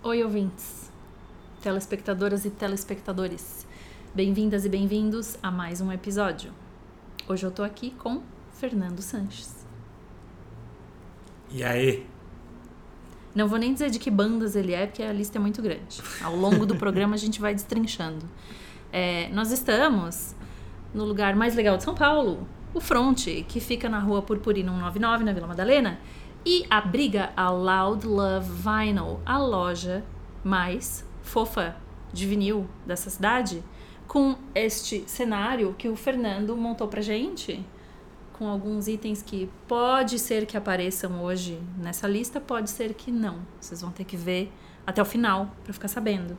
[0.00, 0.92] Oi, ouvintes,
[1.60, 3.66] telespectadoras e telespectadores.
[4.14, 6.52] Bem-vindas e bem-vindos a mais um episódio.
[7.28, 8.22] Hoje eu tô aqui com
[8.52, 9.66] Fernando Sanches.
[11.50, 12.06] E aí?
[13.34, 16.00] Não vou nem dizer de que bandas ele é, porque a lista é muito grande.
[16.22, 18.24] Ao longo do programa a gente vai destrinchando.
[18.92, 20.32] É, nós estamos
[20.94, 25.24] no lugar mais legal de São Paulo, o Fronte, que fica na rua Purpurina 199,
[25.24, 25.98] na Vila Madalena,
[26.48, 30.02] e abriga a Loud Love Vinyl, a loja
[30.42, 31.76] mais fofa
[32.10, 33.62] de vinil dessa cidade,
[34.06, 37.62] com este cenário que o Fernando montou pra gente,
[38.32, 43.40] com alguns itens que pode ser que apareçam hoje nessa lista, pode ser que não.
[43.60, 44.50] Vocês vão ter que ver
[44.86, 46.34] até o final para ficar sabendo.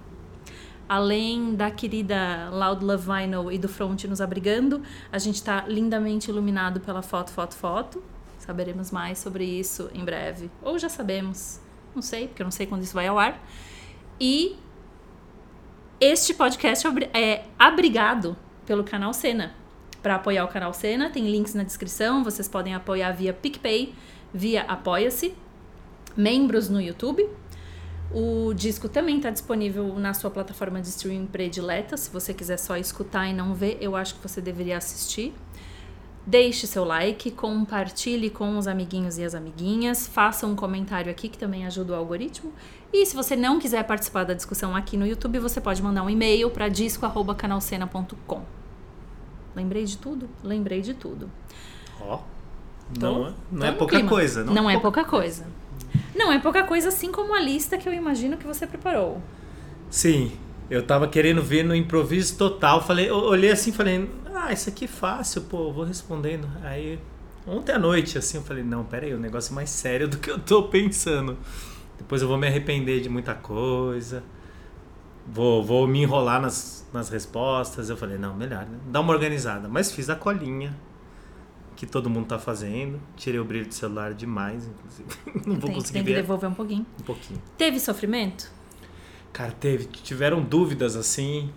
[0.88, 4.82] Além da querida Loud Love Vinyl e do Front nos abrigando,
[5.12, 8.04] a gente está lindamente iluminado pela foto, foto, foto.
[8.40, 10.50] Saberemos mais sobre isso em breve.
[10.62, 11.60] Ou já sabemos.
[11.94, 13.40] Não sei, porque eu não sei quando isso vai ao ar.
[14.20, 14.58] E
[16.00, 19.54] este podcast é abrigado pelo canal Cena.
[20.02, 22.24] Para apoiar o canal Cena, tem links na descrição.
[22.24, 23.94] Vocês podem apoiar via PicPay,
[24.34, 25.36] via Apoia-se,
[26.16, 27.30] membros no YouTube
[28.12, 31.96] o disco também está disponível na sua plataforma de streaming predileta.
[31.96, 35.34] Se você quiser só escutar e não ver, eu acho que você deveria assistir.
[36.30, 41.40] Deixe seu like, compartilhe com os amiguinhos e as amiguinhas, faça um comentário aqui que
[41.40, 42.54] também ajuda o algoritmo.
[42.94, 46.10] E se você não quiser participar da discussão aqui no YouTube, você pode mandar um
[46.10, 48.44] e-mail para disco@canalcena.com.
[49.56, 50.30] Lembrei de tudo?
[50.44, 51.32] Lembrei de tudo.
[52.00, 52.18] Ó.
[52.18, 54.10] Oh, não, é, não é pouca clima.
[54.10, 54.54] coisa, não.
[54.54, 55.48] Não é pouca coisa.
[56.14, 59.20] Não, é pouca coisa assim como a lista que eu imagino que você preparou.
[59.90, 60.32] Sim,
[60.70, 62.82] eu tava querendo ver no improviso total.
[62.86, 66.48] Falei, olhei assim falei, ah, isso aqui é fácil, pô, vou respondendo.
[66.64, 67.00] Aí,
[67.48, 70.18] ontem à noite, assim, eu falei, não, pera aí, o negócio é mais sério do
[70.18, 71.38] que eu tô pensando.
[71.98, 74.24] Depois eu vou me arrepender de muita coisa.
[75.28, 77.90] Vou, vou me enrolar nas, nas respostas.
[77.90, 78.78] Eu falei, não, melhor, né?
[78.88, 79.68] Dá uma organizada.
[79.68, 80.76] Mas fiz a colinha
[81.76, 83.00] que todo mundo tá fazendo.
[83.16, 85.10] Tirei o brilho do celular demais, inclusive.
[85.48, 86.12] Não vou tem, conseguir tem ver.
[86.12, 86.86] que devolver um pouquinho.
[87.00, 87.42] Um pouquinho.
[87.58, 88.52] Teve sofrimento?
[89.34, 89.86] Cara, teve.
[89.86, 91.50] Tiveram dúvidas assim.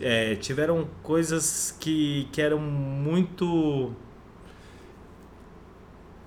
[0.00, 3.92] É, tiveram coisas que, que eram muito.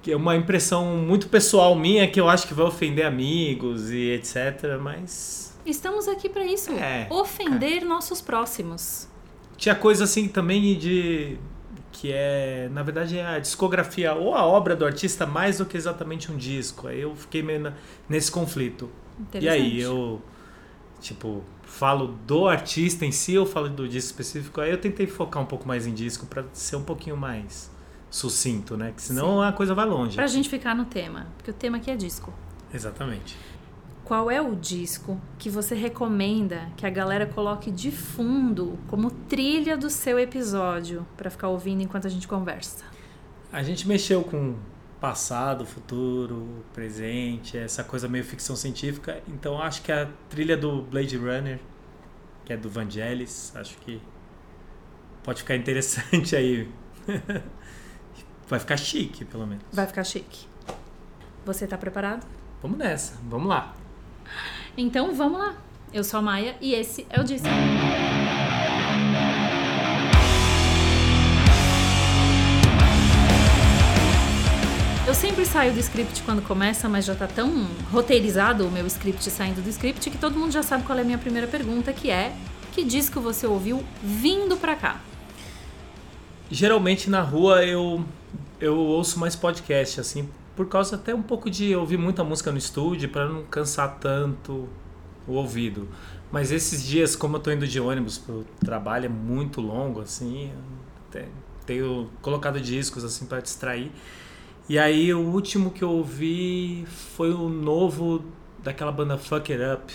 [0.01, 4.11] Que é uma impressão muito pessoal minha que eu acho que vai ofender amigos e
[4.11, 4.77] etc.
[4.81, 5.57] Mas.
[5.66, 6.72] Estamos aqui para isso.
[6.72, 7.85] É, ofender cara.
[7.85, 9.07] nossos próximos.
[9.57, 11.38] Tinha coisa assim também de
[12.00, 15.75] que é, na verdade, é a discografia ou a obra do artista mais do que
[15.75, 16.88] exatamente um disco.
[16.88, 17.73] Aí eu fiquei meio na,
[18.07, 18.88] nesse conflito.
[19.33, 20.22] E aí eu,
[21.00, 24.62] tipo, falo do artista em si ou falo do disco específico?
[24.62, 27.72] Aí eu tentei focar um pouco mais em disco para ser um pouquinho mais
[28.09, 28.94] sucinto, né?
[28.96, 29.47] Que senão Sim.
[29.47, 30.16] a coisa vai longe.
[30.16, 32.34] Pra gente ficar no tema, porque o tema aqui é disco.
[32.74, 33.38] Exatamente
[34.07, 39.75] qual é o disco que você recomenda que a galera coloque de fundo como trilha
[39.75, 42.86] do seu episódio para ficar ouvindo enquanto a gente conversa?
[43.52, 44.56] A gente mexeu com
[45.00, 49.22] passado, futuro, presente, essa coisa meio ficção científica.
[49.28, 51.59] Então acho que a trilha do Blade Runner,
[52.46, 54.02] que é do Vangelis, acho que
[55.24, 56.69] pode ficar interessante aí.
[58.47, 59.63] Vai ficar chique, pelo menos.
[59.72, 60.47] Vai ficar chique.
[61.46, 62.25] Você está preparado?
[62.62, 63.75] Vamos nessa, vamos lá.
[64.78, 65.56] Então vamos lá.
[65.94, 67.47] Eu sou a Maia e esse é o Disco.
[75.17, 79.63] Sempre saio do script quando começa, mas já tá tão roteirizado o meu script saindo
[79.63, 82.35] do script que todo mundo já sabe qual é a minha primeira pergunta, que é:
[82.72, 85.01] que disco você ouviu vindo pra cá?
[86.51, 88.06] Geralmente na rua eu
[88.61, 92.57] eu ouço mais podcast assim, por causa até um pouco de ouvir muita música no
[92.59, 94.69] estúdio para não cansar tanto
[95.27, 95.89] o ouvido.
[96.31, 100.51] Mas esses dias, como eu tô indo de ônibus pro trabalho, é muito longo, assim,
[101.66, 103.91] tenho colocado discos assim para distrair.
[104.69, 108.23] E aí o último que eu ouvi foi o novo
[108.61, 109.94] daquela banda Fuck It Up.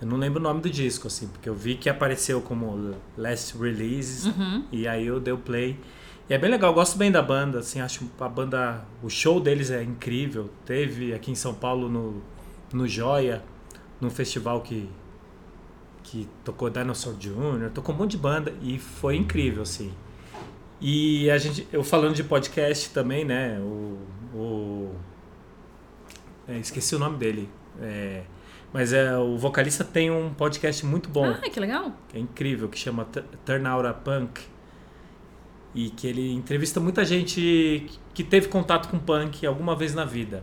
[0.00, 3.56] Eu não lembro o nome do disco, assim, porque eu vi que apareceu como Last
[3.58, 4.64] Releases uhum.
[4.70, 5.78] e aí eu dei o play.
[6.28, 9.40] E é bem legal, eu gosto bem da banda, assim, acho a banda, o show
[9.40, 10.50] deles é incrível.
[10.64, 12.22] Teve aqui em São Paulo no,
[12.72, 13.42] no Joia,
[14.00, 14.88] num festival que
[16.06, 19.92] que tocou Dinosaur Jr., tocou um monte de banda e foi incrível, assim.
[20.80, 23.98] E a gente, eu falando de podcast também, né, o,
[24.34, 24.94] o
[26.46, 27.48] é, esqueci o nome dele,
[27.80, 28.22] é,
[28.72, 31.26] mas é, o vocalista tem um podcast muito bom.
[31.26, 31.92] Ah, que legal.
[32.08, 33.06] Que é incrível, que chama
[33.44, 34.42] Turn Out a Punk
[35.74, 40.42] e que ele entrevista muita gente que teve contato com punk alguma vez na vida.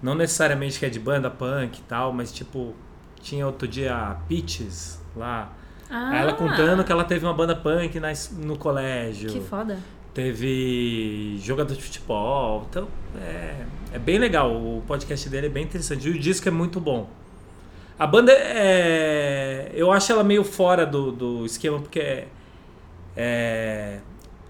[0.00, 2.74] Não necessariamente que é de banda punk e tal, mas tipo,
[3.20, 5.56] tinha outro dia a Peaches lá.
[5.94, 9.30] Ah, Ela contando que ela teve uma banda punk na, no colégio.
[9.30, 9.78] Que foda.
[10.14, 12.66] Teve jogador de futebol.
[12.70, 12.88] Então,
[13.20, 14.50] é, é bem legal.
[14.50, 16.08] O podcast dele é bem interessante.
[16.08, 17.10] E o disco é muito bom.
[17.98, 19.70] A banda é.
[19.74, 22.28] Eu acho ela meio fora do, do esquema, porque é.
[23.14, 23.98] É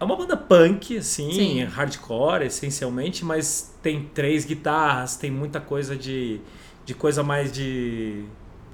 [0.02, 1.62] é uma banda punk, assim, Sim.
[1.62, 6.40] hardcore, essencialmente, mas tem três guitarras, tem muita coisa de.
[6.84, 8.24] de coisa mais de.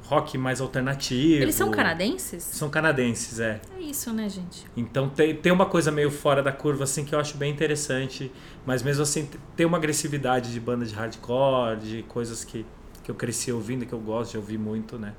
[0.08, 1.42] Rock mais alternativo.
[1.42, 2.42] Eles são canadenses?
[2.42, 3.60] São canadenses, é.
[3.76, 4.64] É isso, né, gente?
[4.74, 8.32] Então tem, tem uma coisa meio fora da curva, assim, que eu acho bem interessante.
[8.64, 12.64] Mas mesmo assim, tem uma agressividade de banda de hardcore, de coisas que,
[13.04, 15.12] que eu cresci ouvindo, que eu gosto de ouvir muito, né?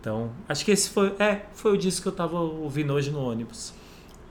[0.00, 3.20] Então, acho que esse foi, é, foi o disco que eu tava ouvindo hoje no
[3.20, 3.74] ônibus.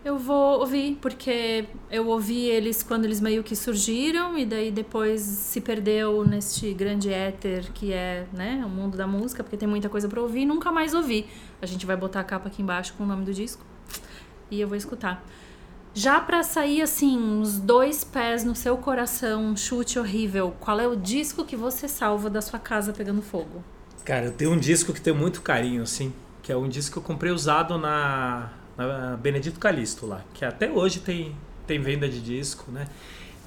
[0.05, 5.19] Eu vou ouvir, porque eu ouvi eles quando eles meio que surgiram e daí depois
[5.19, 9.89] se perdeu neste grande éter que é, né, o mundo da música, porque tem muita
[9.89, 11.25] coisa pra ouvir e nunca mais ouvi.
[11.59, 13.65] A gente vai botar a capa aqui embaixo com o nome do disco
[14.51, 15.25] e eu vou escutar.
[15.91, 20.87] Já pra sair assim, uns dois pés no seu coração, um chute horrível, qual é
[20.87, 23.63] o disco que você salva da sua casa pegando fogo?
[24.03, 26.13] Cara, eu tenho um disco que tenho muito carinho, assim,
[26.43, 30.69] que é um disco que eu comprei usado na, na Benedito Calixto lá, que até
[30.69, 31.35] hoje tem,
[31.65, 32.87] tem venda de disco, né?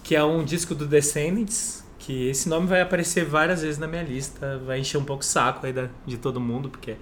[0.03, 4.03] Que é um disco do Descendants, que esse nome vai aparecer várias vezes na minha
[4.03, 6.97] lista, vai encher um pouco o saco aí da, de todo mundo, porque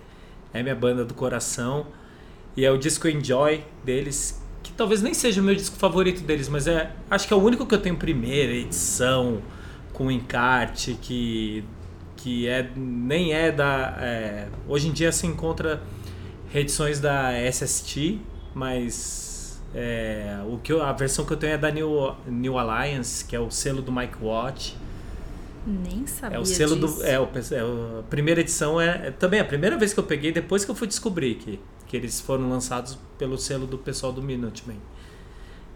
[0.53, 1.87] é minha banda do coração.
[2.57, 6.49] E é o disco Enjoy deles, que talvez nem seja o meu disco favorito deles,
[6.49, 9.43] mas é acho que é o único que eu tenho primeira edição
[9.93, 11.65] com encarte que
[12.17, 15.83] que é nem é da é, hoje em dia se encontra
[16.57, 18.21] reedições da SST,
[18.55, 23.25] mas é, o que eu, a versão que eu tenho é da New, New Alliance,
[23.25, 24.77] que é o selo do Mike Watt.
[25.67, 26.99] Nem sabia É o selo disso.
[26.99, 27.05] do.
[27.05, 30.33] É, o, é a primeira edição é, é também a primeira vez que eu peguei,
[30.33, 34.23] depois que eu fui descobrir que, que eles foram lançados pelo selo do pessoal do
[34.23, 34.81] Minutemen.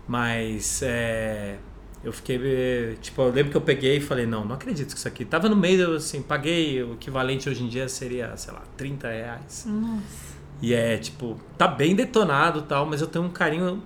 [0.07, 1.59] Mas é,
[2.05, 2.41] eu fiquei.
[2.43, 5.25] eh, Tipo, eu lembro que eu peguei e falei, não, não acredito que isso aqui.
[5.25, 9.65] Tava no meio, assim, paguei o equivalente hoje em dia seria, sei lá, 30 reais.
[9.69, 10.30] Nossa.
[10.63, 13.83] E é, tipo, tá bem detonado e tal, mas eu tenho um carinho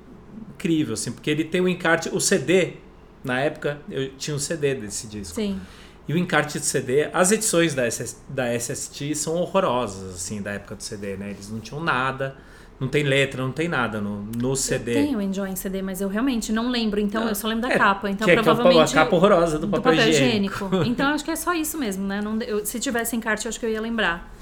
[0.55, 2.75] incrível, assim, porque ele tem o encarte, o CD,
[3.23, 5.35] na época eu tinha um CD desse disco.
[5.35, 5.61] Sim.
[6.07, 10.51] E o encarte de CD, as edições da, SS, da SST são horrorosas, assim, da
[10.53, 11.31] época do CD, né?
[11.31, 12.37] Eles não tinham nada,
[12.79, 14.91] não tem letra, não tem nada no, no CD.
[14.91, 17.01] Eu tenho Enjoy em CD, mas eu realmente não lembro.
[17.01, 17.29] Então Não.
[17.31, 18.11] eu só lembro da É, capa.
[18.11, 18.91] Então que é- que é provavelmente.
[18.91, 20.69] a capa horrorosa do papel higiênico.
[20.85, 22.21] Então eu acho que é só isso mesmo, né?
[22.21, 24.34] Não, eu- se tivesse encarte, eu acho que eu ia lembrar.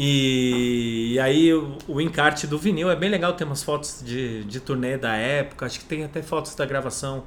[0.00, 4.44] E, e aí o, o encarte do vinil é bem legal, tem umas fotos de,
[4.44, 7.24] de turnê da época, acho que tem até fotos da gravação.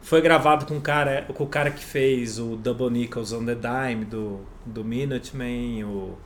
[0.00, 3.54] Foi gravado com o cara, com o cara que fez o Double Nickels on the
[3.54, 6.16] Dime do, do Minutemen, o,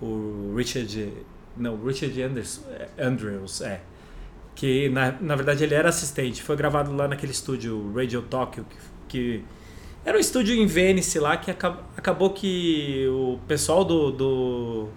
[0.00, 1.12] o Richard.
[1.56, 2.64] Não, Richard Anders,
[2.96, 3.80] Andrews, é.
[4.54, 6.40] Que na, na verdade ele era assistente.
[6.40, 8.76] Foi gravado lá naquele estúdio Radio Tokyo, que,
[9.08, 9.44] que
[10.04, 14.88] era um estúdio em Venice lá que acab- acabou que o pessoal do, do.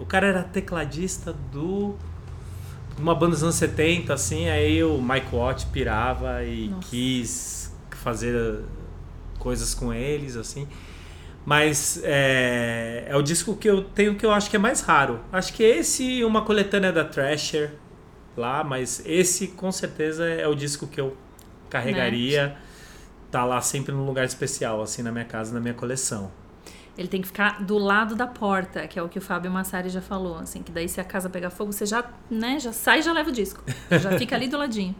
[0.00, 1.94] O cara era tecladista do.
[2.96, 6.88] de Uma banda dos anos 70, assim, aí o Mike Watt pirava e Nossa.
[6.88, 8.64] quis fazer
[9.38, 10.66] coisas com eles, assim.
[11.44, 15.20] Mas é, é o disco que eu tenho que eu acho que é mais raro.
[15.32, 17.72] Acho que esse uma coletânea da Thrasher
[18.36, 21.16] lá, mas esse com certeza é o disco que eu
[21.68, 22.56] carregaria.
[23.30, 26.32] Tá lá sempre num lugar especial, assim, na minha casa, na minha coleção.
[26.98, 29.88] Ele tem que ficar do lado da porta, que é o que o Fábio Massari
[29.88, 32.98] já falou, assim, que daí se a casa pegar fogo, você já, né, já sai
[32.98, 33.62] e já leva o disco.
[33.90, 34.94] Já fica ali do ladinho.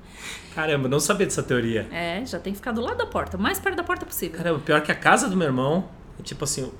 [0.55, 1.87] Caramba, não sabia dessa teoria.
[1.91, 4.39] É, já tem que ficar do lado da porta, o mais perto da porta possível.
[4.39, 6.73] Caramba, pior que a casa do meu irmão, é tipo assim,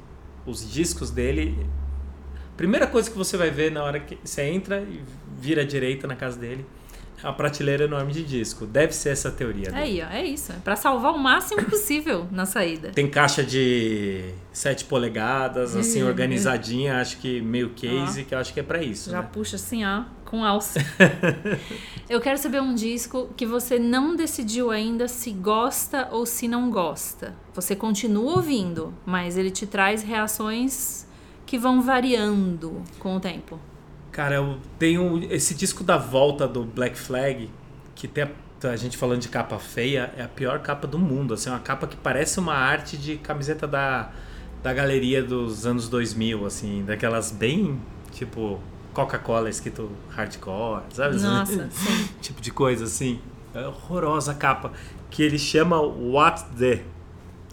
[0.47, 1.67] os discos dele.
[2.57, 5.03] Primeira coisa que você vai ver na hora que você entra e
[5.39, 6.67] vira à direita na casa dele
[7.23, 8.67] uma prateleira enorme de disco.
[8.67, 9.69] Deve ser essa a teoria.
[9.69, 9.83] É dele.
[9.83, 10.53] aí, ó, é isso.
[10.53, 12.91] É pra salvar o máximo possível na saída.
[12.91, 18.25] Tem caixa de 7 polegadas, assim, Hum, organizadinha, acho que meio case, Ó.
[18.25, 19.11] que eu acho que é pra isso.
[19.11, 19.29] Já né?
[19.33, 20.81] puxa assim, ó, com alça.
[22.09, 26.71] Eu quero saber um disco que você não decidiu ainda se gosta ou se não
[26.71, 27.35] gosta.
[27.55, 31.07] Você continua ouvindo, mas ele te traz reações
[31.47, 33.59] que vão variando com o tempo.
[34.13, 37.49] Cara, eu tenho esse disco da volta do Black Flag,
[37.95, 41.35] que tem a, a gente falando de capa feia, é a pior capa do mundo.
[41.35, 44.11] Assim, uma capa que parece uma arte de camiseta da,
[44.63, 47.81] da galeria dos anos 2000, assim, daquelas bem,
[48.13, 48.61] tipo,
[48.93, 51.21] Coca-Cola escrito hardcore, sabe?
[51.21, 52.09] Nossa, sim.
[52.21, 53.21] tipo de coisa assim.
[53.55, 54.73] É horrorosa a capa.
[55.09, 56.83] Que ele chama What The.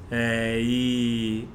[0.09, 1.47] É, e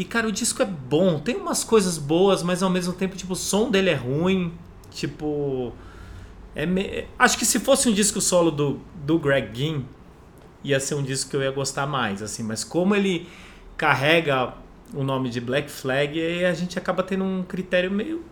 [0.00, 1.18] E, cara, o disco é bom.
[1.18, 4.50] Tem umas coisas boas, mas ao mesmo tempo, tipo, o som dele é ruim.
[4.90, 5.74] Tipo.
[6.54, 7.06] É me...
[7.18, 9.82] Acho que se fosse um disco solo do, do Greg Ginn,
[10.64, 12.42] ia ser um disco que eu ia gostar mais, assim.
[12.42, 13.28] Mas como ele
[13.76, 14.54] carrega
[14.94, 18.24] o nome de Black Flag, aí a gente acaba tendo um critério meio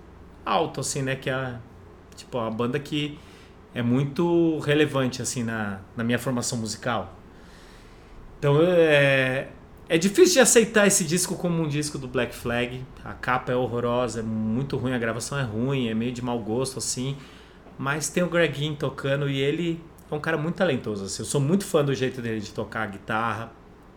[0.46, 1.16] alto, assim, né?
[1.16, 1.60] Que é a,
[2.16, 3.18] tipo, a banda que
[3.74, 7.14] é muito relevante, assim, na, na minha formação musical.
[8.38, 9.48] Então, é,
[9.88, 12.84] é difícil de aceitar esse disco como um disco do Black Flag.
[13.04, 16.38] A capa é horrorosa, é muito ruim, a gravação é ruim, é meio de mau
[16.38, 17.16] gosto, assim.
[17.78, 19.80] Mas tem o Greginho tocando e ele
[20.10, 21.04] é um cara muito talentoso.
[21.04, 21.22] Assim.
[21.22, 23.52] Eu sou muito fã do jeito dele de tocar a guitarra.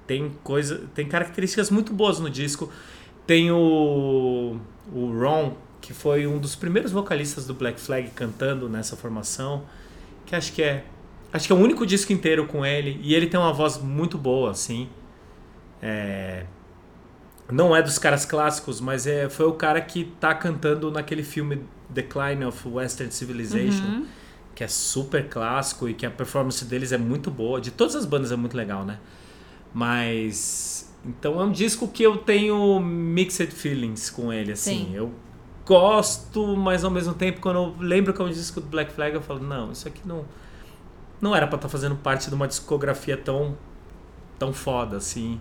[0.08, 2.72] Tem coisa, tem características muito boas no disco.
[3.28, 4.58] Tem o,
[4.94, 9.64] o Ron, que foi um dos primeiros vocalistas do Black Flag cantando nessa formação,
[10.26, 10.86] que acho que é
[11.34, 14.18] acho que é o único disco inteiro com ele e ele tem uma voz muito
[14.18, 14.90] boa, assim.
[15.82, 16.46] É,
[17.52, 21.62] não é dos caras clássicos, mas é, foi o cara que tá cantando naquele filme
[21.90, 24.06] Decline of Western Civilization, uhum.
[24.56, 27.60] que é super clássico e que a performance deles é muito boa.
[27.60, 29.00] De todas as bandas é muito legal, né?
[29.74, 34.86] Mas então é um disco que eu tenho mixed feelings com ele, assim.
[34.86, 34.96] Sim.
[34.96, 35.12] Eu
[35.66, 39.16] gosto, mas ao mesmo tempo, quando eu lembro que é um disco do Black Flag,
[39.16, 40.26] eu falo, não, isso aqui não,
[41.20, 43.58] não era para estar tá fazendo parte de uma discografia tão,
[44.38, 45.40] tão foda, assim.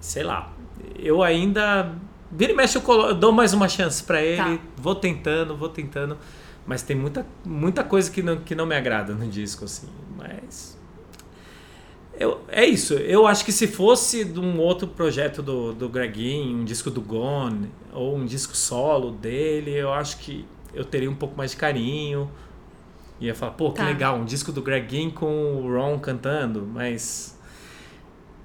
[0.00, 0.52] Sei lá.
[0.98, 1.92] Eu ainda.
[2.30, 3.08] Vira e mexe, eu, colo...
[3.08, 4.58] eu dou mais uma chance para ele.
[4.58, 4.64] Tá.
[4.76, 6.18] Vou tentando, vou tentando.
[6.66, 9.88] Mas tem muita, muita coisa que não, que não me agrada no disco, assim.
[10.16, 10.76] Mas
[12.18, 12.94] eu, é isso.
[12.94, 17.00] Eu acho que se fosse de um outro projeto do, do Greginho, um disco do
[17.00, 21.58] Gone, ou um disco solo dele, eu acho que eu teria um pouco mais de
[21.58, 22.30] carinho.
[23.20, 23.86] Ia falar, pô, que tá.
[23.86, 27.35] legal, um disco do Greginho com o Ron cantando, mas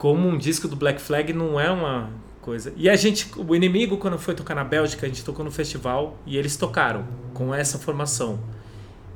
[0.02, 2.10] como um disco do Black Flag não é uma
[2.42, 2.74] coisa.
[2.76, 6.18] E a gente, o inimigo, quando foi tocar na Bélgica, a gente tocou no festival
[6.26, 7.06] e eles tocaram
[7.36, 8.40] com essa formação.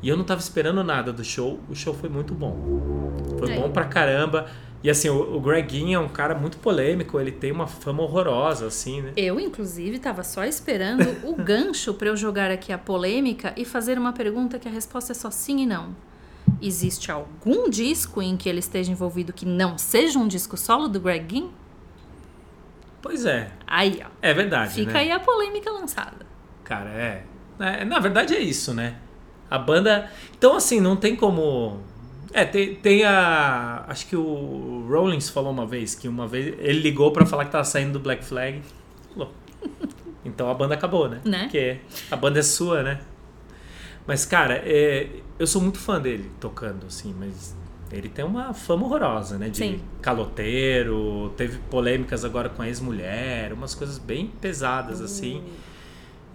[0.04, 1.60] E eu não tava esperando nada do show.
[1.68, 2.56] O show foi muito bom.
[3.39, 3.60] Foi é.
[3.60, 4.46] bom pra caramba.
[4.84, 8.68] E assim, o, o Greginho é um cara muito polêmico, ele tem uma fama horrorosa,
[8.68, 9.13] assim, né?
[9.18, 13.98] Eu, inclusive, tava só esperando o gancho para eu jogar aqui a polêmica e fazer
[13.98, 15.96] uma pergunta que a resposta é só sim e não.
[16.62, 21.00] Existe algum disco em que ele esteja envolvido que não seja um disco solo do
[21.00, 21.54] Greginho?
[23.02, 23.52] Pois é.
[23.68, 24.10] Aí, ó.
[24.22, 24.74] É verdade.
[24.74, 25.00] Fica né?
[25.00, 26.25] aí a polêmica lançada.
[26.64, 27.24] Cara, é.
[27.60, 27.86] é.
[27.86, 28.96] Na verdade é isso, né?
[29.50, 30.10] A banda.
[30.36, 31.80] Então, assim, não tem como.
[32.34, 33.86] É, tem, tem a.
[33.88, 36.56] Acho que o Rollins falou uma vez que uma vez.
[36.58, 38.62] Ele ligou para falar que tava saindo do Black Flag.
[39.14, 39.32] Falou.
[40.25, 41.22] Então a banda acabou, né?
[41.24, 41.44] né?
[41.44, 41.78] Porque
[42.10, 43.00] a banda é sua, né?
[44.08, 47.56] Mas, cara, é, eu sou muito fã dele tocando, assim, mas
[47.92, 49.50] ele tem uma fama horrorosa, né?
[49.50, 49.82] De Sim.
[50.01, 55.44] caloteiro, teve polêmicas agora com a ex-mulher, umas coisas bem pesadas, assim.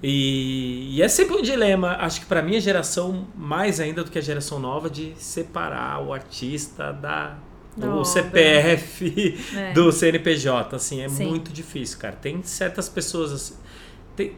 [0.03, 4.19] E, e, é sempre um dilema, acho que para minha geração, mais ainda do que
[4.19, 7.37] a geração nova, de separar o artista da
[7.77, 9.73] do CPF, é.
[9.73, 11.29] do CNPJ, assim, é Sim.
[11.29, 12.17] muito difícil, cara.
[12.17, 13.55] Tem certas pessoas assim,
[14.17, 14.33] tem,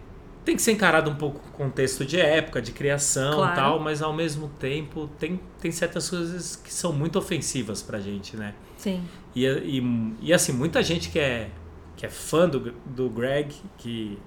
[0.44, 3.54] tem que ser encarado um pouco o contexto de época, de criação claro.
[3.54, 8.36] tal, mas ao mesmo tempo tem, tem certas coisas que são muito ofensivas pra gente,
[8.36, 8.54] né?
[8.76, 9.02] Sim.
[9.34, 11.50] E, e, e assim, muita gente que é,
[11.96, 14.18] que é fã do, do Greg, que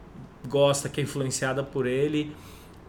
[0.48, 2.34] gosta, que é influenciada por ele,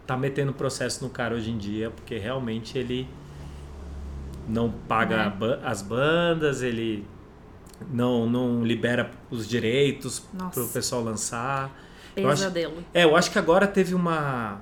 [0.06, 3.08] tá metendo processo no cara hoje em dia, porque realmente ele
[4.48, 5.66] não paga é.
[5.66, 7.04] as bandas, ele
[7.90, 10.20] não, não libera os direitos
[10.52, 11.85] para o pessoal lançar.
[12.22, 12.74] Pesadelo.
[12.74, 14.60] Eu acho, é, eu acho que agora teve uma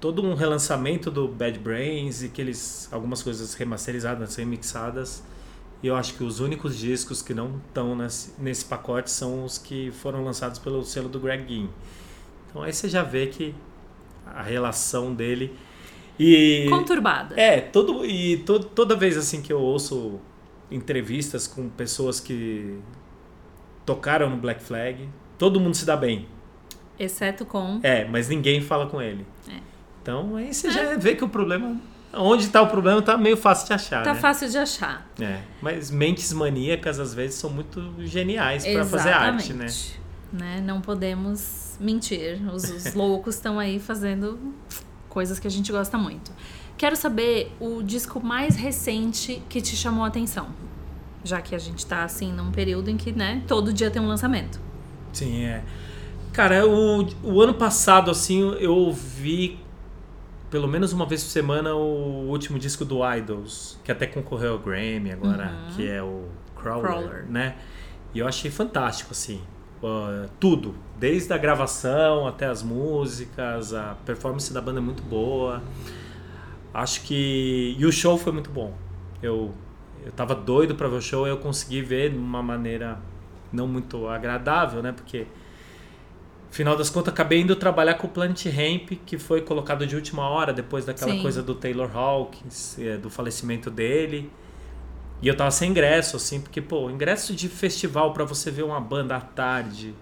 [0.00, 5.22] todo um relançamento do Bad Brains e que eles algumas coisas remasterizadas, remixadas.
[5.82, 9.58] E eu acho que os únicos discos que não estão nesse, nesse pacote são os
[9.58, 11.68] que foram lançados pelo selo do Greg Ginn.
[12.48, 13.54] Então aí você já vê que
[14.26, 15.56] a relação dele
[16.18, 17.40] e conturbada.
[17.40, 20.18] É, todo e to, toda vez assim que eu ouço
[20.70, 22.78] entrevistas com pessoas que
[23.86, 26.26] tocaram no Black Flag, todo mundo se dá bem.
[26.98, 29.24] Exceto com É, mas ninguém fala com ele.
[29.48, 29.60] É.
[30.02, 30.70] Então aí você é.
[30.70, 31.78] já vê que o problema
[32.12, 34.02] Onde está o problema está meio fácil de achar.
[34.02, 34.20] Tá né?
[34.20, 35.06] fácil de achar.
[35.20, 39.66] É, mas mentes maníacas às vezes são muito geniais para fazer arte, né?
[40.32, 40.62] né?
[40.64, 42.40] Não podemos mentir.
[42.50, 44.38] Os, os loucos estão aí fazendo
[45.08, 46.32] coisas que a gente gosta muito.
[46.78, 50.48] Quero saber o disco mais recente que te chamou a atenção.
[51.24, 54.08] Já que a gente está assim num período em que, né, todo dia tem um
[54.08, 54.60] lançamento.
[55.18, 55.62] Sim, é.
[56.32, 59.58] Cara, o, o ano passado, assim, eu ouvi
[60.50, 64.58] pelo menos uma vez por semana o último disco do Idols, que até concorreu ao
[64.58, 65.74] Grammy agora, uhum.
[65.74, 66.24] que é o
[66.56, 67.56] Crawler, Crawler, né?
[68.14, 69.42] E eu achei fantástico, assim.
[69.82, 75.62] uh, tudo, desde a gravação até as músicas, a performance da banda é muito boa.
[76.72, 78.74] Acho que e o show foi muito bom.
[79.22, 79.52] Eu
[80.04, 82.98] eu tava doido para ver o show, e eu consegui ver de uma maneira
[83.52, 84.92] não muito agradável, né?
[84.92, 85.26] Porque
[86.50, 90.28] final das contas acabei indo trabalhar com o Planet Ramp, que foi colocado de última
[90.28, 91.22] hora depois daquela Sim.
[91.22, 94.30] coisa do Taylor Hawkins, é, do falecimento dele.
[95.20, 98.80] E eu tava sem ingresso, assim, porque, pô, ingresso de festival para você ver uma
[98.80, 99.94] banda à tarde.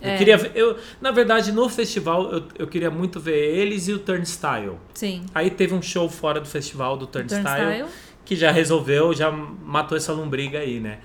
[0.00, 0.16] Eu É.
[0.18, 3.98] queria ver, eu, na verdade, no festival eu, eu queria muito ver eles e o
[4.00, 4.76] Turnstile.
[4.94, 5.24] Sim.
[5.32, 7.84] Aí teve um show fora do festival do Turnstile, Turnstile.
[8.24, 10.98] que já resolveu, já matou essa lombriga aí, né?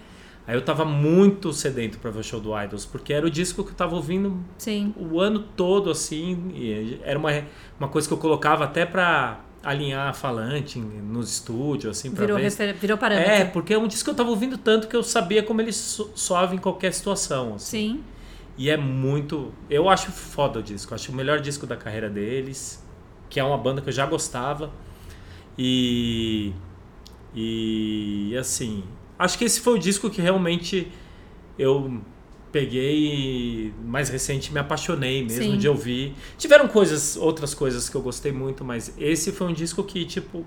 [0.48, 3.66] Aí eu tava muito sedento pra ver o show do Idols, porque era o disco
[3.66, 4.94] que eu tava ouvindo Sim.
[4.98, 7.30] o ano todo, assim, e era uma,
[7.78, 12.38] uma coisa que eu colocava até pra alinhar a falante nos estúdios, assim, pra Virou,
[12.38, 12.44] ver.
[12.46, 12.74] refer...
[12.76, 13.30] Virou parâmetro.
[13.30, 15.74] É, porque é um disco que eu tava ouvindo tanto que eu sabia como ele
[15.74, 17.96] so- soava em qualquer situação, assim.
[17.96, 18.04] Sim.
[18.58, 19.52] E é muito.
[19.70, 20.96] Eu acho foda o disco.
[20.96, 22.82] Acho o melhor disco da carreira deles.
[23.30, 24.72] Que é uma banda que eu já gostava.
[25.58, 26.54] E.
[27.36, 28.84] E assim.
[29.20, 30.92] Acho que esse foi o disco que realmente
[31.58, 32.00] eu
[32.52, 35.58] peguei mais recente me apaixonei mesmo Sim.
[35.58, 36.16] de ouvir.
[36.38, 40.46] Tiveram coisas, outras coisas que eu gostei muito, mas esse foi um disco que, tipo,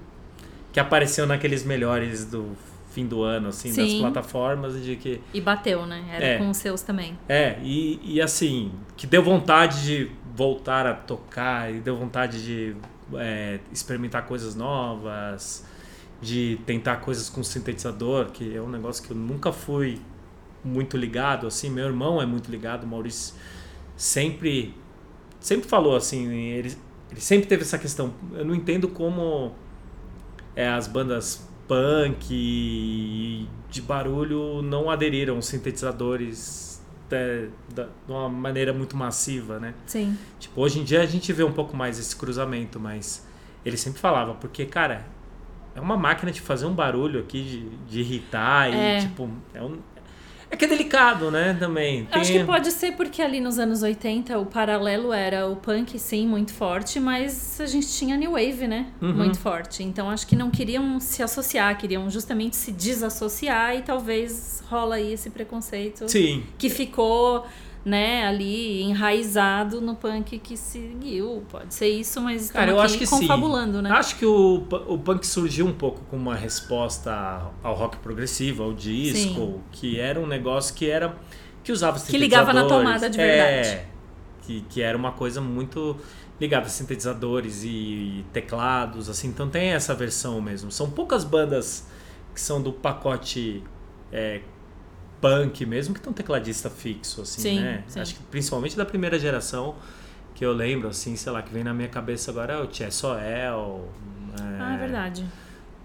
[0.73, 2.57] que apareceu naqueles melhores do
[2.93, 4.01] fim do ano, assim, das Sim.
[4.01, 6.05] plataformas, de que E bateu, né?
[6.13, 6.39] Era É.
[6.39, 7.17] com os seus também.
[7.29, 12.75] é, e, e assim, que deu vontade de voltar a tocar, e deu vontade de
[13.15, 15.65] é, experimentar coisas novas,
[16.21, 20.01] de tentar coisas com sintetizador, que é um negócio que eu nunca fui
[20.65, 23.35] muito ligado, assim, meu irmão é muito ligado, o Maurício
[23.97, 24.75] sempre,
[25.41, 26.77] sempre falou assim, ele,
[27.11, 29.53] ele sempre teve essa questão, eu não entendo como
[30.55, 38.29] é, as bandas punk e de barulho não aderiram aos sintetizadores de, da- de uma
[38.29, 39.75] maneira muito massiva, né?
[39.87, 40.17] Sim.
[40.39, 43.25] Tipo, hoje em dia a gente vê um pouco mais esse cruzamento, mas
[43.65, 45.07] ele sempre falava, porque, cara,
[45.75, 49.01] é uma máquina de fazer um barulho aqui, de, de irritar e, É.
[49.01, 49.79] tipo, é um...
[50.53, 52.09] É que é delicado, né, também.
[52.13, 55.55] Eu Acho Tem- que pode ser porque ali nos anos 80 o paralelo era o
[55.55, 58.87] punk, sim, muito forte, mas a gente tinha New Wave, né?
[59.01, 59.13] Uhum.
[59.13, 59.85] Muito forte.
[59.85, 65.13] Então acho que não queriam se associar, queriam justamente se desassociar e talvez rola aí
[65.13, 67.47] esse preconceito Sim, que ficou,
[67.85, 71.43] né, ali enraizado no punk que seguiu.
[71.49, 73.21] Pode ser isso, mas Cara, eu acho que sim.
[73.21, 73.91] confabulando, né?
[73.91, 78.73] Acho que o, o punk surgiu um pouco como uma resposta ao rock progressivo, ao
[78.73, 79.61] disco, Sim.
[79.73, 81.17] que era um negócio que era
[81.63, 83.69] que usava Que ligava na tomada de verdade.
[83.69, 83.87] É,
[84.43, 85.97] que, que era uma coisa muito
[86.41, 89.29] ligada a sintetizadores e teclados, assim.
[89.29, 90.71] Então tem essa versão mesmo.
[90.71, 91.87] São poucas bandas
[92.35, 93.63] que são do pacote
[94.11, 94.41] é,
[95.21, 97.85] punk mesmo que tem um tecladista fixo, assim, Sim, né?
[97.87, 98.01] sim.
[98.01, 99.75] Acho que principalmente da primeira geração
[100.35, 103.89] que eu lembro, assim, sei lá, que vem na minha cabeça agora é o Chessoel.
[104.59, 105.27] Ah, é verdade.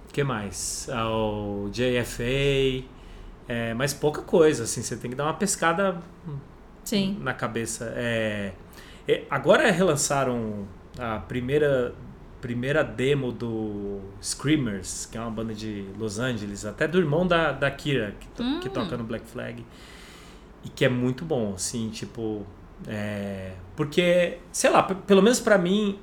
[0.10, 0.88] O que mais?
[0.92, 2.86] Ah, O JFA.
[3.48, 6.02] É, mas pouca coisa, assim, você tem que dar uma pescada
[6.84, 7.18] Sim.
[7.22, 7.92] na cabeça.
[7.96, 8.54] É,
[9.08, 10.66] é, agora relançaram
[10.98, 11.94] a primeira,
[12.46, 17.52] primeira demo do Screamers, que é uma banda de Los Angeles, até do irmão da,
[17.52, 18.60] da Kira, que, to- Hum.
[18.60, 19.66] que toca no Black Flag.
[20.64, 22.46] E que é muito bom, assim, tipo.
[22.88, 25.98] é, porque, sei lá, pelo menos pra mim,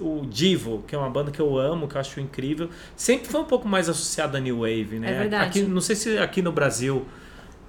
[0.00, 3.40] o Divo, que é uma banda que eu amo, que eu acho incrível, sempre foi
[3.40, 5.10] um pouco mais associado a New Wave, né?
[5.14, 5.44] É verdade.
[5.60, 7.04] Aqui, não sei se aqui no Brasil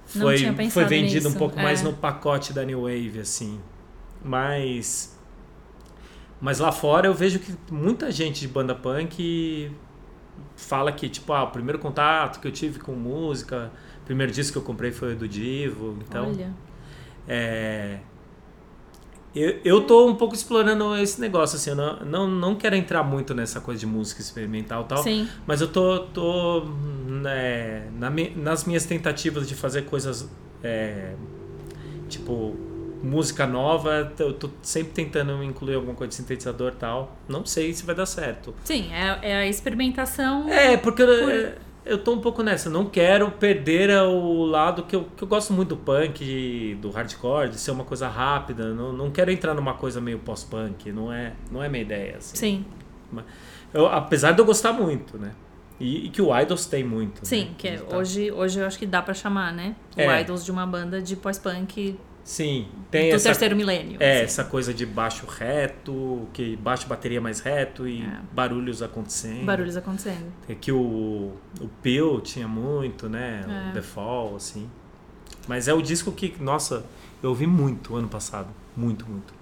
[0.06, 0.38] foi,
[0.70, 1.84] foi vendido um nisso, pouco mais é.
[1.84, 3.60] no pacote da New Wave, assim.
[4.24, 5.11] Mas.
[6.42, 9.70] Mas lá fora eu vejo que muita gente de banda punk
[10.56, 13.70] fala que, tipo, ah, o primeiro contato que eu tive com música,
[14.02, 15.96] o primeiro disco que eu comprei foi do Divo.
[16.04, 16.52] Então, Olha.
[17.28, 18.00] é,
[19.32, 23.04] eu, eu tô um pouco explorando esse negócio, assim, eu não, não, não quero entrar
[23.04, 25.28] muito nessa coisa de música experimental e tal, Sim.
[25.46, 26.64] mas eu tô, tô
[27.06, 30.28] né, na nas minhas tentativas de fazer coisas
[30.62, 31.14] é,
[32.08, 32.71] tipo
[33.02, 37.16] música nova, eu tô sempre tentando incluir alguma coisa de sintetizador e tal.
[37.28, 38.54] Não sei se vai dar certo.
[38.64, 40.48] Sim, é, é a experimentação.
[40.48, 42.68] É, porque eu, é, eu tô um pouco nessa.
[42.68, 46.90] eu Não quero perder o lado que eu, que eu gosto muito do punk, do
[46.90, 48.72] hardcore, de ser uma coisa rápida.
[48.72, 50.92] Não, não quero entrar numa coisa meio pós-punk.
[50.92, 52.16] Não é, não é minha ideia.
[52.18, 52.36] Assim.
[52.36, 52.64] Sim,
[53.74, 55.32] Eu, apesar de eu gostar muito, né?
[55.80, 57.16] E, e que o Idols tem muito.
[57.16, 57.24] né?
[57.24, 59.74] sim, que é, hoje, hoje eu acho que dá pra chamar, né?
[59.96, 60.20] O É.
[60.20, 63.96] Idols de uma banda de pós-punk Sim, tem do essa, terceiro milênio.
[64.00, 64.24] é, assim.
[64.24, 68.20] essa coisa de baixo reto, que baixo bateria mais reto e É.
[68.32, 69.44] barulhos acontecendo.
[69.44, 70.32] Barulhos acontecendo.
[70.48, 73.44] É que o, o Peel tinha muito, né?
[73.66, 73.70] É.
[73.70, 74.70] O The Fall, assim.
[75.48, 76.84] Mas é o disco que, nossa,
[77.20, 78.48] eu ouvi muito ano passado.
[78.76, 79.34] Muito, muito.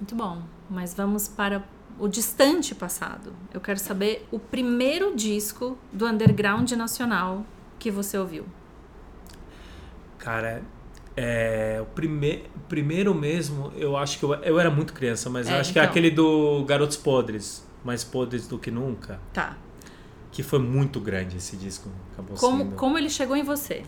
[0.00, 0.42] Muito bom.
[0.68, 1.62] Mas vamos para
[2.00, 3.32] o distante passado.
[3.54, 7.44] Eu quero saber o primeiro disco do underground nacional
[7.78, 8.44] que você ouviu.
[10.18, 10.62] Cara,
[11.20, 15.52] é, o prime, primeiro mesmo, eu acho que eu, eu era muito criança, mas É,
[15.56, 15.90] eu acho que é então.
[15.90, 19.56] aquele do Garotos Podres, mais podres do que nunca, Tá.
[20.30, 21.88] que foi muito grande esse disco.
[22.12, 22.76] Acabou Como, sendo.
[22.76, 23.82] como ele chegou em você?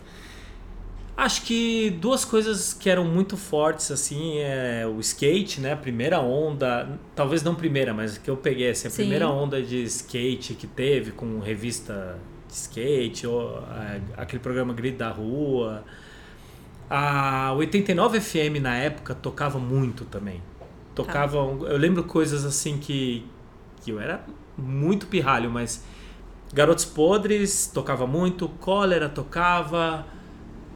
[1.15, 5.73] Acho que duas coisas que eram muito fortes, assim, é o skate, né?
[5.73, 8.97] A primeira onda, talvez não primeira, mas que eu peguei, assim, a Sim.
[9.03, 12.17] primeira onda de skate que teve com revista
[12.47, 15.83] de skate, ou a- aquele programa Grito da Rua.
[16.93, 20.43] A 89 FM na época tocava muito também.
[20.93, 23.25] Tocava, eu lembro coisas assim que,
[23.81, 24.25] que eu era
[24.57, 25.85] muito pirralho, mas
[26.53, 30.05] Garotos Podres tocava muito, Cólera tocava,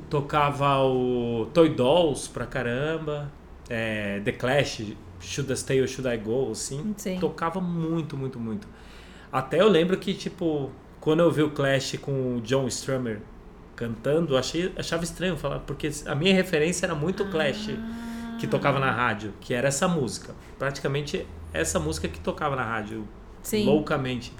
[0.09, 3.29] tocava o Toy Dolls pra caramba,
[3.69, 7.19] é, The Clash, Should I Stay or Should I Go, assim, Sim.
[7.19, 8.69] tocava muito, muito, muito.
[9.29, 13.19] Até eu lembro que, tipo, quando eu vi o Clash com o John Strummer
[13.75, 17.71] cantando, achei, achava estranho falar, porque a minha referência era muito o Clash
[18.39, 20.33] que tocava na rádio, que era essa música.
[20.57, 23.07] Praticamente essa música que tocava na rádio
[23.41, 23.65] Sim.
[23.65, 24.33] loucamente.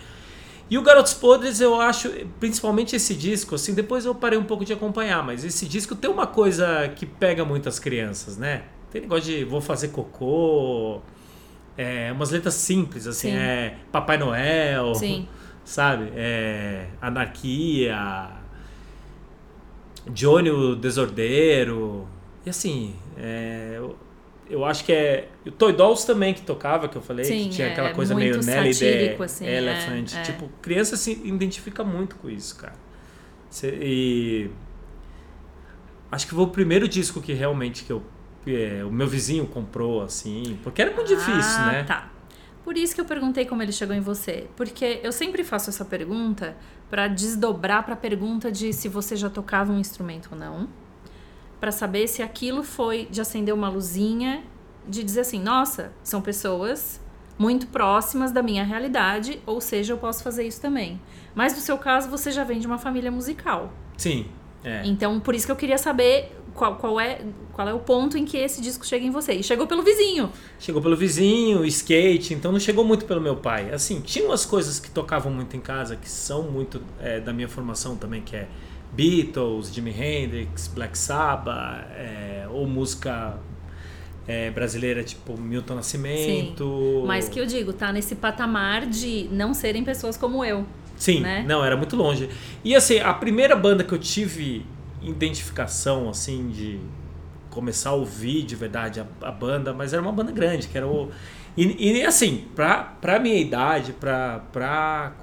[0.70, 4.66] E o Garotos Podres, eu acho, principalmente esse disco, assim, depois eu parei um pouco
[4.66, 8.64] de acompanhar, mas esse disco tem uma coisa que pega muitas crianças, né?
[8.90, 11.02] Tem negócio de vou fazer cocô,
[11.78, 13.38] é, umas letras simples, assim, Sim.
[13.38, 15.28] é Papai Noel, Sim.
[15.64, 16.12] sabe?
[16.16, 18.28] É, anarquia,
[20.10, 22.08] Johnny o Desordeiro,
[22.46, 23.96] e assim, é, eu,
[24.50, 25.30] eu acho que é.
[25.46, 27.94] O Toy Dolls também que tocava, que eu falei, Sim, que tinha é- aquela é
[27.94, 30.14] coisa meio Nelly the assim, Elephant.
[30.14, 30.22] é, é.
[30.22, 32.76] Tipo, criança se identifica muito com isso, cara.
[33.64, 34.50] E.
[36.12, 38.04] Acho que foi o primeiro disco que realmente que eu.
[38.46, 41.84] é, o meu vizinho comprou, assim, porque era muito difícil, ah, né?
[41.84, 42.12] Tá.
[42.64, 44.48] Por isso que eu perguntei como ele chegou em você.
[44.56, 46.56] Porque eu sempre faço essa pergunta
[46.96, 50.70] pra desdobrar pra pergunta de se você já tocava um instrumento ou não.
[51.60, 54.46] Pra saber se aquilo foi de acender uma luzinha,
[54.88, 57.02] de dizer assim: nossa, são pessoas
[57.38, 61.02] muito próximas da minha realidade, ou seja, eu posso fazer isso também.
[61.36, 63.74] Mas no seu caso, você já vem de uma família musical.
[63.98, 64.28] Sim.
[64.64, 64.82] É.
[64.86, 68.24] Então, por isso que eu queria saber qual, qual, é, qual é o ponto em
[68.24, 69.34] que esse disco chega em você.
[69.34, 70.32] E chegou pelo vizinho.
[70.58, 73.72] Chegou pelo vizinho, skate, então não chegou muito pelo meu pai.
[73.74, 77.50] Assim, tinha umas coisas que tocavam muito em casa, que são muito é, da minha
[77.50, 78.48] formação também, que é
[78.94, 83.38] Beatles, Jimi Hendrix, Black Sabbath, é, ou música
[84.26, 87.04] é, brasileira tipo Milton Nascimento.
[87.06, 90.66] Mas que eu digo, tá nesse patamar de não serem pessoas como eu.
[90.96, 91.44] Sim, né?
[91.46, 92.30] não, era muito longe.
[92.64, 94.66] E assim, a primeira banda que eu tive
[95.06, 96.80] identificação, assim, de
[97.50, 100.88] começar a ouvir de verdade a, a banda, mas era uma banda grande, que era
[100.88, 101.10] o.
[101.58, 105.14] E, e, assim, pra, pra minha idade, pra, pra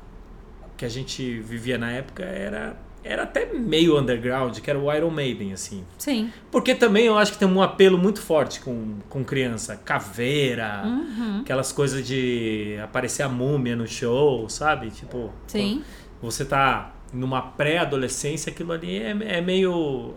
[0.76, 5.10] que a gente vivia na época, era, era até meio underground, que era o Iron
[5.10, 5.84] Maiden, assim.
[5.98, 6.30] Sim.
[6.50, 9.76] Porque também eu acho que tem um apelo muito forte com, com criança.
[9.76, 11.40] Caveira, Uhum.
[11.42, 14.90] aquelas coisas de aparecer a múmia no show, sabe?
[14.90, 15.84] Tipo, Sim.
[16.22, 20.14] você tá numa pré-adolescência, aquilo ali é, é meio.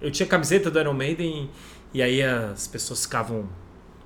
[0.00, 1.50] Eu tinha camiseta do Iron Maiden
[1.94, 3.48] e aí as pessoas ficavam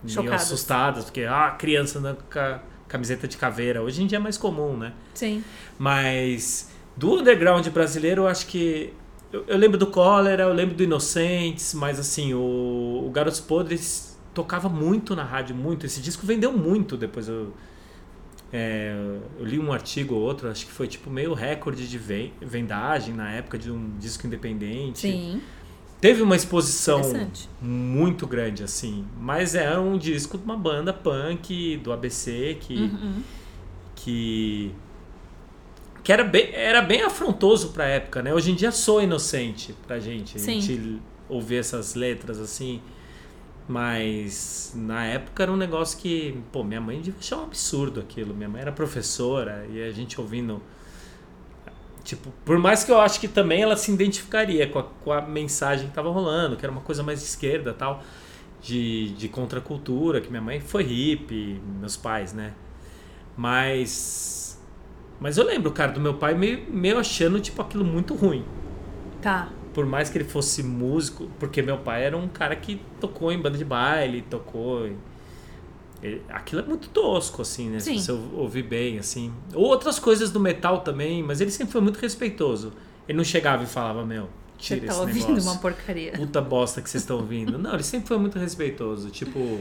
[0.03, 3.83] meio assustadas, porque, ah, criança andando com a camiseta de caveira.
[3.83, 4.93] Hoje em dia é mais comum, né?
[5.15, 5.43] Sim.
[5.79, 8.93] Mas do underground brasileiro, eu acho que.
[9.33, 14.17] Eu, eu lembro do Cólera, eu lembro do Inocentes, mas assim, o, o Garotos Podres
[14.33, 15.85] tocava muito na rádio, muito.
[15.85, 17.29] Esse disco vendeu muito depois.
[17.29, 17.53] Eu,
[18.53, 18.95] é,
[19.39, 23.13] eu li um artigo ou outro, acho que foi tipo meio recorde de ven- vendagem
[23.15, 25.01] na época de um disco independente.
[25.01, 25.41] Sim.
[26.01, 27.01] Teve uma exposição
[27.61, 29.05] muito grande, assim.
[29.19, 33.23] Mas era um disco de uma banda punk do ABC que Uhum.
[33.95, 34.71] que
[36.05, 38.33] que era bem, era bem afrontoso pra época, né?
[38.33, 40.61] Hoje em dia sou inocente pra gente, a Sim.
[40.61, 42.81] gente ouvir essas letras assim,
[43.69, 48.35] mas na época era um negócio que, pô, minha mãe devia achar um absurdo aquilo.
[48.35, 50.63] Minha mãe era professora e a gente ouvindo
[52.05, 55.21] tipo, por mais que eu acho que também ela se identificaria com a, com a
[55.21, 58.03] mensagem que tava rolando, que era uma coisa mais de esquerda, tal,
[58.63, 62.53] de, de contracultura, que minha mãe foi hippie, meus pais, né?
[63.37, 64.63] Mas.
[65.19, 68.45] Mas eu lembro, cara, do meu pai meio, meio achando, tipo, aquilo muito ruim.
[69.21, 69.49] Tá.
[69.77, 73.39] Por mais que ele fosse músico, porque meu pai era um cara que tocou em
[73.39, 74.87] banda de baile, tocou.
[74.87, 74.97] em-
[76.03, 77.79] ele- aquilo é muito tosco, assim, né?
[77.81, 77.99] Sim.
[77.99, 79.31] Se você ouvir bem, assim.
[79.53, 82.73] Ou outras coisas do metal também, mas ele sempre foi muito respeitoso.
[83.07, 85.51] Ele não chegava e falava, meu, tira Você tá esse ouvindo negócio.
[85.51, 86.13] uma porcaria.
[86.13, 87.59] Puta bosta que vocês estão ouvindo.
[87.59, 89.11] Não, ele sempre foi muito respeitoso.
[89.11, 89.61] Tipo,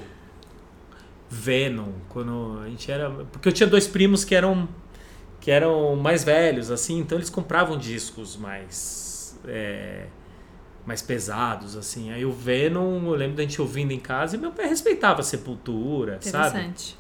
[1.30, 3.10] Venom, quando a gente era.
[3.10, 4.68] Porque eu tinha dois primos que eram
[5.42, 9.05] que eram mais velhos, assim, então eles compravam discos mais.
[9.48, 10.06] É,
[10.86, 12.12] mais pesados, assim.
[12.12, 15.24] Aí o Venom, eu lembro da gente ouvindo em casa e meu pai respeitava a
[15.24, 16.48] Sepultura, sabe?
[16.60, 16.98] Interessante.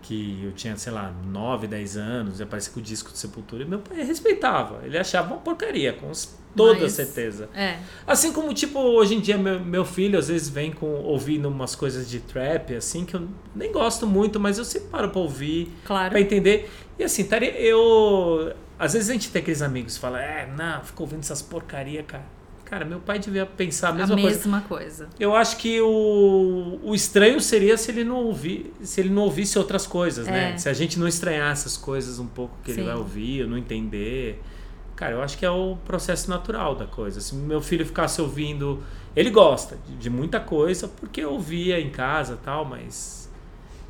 [0.00, 3.62] Que eu tinha, sei lá, 9, 10 anos e aparecia com o disco de Sepultura
[3.62, 4.80] e meu pai respeitava.
[4.84, 6.10] Ele achava uma porcaria, com
[6.56, 7.48] toda Mas- certeza.
[7.54, 7.78] É.
[8.06, 11.74] Assim como, tipo, hoje em dia meu, meu filho às vezes vem com ouvindo umas
[11.74, 15.70] coisas de trap, assim, que eu nem gosto muito, mas eu sempre paro pra ouvir,
[15.84, 16.10] Claro.
[16.10, 16.70] pra entender.
[16.98, 17.24] E assim,
[17.56, 18.52] eu.
[18.78, 22.02] Às vezes a gente tem aqueles amigos que falam, é, não, fica ouvindo essas porcaria,
[22.02, 22.24] cara.
[22.64, 25.06] Cara, meu pai devia pensar a A mesma mesma, coisa.
[25.06, 25.08] coisa.
[25.18, 29.58] Eu acho que o, o estranho seria se ele não ouvir, se ele não ouvisse
[29.58, 30.52] outras coisas, né?
[30.52, 30.58] É.
[30.58, 32.86] Se a gente não estranhar essas coisas um pouco que ele Sim.
[32.86, 34.42] vai ouvir, ou não entender.
[34.94, 37.22] Cara, eu acho que é o processo natural da coisa.
[37.22, 38.82] Se meu filho ficasse ouvindo,
[39.16, 43.30] ele gosta de, de muita coisa porque eu ouvia em casa, e tal, mas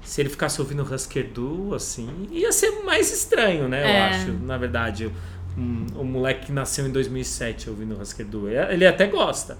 [0.09, 3.83] se ele ficasse ouvindo Husker Du, assim, ia ser mais estranho, né?
[3.83, 4.09] Eu É.
[4.09, 5.12] acho, na verdade.
[5.57, 9.59] Um, um moleque que nasceu em 2007 ouvindo Husker Du, ele até gosta.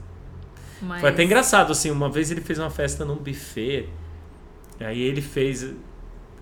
[0.81, 1.01] Mas...
[1.01, 3.89] Foi até engraçado, assim, uma vez ele fez uma festa num buffet,
[4.81, 5.67] aí ele fez,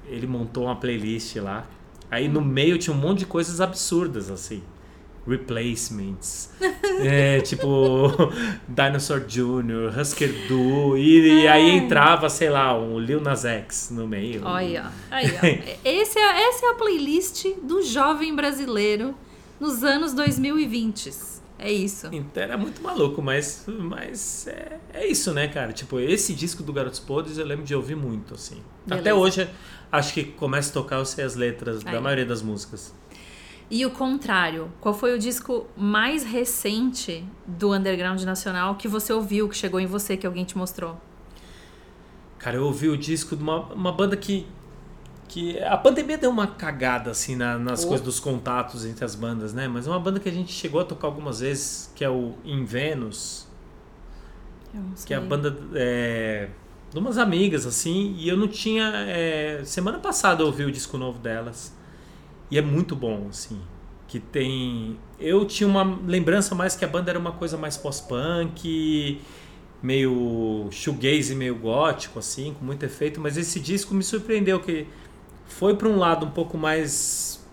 [0.07, 1.67] ele montou uma playlist lá,
[2.11, 4.63] aí no meio tinha um monte de coisas absurdas, assim,
[5.27, 6.51] replacements,
[7.01, 8.13] é, tipo
[8.69, 11.75] Dinosaur Jr., Husker Du, e, e aí É.
[11.77, 14.43] entrava, sei lá, um Lil Nas X no meio.
[14.45, 15.47] Olha, aí, ó.
[15.89, 19.15] Esse é, essa é a playlist do jovem brasileiro
[19.59, 21.37] nos anos 2020.
[21.59, 22.09] É isso.
[22.13, 25.73] Então era muito maluco, mas, mas é, é isso, né, cara?
[25.73, 28.57] Tipo, esse disco do Garotos Podres eu lembro de ouvir muito, assim.
[28.85, 29.01] Beleza.
[29.01, 29.49] Até hoje,
[29.91, 31.93] acho que começa a tocar, eu sei as letras Aí.
[31.93, 32.93] da maioria das músicas.
[33.71, 39.49] E o contrário, qual foi o disco mais recente do underground nacional que você ouviu,
[39.49, 41.01] que chegou em você, que alguém te mostrou?
[42.39, 44.47] Cara, eu ouvi o disco de uma, uma banda que.
[45.29, 47.89] que a pandemia deu uma cagada, assim, na- nas Oh.
[47.89, 49.67] coisas dos contatos entre as bandas, né?
[49.67, 52.35] Mas é uma banda que a gente chegou a tocar algumas vezes, que é o
[52.45, 53.49] In Venus,
[54.73, 56.49] Eu não que é a banda é,
[56.93, 58.93] de umas amigas, assim, e eu não tinha.
[59.09, 61.75] é, semana passada eu ouvi o disco novo delas.
[62.51, 63.61] E é muito bom, assim.
[64.09, 64.99] Que tem.
[65.19, 69.21] Eu tinha uma lembrança mais que a banda era uma coisa mais pós-punk,
[69.83, 74.87] meio shoegaze, meio gótico, assim, com muito efeito, mas esse disco me surpreendeu, que
[75.47, 77.45] foi para um lado um pouco mais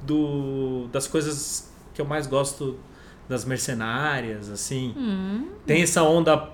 [0.00, 2.78] do das coisas que eu mais gosto
[3.28, 4.94] das mercenárias, assim.
[4.96, 6.50] Hum, Tem essa onda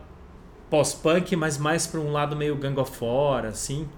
[0.69, 3.89] pós-punk, mas mais para um lado meio Gang of Four, assim,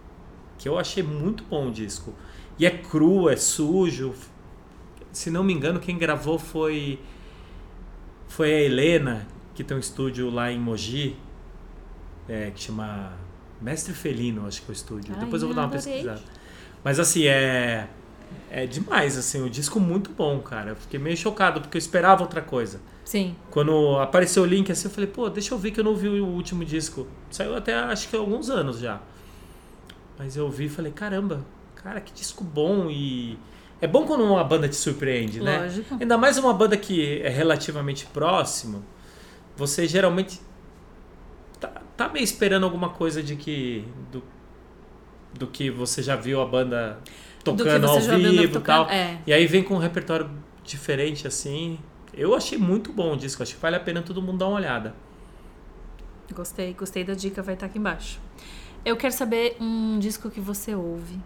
[0.59, 2.14] que eu achei muito bom o disco.
[2.61, 4.12] E é cru, é sujo.
[5.11, 7.01] Se não me engano, quem gravou foi
[8.29, 11.16] foi a Helena, que tem um estúdio lá em Mogi,
[12.29, 13.12] é, que chama
[13.61, 15.14] Mestre Felino, acho que é o estúdio.
[15.16, 15.92] Ai, Depois eu vou dar uma adorei.
[15.94, 16.23] pesquisada.
[16.85, 17.88] Mas assim, é
[18.51, 20.70] é demais, assim, o disco muito bom, cara.
[20.70, 22.81] Eu fiquei meio chocado porque eu esperava outra coisa.
[23.05, 23.35] sim.
[23.51, 26.09] Quando apareceu o link assim, eu falei, pô, deixa eu ver que eu não vi
[26.09, 27.07] o último disco.
[27.31, 29.01] Saiu até acho que há alguns anos já.
[30.18, 31.44] Mas eu vi e falei, caramba,
[31.83, 33.38] cara, que disco bom e.
[33.81, 35.61] É bom quando uma banda te surpreende, né?
[35.61, 35.97] Lógico.
[35.99, 38.85] Ainda mais uma banda que é relativamente próximo,
[39.57, 40.38] você geralmente
[41.59, 43.85] tá, tá meio esperando alguma coisa de que.
[44.12, 44.23] Do,
[45.33, 46.99] do que você já viu a banda
[47.43, 48.88] tocando ao vivo e tal.
[48.90, 49.19] É.
[49.27, 50.29] E aí vem com um repertório
[50.64, 51.79] diferente, assim.
[52.12, 54.57] Eu achei muito bom o disco, acho que vale a pena todo mundo dar uma
[54.57, 54.95] olhada.
[56.35, 58.21] Gostei, gostei da dica, vai estar aqui embaixo.
[58.85, 61.19] Eu quero saber um disco que você ouve,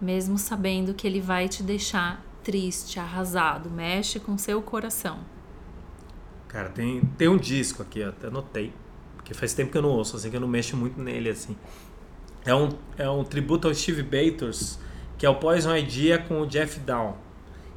[0.00, 5.18] mesmo sabendo que ele vai te deixar triste, arrasado, mexe com seu coração.
[6.48, 8.72] Cara, tem, tem um disco aqui, até anotei,
[9.16, 11.56] porque faz tempo que eu não ouço, assim, que eu não mexo muito nele, assim.
[12.44, 14.78] É um, é um tributo ao Steve Bators,
[15.18, 17.14] que é o Poison Idea com o Jeff Down.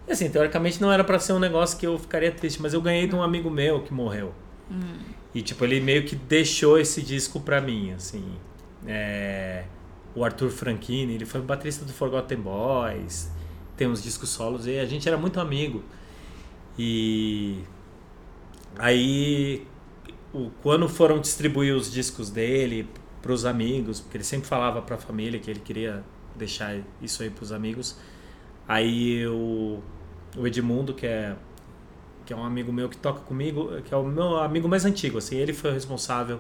[0.07, 2.81] E assim, teoricamente não era pra ser um negócio que eu ficaria triste, mas eu
[2.81, 4.33] ganhei de um amigo meu que morreu.
[5.33, 8.23] E tipo, ele meio que deixou esse disco pra mim, assim.
[8.85, 9.65] É,
[10.15, 13.31] o Arthur Franchini, ele foi baterista do Forgotten Boys,
[13.75, 15.83] tem uns discos solos e a gente era muito amigo.
[16.77, 17.63] E
[18.77, 19.65] aí
[20.33, 22.87] o, quando foram distribuir os discos dele
[23.21, 26.03] pros amigos, porque ele sempre falava pra família que ele queria
[26.35, 27.97] deixar isso aí pros amigos.
[28.67, 29.79] Aí o,
[30.37, 31.35] o Edmundo, que é
[32.25, 35.17] que é um amigo meu que toca comigo, que é o meu amigo mais antigo,
[35.17, 36.39] assim, ele foi o responsável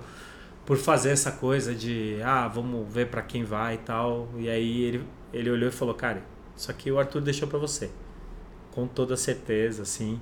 [0.65, 4.29] por fazer essa coisa de, ah, vamos ver pra quem vai e tal.
[4.37, 6.23] E aí ele, ele olhou e falou, cara,
[6.55, 7.89] isso aqui o Arthur deixou pra você.
[8.71, 10.19] Com toda certeza, assim.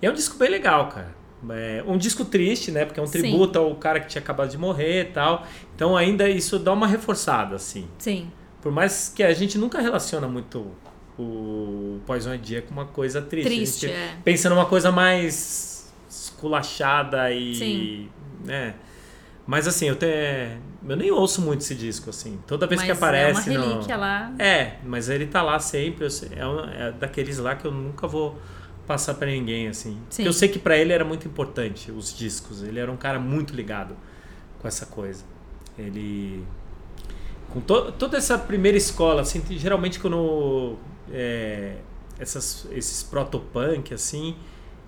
[0.00, 1.14] E é um disco bem legal, cara.
[1.50, 2.84] É um disco triste, né?
[2.84, 3.20] Porque é um Sim.
[3.20, 5.46] tributo ao cara que tinha acabado de morrer e tal.
[5.74, 7.86] Então ainda isso dá uma reforçada, assim.
[7.98, 8.30] Sim.
[8.60, 10.66] Por mais que a gente nunca relaciona muito
[11.16, 13.48] o Poison Idea com uma coisa triste.
[13.48, 14.16] Triste, a gente é.
[14.24, 17.54] pensa numa coisa mais esculachada e.
[17.54, 18.08] Sim.
[18.44, 18.74] né?
[19.50, 20.58] Mas assim, eu até.
[20.86, 22.38] Eu nem ouço muito esse disco, assim.
[22.46, 23.48] Toda vez Mas que aparece.
[23.48, 24.30] é uma no- relíquia lá.
[24.38, 26.04] É, mas ele tá lá sempre.
[26.06, 28.38] É, é daqueles lá que eu nunca vou
[28.86, 29.92] passar pra ninguém, assim.
[30.10, 30.22] Sim.
[30.22, 32.62] Porque eu sei que pra ele era muito importante os discos.
[32.62, 33.96] Ele era um cara muito ligado
[34.58, 35.24] com essa coisa.
[35.78, 36.44] Ele.
[37.50, 40.76] Com to- toda essa primeira escola, assim, geralmente quando.
[41.10, 41.76] é,
[42.18, 44.36] essas, esses protopunk, assim,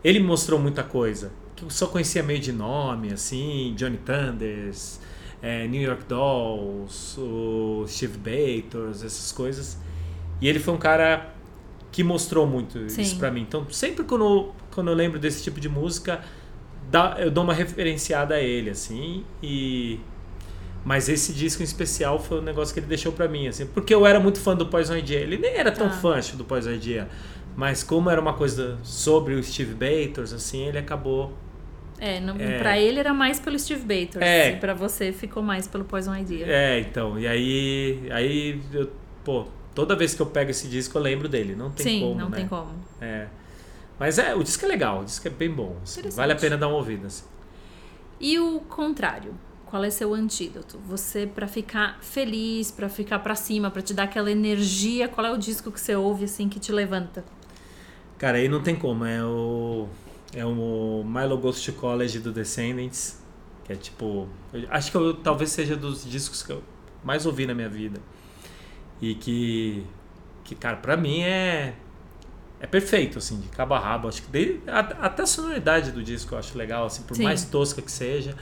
[0.04, 1.32] ele mostrou muita coisa.
[1.60, 4.98] Que eu só conhecia meio de nome, assim, Johnny Thunders,
[5.42, 9.76] é, New York Dolls, o Steve Bators, essas coisas.
[10.40, 11.34] E ele foi um cara
[11.92, 13.02] que mostrou muito Sim.
[13.02, 13.42] isso pra mim.
[13.42, 16.22] Então, sempre quando, quando eu lembro desse tipo de música,
[16.90, 20.00] dá, eu dou uma referenciada a ele, assim, e...
[20.82, 23.92] Mas esse disco em especial foi um negócio que ele deixou pra mim, assim, porque
[23.94, 25.20] eu era muito fã do Poison Idea.
[25.20, 25.94] Ele nem era tão Tá.
[25.94, 27.06] fã acho, do Poison Idea,
[27.54, 31.34] mas como era uma coisa sobre o Steve Bators, assim, ele acabou
[32.00, 32.58] É, no, É.
[32.58, 34.24] pra ele era mais pelo Steve Bators.
[34.24, 34.52] É.
[34.52, 36.46] E pra você ficou mais pelo Poison Idea.
[36.48, 38.90] É, então, e aí, aí eu,
[39.22, 42.14] pô, toda vez que eu pego esse disco eu lembro dele, não tem Sim, como,
[42.20, 42.36] não né?
[42.38, 42.70] tem como.
[43.00, 43.26] É.
[43.98, 46.56] Mas é, o disco é legal, o disco é bem bom, assim, vale a pena
[46.56, 47.24] dar uma ouvida, assim.
[48.18, 49.34] E o contrário?
[49.66, 50.78] Qual é seu antídoto?
[50.88, 55.30] Você, pra ficar feliz, pra ficar pra cima, pra te dar aquela energia, qual é
[55.30, 57.24] o disco que você ouve assim que te levanta?
[58.18, 59.86] Cara, aí não tem como, é o
[61.20, 63.18] Milo Goes to College do Descendants,
[63.64, 64.28] que é tipo,
[64.70, 66.62] acho que eu, talvez seja dos discos que eu
[67.04, 68.00] mais ouvi na minha vida.
[69.00, 69.86] E que
[70.44, 71.74] que cara, pra mim é
[72.60, 76.34] é perfeito assim, de cabo a rabo, acho que a- até a sonoridade do disco
[76.34, 77.22] eu acho legal assim, por Sim.
[77.22, 78.36] mais tosca que seja.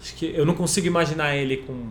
[0.00, 1.90] Acho que eu não consigo imaginar ele com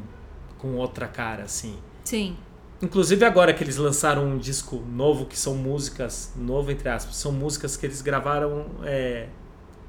[0.58, 1.76] com outra cara assim.
[2.04, 2.36] Sim.
[2.82, 7.32] Inclusive agora que eles lançaram um disco novo, que são músicas, novo entre aspas, são
[7.32, 9.28] músicas que eles gravaram, é,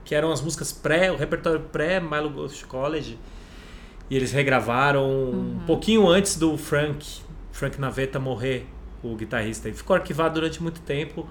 [0.04, 3.18] que eram as músicas pré, o repertório pré Milo Ghost College,
[4.10, 8.66] e eles regravaram um pouquinho antes do Frank, Frank Naveta morrer,
[9.02, 11.28] o guitarrista, e ficou arquivado durante muito tempo.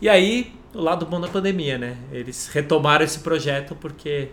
[0.00, 1.96] E aí, o lado bom da pandemia, né?
[2.10, 4.30] Eles retomaram esse projeto porque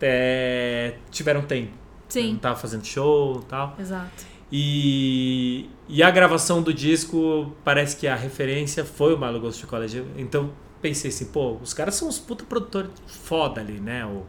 [0.00, 1.70] é, tiveram tempo.
[1.70, 2.38] Não Sim.
[2.40, 3.76] tava fazendo show e tal.
[3.78, 4.32] Exato.
[4.50, 10.04] E, e a gravação do disco parece que a referência foi o Milo Ghost College.
[10.16, 10.50] Então
[10.82, 14.04] pensei assim, pô, os caras são uns puta produtores foda ali, né?
[14.04, 14.24] O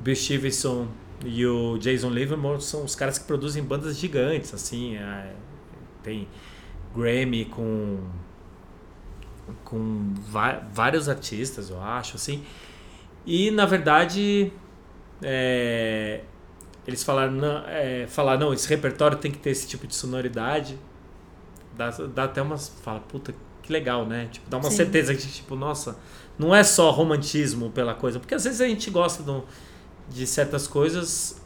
[0.00, 0.88] Bill Stevenson
[1.24, 4.96] e o Jason Livermore são os caras que produzem bandas gigantes, assim.
[4.96, 5.34] é,
[6.02, 6.26] tem
[6.94, 8.00] Grammy com
[9.62, 10.14] com
[10.72, 12.42] vários artistas, eu acho, assim.
[13.26, 14.50] E na verdade
[15.22, 16.22] é,
[16.86, 20.78] eles falaram não, é, falaram, não, esse repertório tem que ter esse tipo de sonoridade.
[21.76, 22.68] Dá, dá até umas.
[22.82, 23.34] Fala, puta,
[23.64, 24.28] que legal, né?
[24.30, 24.76] Tipo, dá uma Sim.
[24.76, 25.98] certeza que, tipo, nossa,
[26.38, 28.20] não é só romantismo pela coisa.
[28.20, 29.42] Porque às vezes a gente gosta do-
[30.08, 31.40] de certas coisas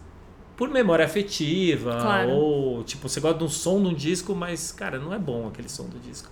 [0.57, 1.93] por memória afetiva.
[1.93, 2.31] Claro.
[2.31, 5.47] Ou, tipo, você gosta de um som de um disco, mas, cara, não é bom
[5.47, 6.29] aquele som do disco.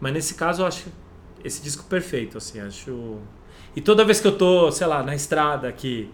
[0.00, 0.86] Mas nesse caso eu acho
[1.44, 3.18] esse disco perfeito, assim, acho.
[3.74, 6.08] E toda vez que eu tô, sei lá, na estrada aqui.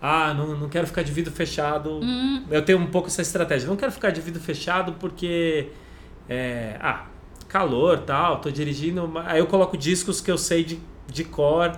[0.00, 2.00] Ah, não, não quero ficar de vidro fechado.
[2.02, 3.68] Hum, Eu tenho um pouco essa estratégia.
[3.68, 5.68] Não quero ficar de vidro fechado porque.
[6.28, 7.06] É, ah,
[7.58, 9.08] calor tal, tô dirigindo.
[9.24, 11.70] Aí eu coloco discos que eu sei de, de cor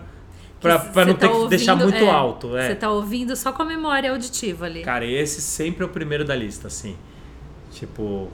[0.58, 2.48] pra, pra não você ter tá que deixar ouvindo- muito é, alto.
[2.48, 2.74] Você É.
[2.74, 4.80] tá ouvindo só com a memória auditiva ali.
[4.82, 6.96] Cara, esse sempre é o primeiro da lista, assim.
[7.72, 8.28] Tipo,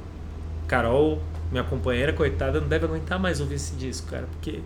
[0.69, 4.29] Carol, minha companheira, coitada, não deve aguentar mais ouvir esse disco, cara.
[4.31, 4.61] Porque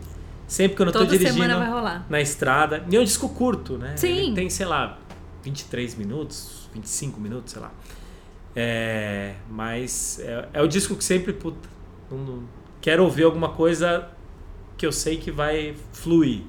[0.46, 2.04] sempre que eu não tô Toda dirigindo vai rolar.
[2.10, 2.84] na estrada.
[2.90, 3.94] E é um disco curto, né?
[3.96, 4.08] Sim.
[4.26, 4.98] Ele tem, sei lá,
[5.42, 7.72] 23 minutos, 25 minutos, sei lá.
[8.54, 11.68] É, mas é, é o disco que sempre, puta,
[12.10, 12.55] não- não-
[12.86, 14.08] quero ouvir alguma coisa
[14.78, 16.42] que eu sei que vai fluir,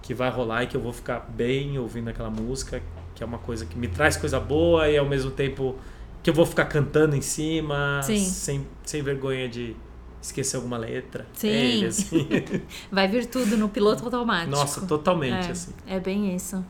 [0.00, 2.82] que vai rolar e que eu vou ficar bem ouvindo aquela música,
[3.14, 5.76] que é uma coisa que me traz coisa boa e ao mesmo tempo
[6.22, 8.24] que eu vou ficar cantando em cima, Sim.
[8.24, 9.76] sem, sem vergonha de
[10.22, 11.26] esquecer alguma letra.
[11.34, 11.48] Sim.
[11.48, 12.26] É ele, assim.
[12.90, 14.50] Vai vir tudo no piloto automático.
[14.50, 15.74] Nossa, totalmente, é, assim.
[15.86, 16.64] É bem isso.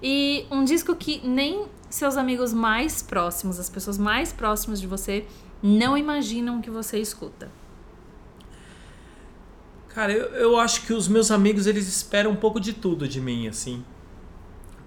[0.00, 5.24] E um disco que nem seus amigos mais próximos, as pessoas mais próximas de você,
[5.60, 7.50] não imaginam que você escuta.
[9.88, 13.20] Cara, eu, eu acho que os meus amigos eles esperam um pouco de tudo de
[13.20, 13.84] mim, assim.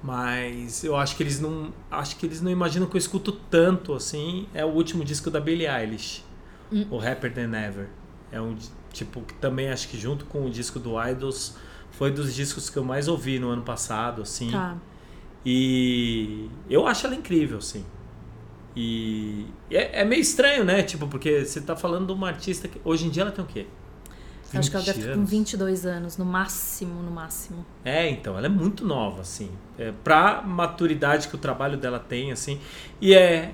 [0.03, 1.73] Mas eu acho que eles não.
[1.89, 4.47] Acho que eles não imaginam que eu escuto tanto, assim.
[4.53, 6.23] É o último disco da Billie Eilish.
[6.71, 6.87] Hum.
[6.89, 7.87] O Rapper Than Ever.
[8.31, 8.55] É um
[8.91, 11.55] tipo que também acho que junto com o disco do Idols
[11.91, 14.49] Foi dos discos que eu mais ouvi no ano passado, assim.
[14.49, 14.77] Tá.
[15.45, 17.85] E eu acho ela incrível, assim.
[18.75, 20.81] E é, é meio estranho, né?
[20.83, 23.47] Tipo, porque você tá falando de uma artista que hoje em dia ela tem o
[23.47, 23.67] quê?
[24.59, 25.29] Acho que ela 20 deve estar com anos?
[25.29, 27.65] 22 anos, no máximo, no máximo.
[27.85, 29.49] É, então, ela é muito nova, assim.
[29.77, 32.59] É, pra maturidade que o trabalho dela tem, assim.
[32.99, 33.53] E é.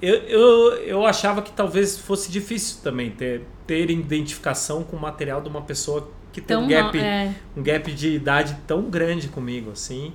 [0.00, 5.40] Eu, eu, eu achava que talvez fosse difícil também ter, ter identificação com o material
[5.40, 9.28] de uma pessoa que tem um gap, não, é, um gap de idade tão grande
[9.28, 10.12] comigo, assim.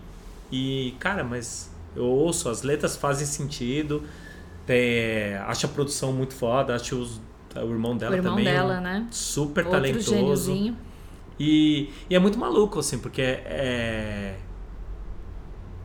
[0.51, 4.03] E, cara, mas eu ouço, as letras fazem sentido.
[4.67, 7.19] Tem, acho a produção muito foda, acho os-
[7.59, 9.07] o irmão dela o irmão também um dela, né?
[9.11, 10.09] super Outro talentoso.
[10.09, 10.77] gêniozinho.
[11.39, 14.35] E, e é muito maluco, assim, porque é.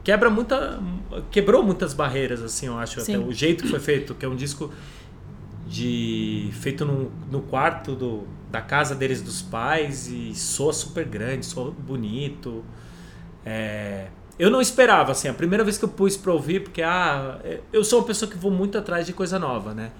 [0.05, 0.81] Quebra muita.
[1.31, 3.01] Quebrou muitas barreiras, assim, eu acho.
[3.01, 4.71] Até o jeito que foi feito, que é um disco
[5.67, 11.45] de feito no, no quarto do, da casa deles dos pais e soa super grande,
[11.47, 12.65] soa bonito.
[13.45, 14.09] É,
[14.39, 17.41] eu não esperava, assim, a primeira vez que eu pus pra ouvir, porque ah,
[17.73, 19.91] eu sou uma pessoa que vou muito atrás de coisa nova, né?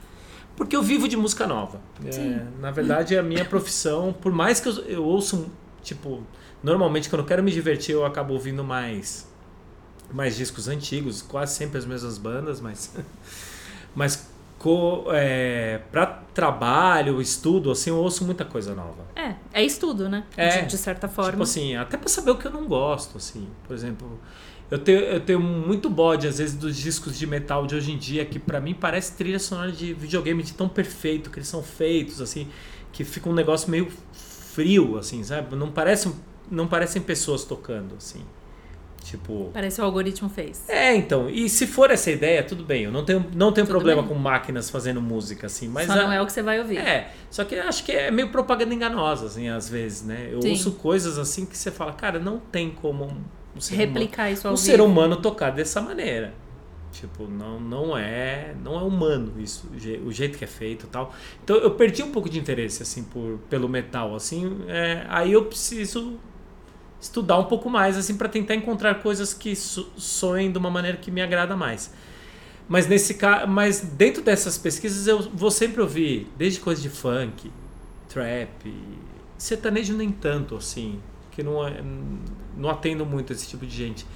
[0.57, 1.81] Porque eu vivo de música nova.
[2.05, 5.47] É, na verdade, é a minha profissão, por mais que eu, eu ouço, um,
[5.83, 6.23] tipo,
[6.63, 9.27] normalmente quando eu quero me divertir, eu acabo ouvindo mais
[10.11, 12.95] mais discos antigos, quase sempre as mesmas bandas, mas
[13.95, 14.29] mas
[14.59, 19.05] co, é, para trabalho, estudo, assim, eu ouço muita coisa nova.
[19.15, 20.25] É, é estudo, né?
[20.37, 21.31] É, de, de certa forma.
[21.33, 23.49] Tipo assim, até pra saber o que eu não gosto, assim.
[23.67, 24.19] Por exemplo,
[24.71, 27.99] eu tenho, eu tenho muito bode, às vezes, dos discos de metal de hoje em
[27.99, 31.63] dia, que pra mim parece trilha sonora de videogame de tão perfeito que eles são
[31.63, 32.49] feitos, assim,
[32.93, 35.55] que fica um negócio meio frio, assim, sabe?
[35.55, 36.13] Não, parece,
[36.51, 38.23] não parecem pessoas tocando, assim.
[39.05, 39.51] Tipo.
[39.53, 40.65] Parece o algoritmo fez.
[40.69, 42.83] É, então, e se for essa ideia, tudo bem.
[42.85, 44.09] Eu não tenho, não tenho Tudo problema bem.
[44.11, 45.87] com máquinas fazendo música, assim, mas.
[45.87, 46.79] Só a- não é o que você vai ouvir.
[46.79, 50.29] é, só que eu acho que é meio propaganda enganosa, assim, às vezes, né?
[50.33, 50.51] Eu Sim.
[50.51, 53.17] ouço coisas assim que você fala, cara, não tem como
[53.57, 54.67] um, ser, humano, Replicar isso ao um vivo.
[54.67, 56.35] ser humano tocar dessa maneira.
[56.93, 60.87] Tipo, não, não é não é humano isso, o je- o jeito que é feito
[60.87, 61.15] e tal.
[61.45, 64.61] Então eu perdi um pouco de interesse, assim, por, pelo metal, assim.
[64.69, 66.19] é, aí eu preciso
[67.01, 70.97] estudar um pouco mais, assim, para tentar encontrar coisas que so, soem de uma maneira
[70.99, 71.93] que me agrada mais.
[72.69, 77.53] Mas nesse ca- mas dentro dessas pesquisas eu vou sempre ouvir desde coisas de funk,
[78.09, 78.73] trap,
[79.39, 81.01] sertanejo nem tanto assim,
[81.33, 81.83] que não é-
[82.57, 84.07] não atendo muito esse tipo de gente.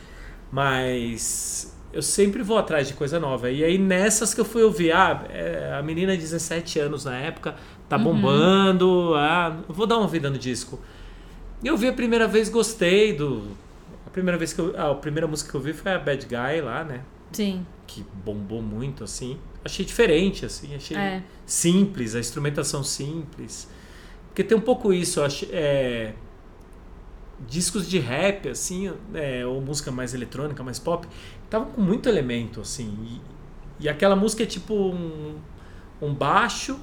[0.53, 3.51] Mas eu sempre vou atrás de coisa nova.
[3.51, 7.16] E aí nessas que eu fui ouvir, ah, é, a menina de 17 anos na
[7.16, 7.57] época
[7.88, 8.05] tá Uhum.
[8.05, 10.80] bombando, ah, vou dar uma vida no disco.
[11.62, 13.57] E eu vi a primeira vez, gostei do
[14.07, 16.26] a primeira vez que eu, ah, a primeira música que eu vi foi a Bad
[16.26, 17.01] Guy lá, né?
[17.32, 19.38] Sim, que bombou muito, assim.
[19.64, 20.74] Achei diferente, assim.
[20.74, 21.22] Achei É.
[21.47, 23.68] simples, a instrumentação simples.
[24.28, 25.47] Porque tem um pouco isso, eu acho.
[25.53, 26.12] É,
[27.49, 31.07] discos de rap, assim, é, ou música mais eletrônica, mais pop,
[31.45, 32.97] estavam com muito elemento, assim.
[33.03, 35.36] E, e aquela música é tipo um,
[36.01, 36.78] um baixo,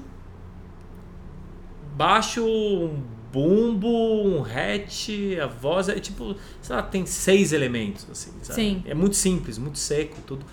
[1.96, 3.02] baixo, um
[3.32, 5.10] bumbo, um hatch,
[5.42, 8.54] a voz é tipo, sei lá, tem seis elementos, assim, sabe?
[8.54, 8.82] Sim.
[8.86, 10.44] É muito simples, muito seco, tudo.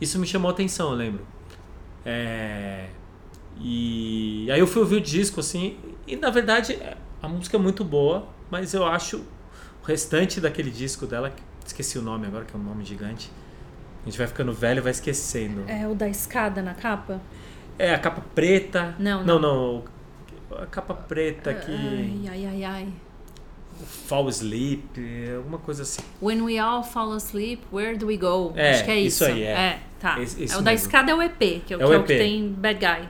[0.00, 1.26] Isso me chamou a atenção, eu lembro.
[2.04, 2.88] É,
[3.60, 5.76] E aí eu fui ouvir o disco, assim,
[6.06, 6.78] e na verdade
[7.22, 9.16] a música é muito boa, mas eu acho
[9.82, 13.30] o restante daquele disco dela, que- esqueci o nome agora, que é um nome gigante.
[14.02, 15.64] A gente vai ficando velho e vai esquecendo.
[15.66, 17.20] é o da escada na capa?
[17.78, 18.94] É a capa preta.
[18.98, 19.38] Não, não.
[19.40, 19.84] não,
[20.58, 21.70] A capa preta que.
[21.72, 22.88] Ai, ai, ai, ai.
[24.06, 25.00] Fall Sleep,
[25.34, 26.02] alguma coisa assim.
[26.20, 28.52] When we all fall asleep, where do we go?
[28.54, 29.32] É, Acho que é isso isso.
[29.32, 29.80] aí, é.
[29.98, 30.20] tá.
[30.20, 30.86] Esse- é isso o da mesmo.
[30.86, 33.08] escada é o EP, que é o, É o que, é que tem Bad Guy.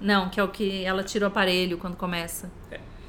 [0.00, 2.50] Não, que é o que ela tira o aparelho quando começa.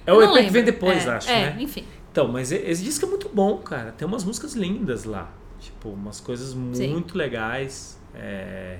[0.07, 0.71] É o não EP que vem lembro.
[0.71, 1.57] depois, é, acho, é, né?
[1.61, 1.83] enfim.
[2.11, 3.91] Então, mas esse disco é muito bom, cara.
[3.91, 5.31] Tem umas músicas lindas lá.
[5.59, 6.87] Tipo, umas coisas Sim.
[6.87, 7.99] muito legais.
[8.15, 8.79] é,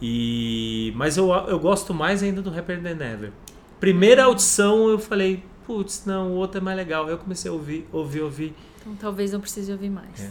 [0.00, 0.92] E...
[0.94, 3.32] Mas eu, eu gosto mais ainda do Rapper Than Never.
[3.80, 7.08] Primeira audição eu falei, putz, não, o outro é mais legal.
[7.08, 8.54] Eu comecei a ouvir, ouvir, ouvir.
[8.80, 10.30] Então talvez eu precise ouvir mais.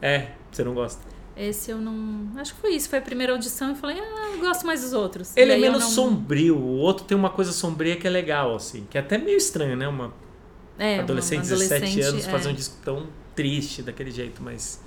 [0.00, 1.02] É, você não gosta.
[1.36, 2.28] Esse eu não.
[2.40, 2.88] Acho que foi isso.
[2.88, 5.36] Foi a primeira audição e falei, ah, eu gosto mais dos outros.
[5.36, 6.56] Ele é menos não- sombrio.
[6.56, 8.86] O outro tem uma coisa sombria que é legal, assim.
[8.88, 9.86] Que é até meio estranho, né?
[9.86, 10.12] Uma
[10.78, 12.30] É, adolescente de uma 17 adolescente, anos é.
[12.30, 14.80] fazer um disco tão triste daquele jeito, mas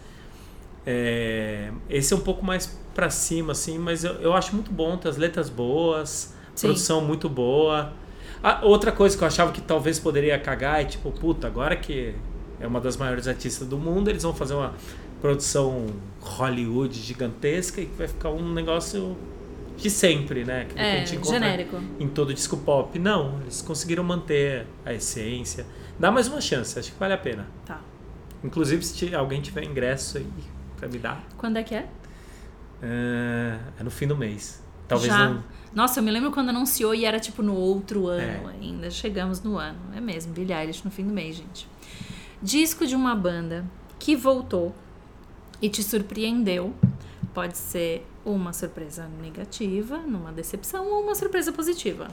[0.85, 4.97] é, esse é um pouco mais pra cima, assim, mas eu, eu acho muito bom,
[4.97, 6.67] tem as letras boas, Sim.
[6.67, 7.93] produção muito boa.
[8.41, 12.15] Ah, outra coisa que eu achava que talvez poderia cagar é tipo, puta, agora que
[12.59, 14.73] é uma das maiores artistas do mundo, eles vão fazer uma
[15.21, 15.87] produção
[16.21, 19.15] Hollywood gigantesca e que vai ficar um negócio
[19.77, 20.65] de sempre, né?
[20.65, 21.77] Que a É, gente encontra genérico.
[21.99, 22.97] em todo disco pop.
[22.99, 25.65] Não, eles conseguiram manter a essência.
[25.97, 27.47] Dá mais uma chance, acho que vale a pena.
[27.65, 27.79] Tá.
[28.43, 30.27] Inclusive, se alguém tiver ingresso aí
[30.77, 31.23] pra me dar.
[31.37, 31.87] Quando é que é?
[32.81, 34.61] É, é no fim do mês.
[34.87, 35.29] Talvez Já.
[35.29, 35.43] não.
[35.73, 38.53] Nossa, eu me lembro quando anunciou e era tipo no outro ano É.
[38.59, 38.89] ainda.
[38.89, 39.77] Chegamos no ano.
[39.95, 41.67] É mesmo, Billie Eilish no fim do mês, gente.
[42.41, 43.65] Disco de uma banda
[43.99, 44.73] que voltou
[45.61, 46.73] e te surpreendeu.
[47.33, 52.07] Pode ser uma surpresa negativa, numa decepção, ou uma surpresa positiva.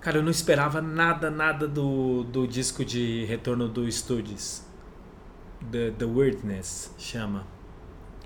[0.00, 4.62] Cara, eu não esperava nada, nada do, do disco de retorno do Studios.
[5.70, 7.46] The, The Weirdness chama.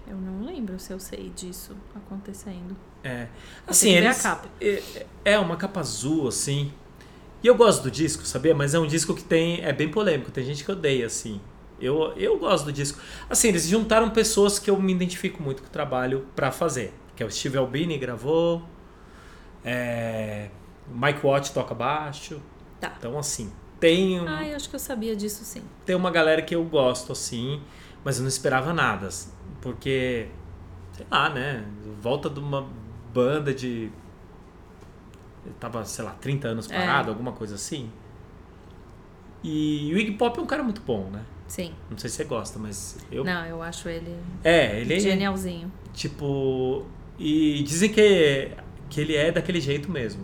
[0.06, 2.76] Eu não lembro se eu sei disso acontecendo.
[3.02, 3.28] É.
[3.66, 4.24] Assim, eles.
[4.60, 6.72] É, é uma capa azul, assim.
[7.42, 8.54] E eu gosto do disco, sabia?
[8.54, 9.62] Mas é um disco que tem.
[9.62, 11.40] É bem polêmico, tem gente que odeia, assim.
[11.80, 13.00] Eu, eu gosto do disco.
[13.28, 16.92] Assim, eles juntaram pessoas que eu me identifico muito com o trabalho pra fazer.
[17.16, 18.62] Que é o Steve Albini gravou.
[19.64, 20.50] É,
[20.88, 22.40] Mike Watt toca baixo.
[22.80, 22.94] Tá.
[22.98, 25.62] Então, assim, tem, um- Ah, eu acho que eu sabia disso sim.
[25.84, 27.60] tem uma galera que eu gosto, assim.
[28.04, 29.06] Mas eu não esperava nada.
[29.08, 30.28] assim, Porque,
[30.92, 31.64] sei lá, né?
[32.00, 32.66] Volta de uma
[33.12, 33.90] banda de.
[35.44, 36.74] Eu tava, sei lá, 30 anos É.
[36.78, 37.90] parado, alguma coisa assim.
[39.42, 41.22] E o Iggy Pop é um cara muito bom, né?
[41.50, 41.72] Sim.
[41.90, 43.24] Não sei se você gosta, mas eu.
[43.24, 45.00] Não, eu acho ele É, ele é.
[45.00, 45.70] genialzinho.
[45.92, 46.86] Tipo.
[47.18, 48.50] E dizem que,
[48.88, 50.22] que ele é daquele jeito mesmo.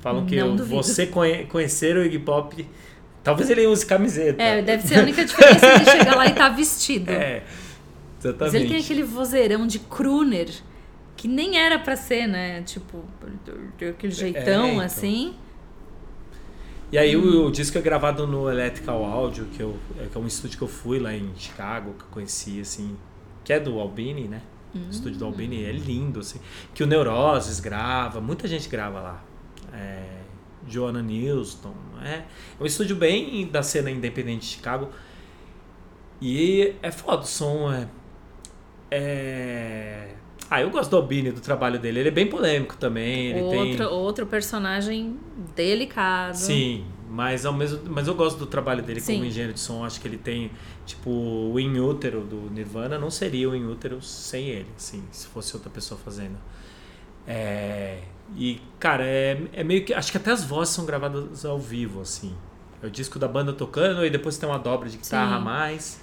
[0.00, 2.66] Falam que eu- você conhe- conhecer o Iggy Pop.
[3.22, 4.42] Talvez ele use camiseta.
[4.42, 7.10] É, deve ser a única diferença ele chegar lá e tá vestido.
[7.12, 7.42] É,
[8.18, 8.40] exatamente.
[8.40, 10.48] Mas ele tem aquele vozeirão de crooner
[11.16, 12.62] que nem era pra ser, né?
[12.62, 13.04] Tipo,
[13.90, 14.80] aquele jeitão então.
[14.80, 15.34] assim.
[16.90, 20.20] E aí o, o disco é gravado no Electrical Audio, que, eu, é, que é
[20.20, 22.96] um estúdio que eu fui lá em Chicago, que eu conheci, assim,
[23.44, 24.42] que é do Albini, né?
[24.74, 26.40] O estúdio do Albini é lindo, assim.
[26.74, 29.24] Que o Neuroses grava, muita gente grava lá.
[29.72, 30.18] É,
[30.66, 32.26] Joanna Newston, é, é
[32.60, 34.90] um estúdio bem da cena independente de Chicago.
[36.20, 37.88] E é foda, o som é...
[38.90, 40.14] é...
[40.50, 42.00] Ah, eu gosto do Albini, do trabalho dele.
[42.00, 43.30] Ele é bem polêmico também.
[43.30, 43.70] Ele tem...
[43.70, 45.18] Outro, outro personagem
[45.54, 46.34] delicado.
[46.34, 49.14] Sim, mas ao mesmo mas eu gosto do trabalho dele Sim.
[49.14, 49.84] como engenheiro de som.
[49.84, 50.50] Acho que ele tem,
[50.86, 55.26] tipo, o In Utero do Nirvana não seria o In Utero sem ele, assim, se
[55.26, 56.38] fosse outra pessoa fazendo.
[57.26, 57.98] É,
[58.34, 59.92] e, cara, é, é meio que.
[59.92, 62.34] Acho que até as vozes são gravadas ao vivo, assim.
[62.82, 66.00] É o disco da banda tocando e depois tem uma dobra de guitarra a mais.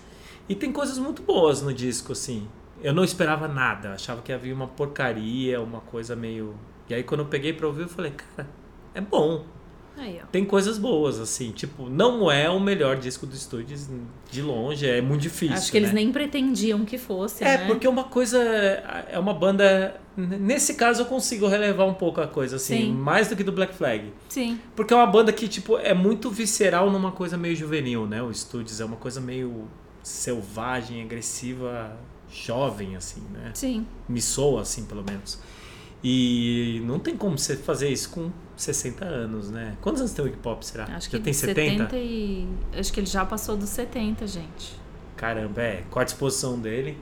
[0.48, 2.48] E tem coisas muito boas no disco, assim.
[2.82, 6.56] Eu não esperava nada, achava que havia uma porcaria, uma coisa meio.
[6.90, 8.48] E aí quando eu peguei pra ouvir, eu falei, cara,
[8.94, 9.46] é bom
[9.98, 10.26] Aí, ó.
[10.28, 13.78] tem coisas boas, assim, tipo, não é o melhor disco do estúdio
[14.30, 15.56] de longe, é muito difícil.
[15.56, 15.96] Acho que eles né?
[15.96, 17.68] nem pretendiam que fosse, É, né?
[17.68, 18.38] porque uma coisa.
[19.10, 20.00] É uma banda.
[20.18, 22.94] Nesse caso eu consigo relevar um pouco a coisa, assim, Sim.
[22.94, 24.12] mais do que do Black Flag.
[24.30, 24.60] Sim.
[24.76, 28.22] Porque é uma banda que, tipo, é muito visceral numa coisa meio juvenil, né?
[28.22, 29.68] O Studios é uma coisa meio
[30.04, 31.98] selvagem, agressiva,
[32.36, 33.52] jovem, assim, né?
[33.54, 33.86] Sim.
[34.08, 35.40] Me soa assim, pelo menos.
[36.04, 39.76] E não tem como você fazer isso com 60 anos, né?
[39.82, 40.84] Quantos anos tem o Iggy Pop, será?
[40.84, 41.98] Acho Já que tem 70?
[41.98, 42.48] e...
[42.78, 44.76] Acho que ele já passou dos 70, gente.
[45.16, 45.84] Caramba, é.
[45.90, 46.98] Com a disposição dele.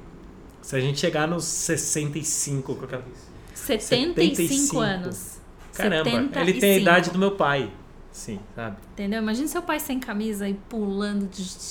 [0.62, 3.04] Se a gente chegar nos 65 com aquela...
[3.54, 4.80] 75, 75.
[4.80, 5.38] anos.
[5.74, 6.82] Caramba, ele tem a 75.
[6.82, 7.72] idade do meu pai.
[8.12, 8.78] Sim, sabe?
[8.94, 9.22] Entendeu?
[9.22, 11.28] Imagina seu pai sem camisa e pulando,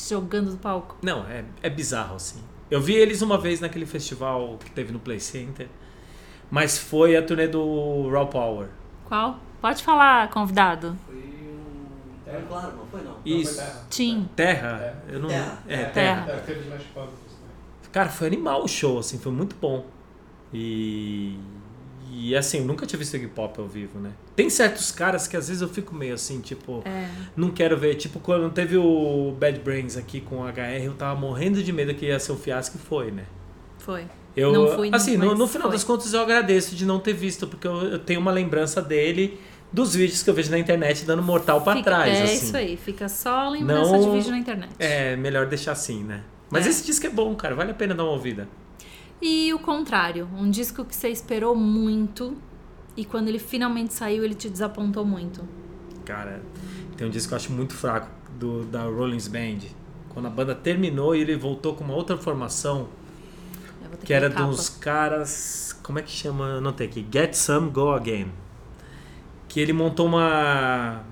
[0.09, 0.99] jogando do palco.
[1.01, 2.41] Não, é, é bizarro, assim.
[2.73, 5.69] Eu vi eles uma vez naquele festival que teve no Play Center.
[6.51, 8.69] Mas foi a turnê do Raw Power.
[9.05, 9.39] Qual?
[9.61, 10.97] Pode falar, convidado.
[11.07, 11.85] Foi um.
[12.25, 13.17] Foi claro, não foi não.
[13.27, 13.63] Isso.
[13.91, 14.27] Tim.
[14.35, 15.05] Terra?
[15.07, 15.29] Eu não.
[15.29, 15.63] Terra.
[15.69, 15.91] É, Terra.
[15.93, 16.41] Terra.
[16.47, 16.53] Terra.
[16.55, 16.79] É, né?
[17.93, 19.85] Cara, foi animal o show, assim, foi muito bom.
[20.51, 21.39] E.
[22.15, 24.11] E assim, eu nunca tinha visto Iggy Pop ao vivo, né?
[24.37, 27.09] Tem certos caras que às vezes eu fico meio assim, tipo, É.
[27.35, 27.95] não quero ver.
[27.95, 31.95] Tipo, quando teve o Bad Brains aqui com o HR, eu tava morrendo de medo
[31.95, 33.25] que ia ser um fiasco e foi, né?
[33.79, 34.05] Foi.
[34.37, 35.73] Eu, Não fui, assim, no, no final foi.
[35.73, 39.39] das contas eu agradeço de não ter visto, porque eu, eu tenho uma lembrança dele
[39.73, 42.35] dos vídeos que eu vejo na internet dando mortal pra Fica- trás, É assim.
[42.47, 42.77] isso aí.
[42.77, 44.71] Fica só lembrança Não- de vídeo na internet.
[44.79, 46.23] É, melhor deixar assim, né?
[46.51, 46.71] Mas É.
[46.71, 48.47] esse disco é bom, cara, vale a pena dar uma ouvida.
[49.23, 50.29] E o contrário.
[50.37, 52.37] Um disco que você esperou muito
[52.97, 55.49] e quando ele finalmente saiu, ele te desapontou muito.
[56.05, 56.43] Cara,
[56.97, 58.09] tem um disco que eu acho muito fraco
[58.39, 59.61] do, da Rollins Band.
[60.09, 62.89] Quando a banda terminou e ele voltou com uma outra formação,
[64.05, 64.47] que era capa.
[64.47, 65.79] dos caras.
[65.83, 66.49] Como é que chama?
[66.49, 67.07] Eu Anotei aqui.
[67.11, 68.31] Get Some Go Again.
[69.49, 71.05] Que ele montou uma.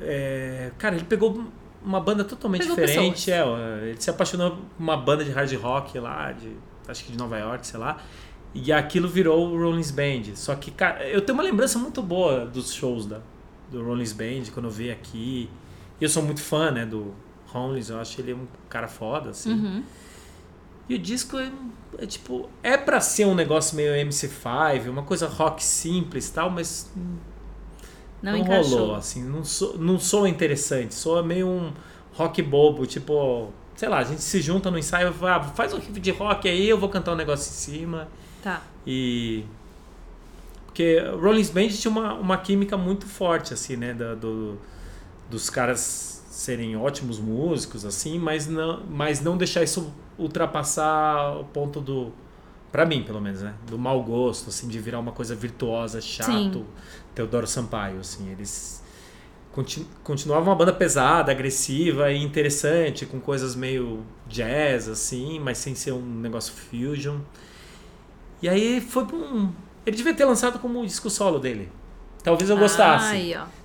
[0.00, 1.44] é, cara, ele pegou
[1.82, 3.30] uma banda totalmente Pegou diferente.
[3.30, 3.42] É,
[3.88, 6.52] ele se apaixonou por uma banda de hard rock lá, de,
[6.88, 8.02] acho que de Nova York, sei lá.
[8.54, 10.34] E aquilo virou o Rollins Band.
[10.34, 13.20] Só que, cara, eu tenho uma lembrança muito boa dos shows da,
[13.70, 15.50] do Rollins Band, quando eu vi aqui.
[16.00, 17.14] E eu sou muito fã, né, do
[17.46, 19.52] Holmes, eu acho ele um cara foda, assim.
[19.52, 19.82] Uhum.
[20.88, 21.52] E o disco é,
[21.98, 26.48] é tipo, é pra ser um negócio meio MC5, uma coisa rock simples e tal,
[26.50, 26.90] mas
[28.22, 28.78] Não, não, encaixou.
[28.78, 31.72] rolou, assim, não sou, não sou interessante, sou meio um
[32.14, 36.00] rock bobo, tipo, sei lá, a gente se junta no ensaio, ah, faz um riff
[36.00, 38.08] de rock aí, eu vou cantar um negócio em cima.
[38.42, 38.60] Tá.
[38.84, 39.44] E.
[40.66, 43.94] Porque Rolling Band tinha uma, uma química muito forte, assim, né?
[43.94, 44.58] Da- do,
[45.30, 51.80] dos caras serem ótimos músicos, assim, mas não, mas não deixar isso ultrapassar o ponto
[51.80, 52.12] do.
[52.72, 53.54] Pra mim, pelo menos, né?
[53.64, 56.32] Do mau gosto, assim, de virar uma coisa virtuosa, chato.
[56.32, 56.66] Sim.
[57.14, 58.82] Teodoro Sampaio, assim, eles
[59.58, 65.74] conti- continuavam uma banda pesada, agressiva e interessante, com coisas meio jazz, assim, mas sem
[65.74, 67.18] ser um negócio fusion.
[68.40, 69.52] E aí foi pra um.
[69.84, 71.72] Ele devia ter lançado como o disco solo dele.
[72.22, 73.16] Talvez eu gostasse.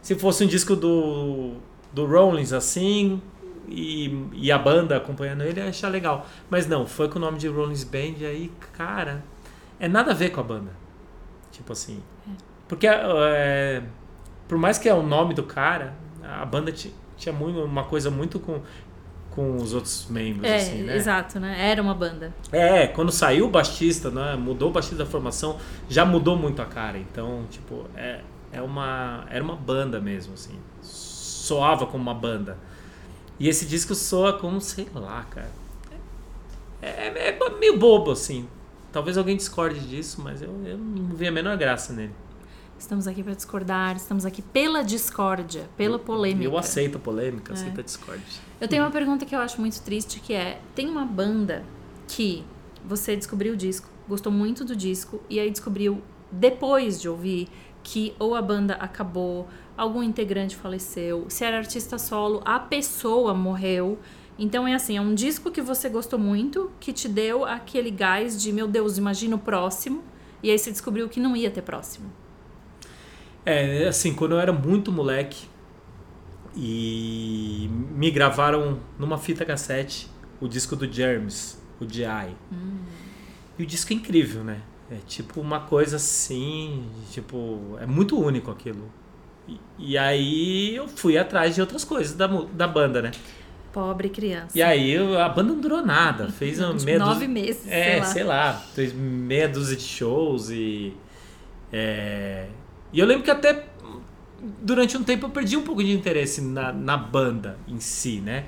[0.02, 1.54] Se fosse um disco do,
[1.94, 3.22] do Rollins assim,
[3.68, 6.26] e, e a banda acompanhando ele, ia achar legal.
[6.50, 9.24] Mas não, foi com o nome de Rollins Band, e aí, cara,
[9.80, 10.72] é nada a ver com a banda.
[11.52, 12.02] Tipo assim.
[12.68, 13.84] Porque, é,
[14.48, 18.10] por mais que é o nome do cara, a banda ti- tinha muito, uma coisa
[18.12, 18.62] muito com,
[19.32, 20.96] com os outros membros, É, assim, né?
[20.98, 21.70] exato, né?
[21.72, 22.32] Era uma banda.
[22.52, 25.58] É, quando saiu o baixista, né, mudou o baixista da formação,
[25.90, 26.98] já mudou muito a cara.
[26.98, 28.22] Então, tipo, é,
[28.52, 30.60] é uma, era uma banda mesmo, assim.
[30.82, 32.58] Soava como uma banda.
[33.40, 35.50] E esse disco soa como, sei lá, cara.
[36.82, 38.48] É, é- é meio bobo, assim.
[38.92, 42.14] Talvez alguém discorde disso, mas eu, eu não vi a menor graça nele.
[42.84, 46.44] Estamos aqui para discordar, estamos aqui pela discórdia, pela polêmica.
[46.44, 47.56] Eu aceito a polêmica, É.
[47.56, 48.26] aceito a discórdia.
[48.60, 51.64] Eu tenho uma pergunta que eu acho muito triste, que é, tem uma banda
[52.10, 52.44] que
[52.86, 57.48] você descobriu o disco, gostou muito do disco, e aí descobriu, depois de ouvir,
[57.82, 63.98] que ou a banda acabou, algum integrante faleceu, se era artista solo, a pessoa morreu.
[64.38, 68.42] Então é assim, é um disco que você gostou muito, que te deu aquele gás
[68.42, 70.04] de, meu Deus, imagina o próximo,
[70.44, 72.12] e aí você descobriu que não ia ter próximo.
[73.46, 75.48] É, assim, quando eu era muito moleque
[76.56, 80.08] e me gravaram numa fita cassete
[80.40, 82.36] o disco do Germs, o G.I.
[83.58, 84.60] E o disco é incrível, né?
[84.92, 88.92] É tipo uma coisa assim, tipo, é muito único aquilo.
[89.48, 93.12] E, e aí eu fui atrás de outras coisas da, da banda, né?
[93.72, 94.58] Pobre criança.
[94.58, 98.00] E aí a banda não durou nada, fez Tipo, meia nove dúzia- meses, é, sei
[98.00, 98.06] lá.
[98.06, 100.94] sei lá, fez meia dúzia de shows e.
[101.72, 102.48] é,
[102.94, 103.66] e eu lembro que até
[104.62, 108.46] durante um tempo eu perdi um pouco de interesse na, na banda em si, né?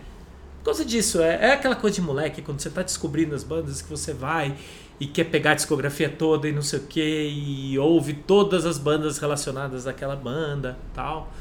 [0.59, 3.81] Por causa disso, é, é aquela coisa de moleque, quando você tá descobrindo as bandas
[3.81, 4.55] que você vai
[4.99, 8.77] e quer pegar a discografia toda e não sei o que, e ouve todas as
[8.77, 11.31] bandas relacionadas àquela banda tal.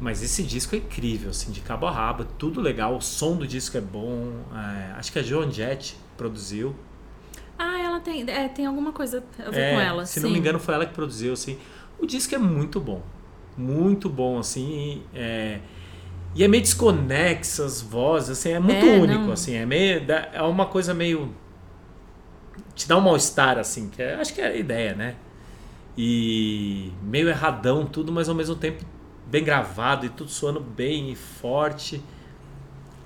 [0.00, 3.46] Mas esse disco é incrível, assim, de cabo a rabo, tudo legal, o som do
[3.46, 4.32] disco é bom.
[4.54, 6.74] é, acho que a Joan Jett produziu.
[7.58, 10.06] Ah, ela tem, é, tem alguma coisa a ver É, com ela.
[10.06, 10.32] Se não sim.
[10.34, 11.58] me engano, foi ela que produziu, assim.
[11.98, 13.02] O disco é muito bom.
[13.56, 15.02] Muito bom, assim.
[15.14, 15.58] é,
[16.34, 19.32] E é meio desconexo as vozes, assim, é muito É, único, não.
[19.32, 19.54] assim.
[19.54, 21.34] É, meio, é uma coisa meio.
[22.74, 25.16] Te dá um mal-estar, assim, que é- acho que é a ideia, né?
[25.96, 28.84] E meio erradão tudo, mas ao mesmo tempo
[29.26, 32.00] bem gravado e tudo soando bem e forte.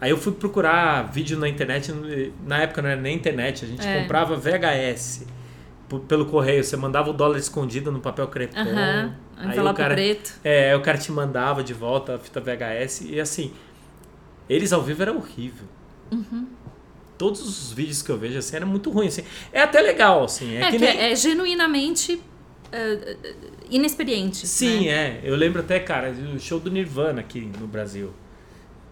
[0.00, 1.92] Aí eu fui procurar vídeo na internet,
[2.44, 4.02] na época não era nem internet, a gente É.
[4.02, 5.26] comprava VHS
[6.00, 8.58] pelo correio, você mandava o dólar escondido no papel crepom.
[8.58, 10.34] Aham, aí o cara, preto.
[10.44, 13.52] é, o cara te mandava de volta a fita VHS e assim,
[14.48, 15.66] eles ao vivo era horrível.
[16.10, 16.46] Uhum.
[17.18, 19.22] Todos os vídeos que eu vejo assim era muito ruim assim.
[19.52, 22.20] É até legal assim, é, É, que que nem é, é genuinamente
[22.72, 23.16] é,
[23.70, 24.46] inexperiente.
[24.46, 24.90] Sim, né?
[24.90, 25.20] é.
[25.22, 28.12] Eu lembro até, cara, o show do Nirvana aqui no Brasil.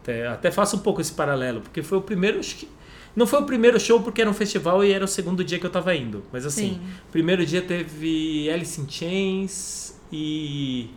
[0.03, 2.39] Até, até faço um pouco esse paralelo, porque foi o primeiro.
[2.39, 2.69] acho que-
[3.17, 5.67] Não foi o primeiro show porque era um festival e era o segundo dia que
[5.67, 6.23] eu tava indo.
[6.33, 6.81] Mas assim, Sim.
[7.11, 10.91] primeiro dia teve Alice in Chains e.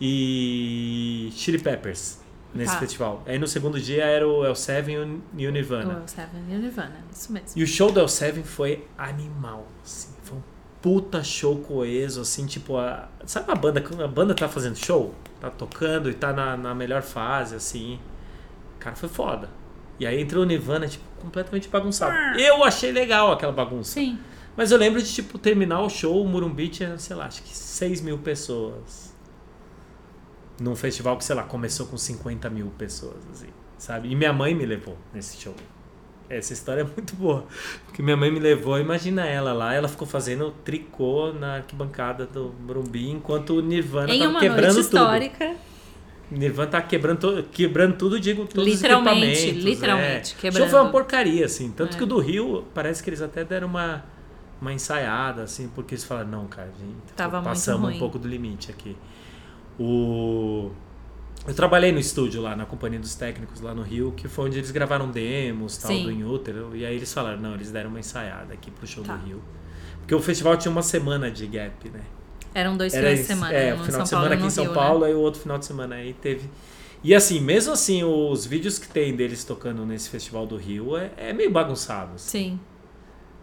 [0.00, 1.30] e.
[1.34, 2.18] Chili Peppers
[2.54, 2.78] nesse Tá.
[2.78, 3.22] festival.
[3.26, 6.02] Aí no segundo dia era o El Seven e o- o Nirvana.
[6.04, 7.48] O Seven e o Nirvana, isso mesmo.
[7.56, 10.42] E o show do L7 foi animal, assim, foi um
[10.80, 15.14] puta show coeso, assim, tipo, a, sabe a banda, quando a banda tá fazendo show,
[15.40, 17.98] tá tocando e tá na, na melhor fase, assim,
[18.78, 19.50] cara, foi foda.
[19.98, 22.14] E aí entrou o Nirvana, tipo, completamente bagunçado.
[22.38, 23.94] Eu achei legal aquela bagunça.
[23.94, 24.18] Sim.
[24.56, 27.56] Mas eu lembro de, tipo, terminar o show, o Murumbi tinha, sei lá, acho que
[27.56, 29.14] 6 mil pessoas.
[30.60, 33.46] Num festival que, sei lá, começou com 50 mil pessoas, assim,
[33.76, 34.10] sabe?
[34.10, 35.54] E minha mãe me levou nesse show.
[36.28, 37.46] Essa história é muito boa.
[37.86, 42.52] Porque minha mãe me levou, imagina ela lá, ela ficou fazendo tricô na arquibancada do
[42.60, 44.98] Morumbi enquanto o Nirvana Em tava uma quebrando noite tudo.
[44.98, 45.56] histórica.
[46.30, 49.64] Nirvana tá quebrando, to- quebrando tudo, digo, todos Literalmente, os equipamentos.
[49.64, 50.36] literalmente, é.
[50.36, 50.62] O quebrando.
[50.64, 51.70] show foi uma porcaria, assim.
[51.70, 51.96] Tanto É.
[51.98, 54.04] que o do Rio, parece que eles até deram uma,
[54.60, 58.70] uma ensaiada, assim, porque eles falaram, não, cara, gente, Tava passamos um pouco do limite
[58.70, 58.96] aqui.
[59.78, 60.70] O...
[61.46, 64.58] Eu trabalhei no estúdio lá, na companhia dos técnicos lá no Rio, que foi onde
[64.58, 66.04] eles gravaram demos, tal, Sim.
[66.04, 66.76] do Inútero.
[66.76, 69.16] E aí eles falaram, não, eles deram uma ensaiada aqui pro show Tá.
[69.16, 69.42] do Rio.
[70.00, 72.00] Porque o festival tinha uma semana de gap, né?
[72.54, 73.52] Eram dois Era finais de semana.
[73.54, 75.06] É, um final de semana e aqui em São Rio, Paulo, Né?
[75.08, 76.48] aí o outro final de semana aí teve.
[77.04, 81.10] E assim, mesmo assim, os vídeos que tem deles tocando nesse festival do Rio é,
[81.16, 82.14] é meio bagunçado.
[82.14, 82.28] assim.
[82.28, 82.60] Sim.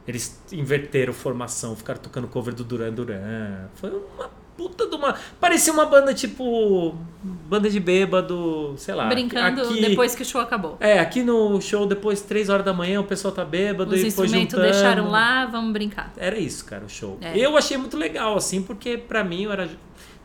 [0.08, 3.68] Eles inverteram formação, ficaram tocando cover do Duran Duran.
[3.76, 5.16] Foi uma puta de uma.
[5.40, 6.96] Parecia uma banda tipo.
[7.24, 9.08] Banda de bêbado, sei lá.
[9.08, 10.78] Brincando aqui, depois que o show acabou.
[10.80, 14.12] É, aqui no show, depois, três horas da manhã, o pessoal tá bêbado Os e
[14.12, 14.72] foi instrumentos juntando.
[14.72, 16.14] deixaram lá, vamos brincar.
[16.18, 17.18] Era isso, cara, o show.
[17.22, 17.38] É.
[17.38, 19.70] Eu achei muito legal, assim, porque pra mim eu era.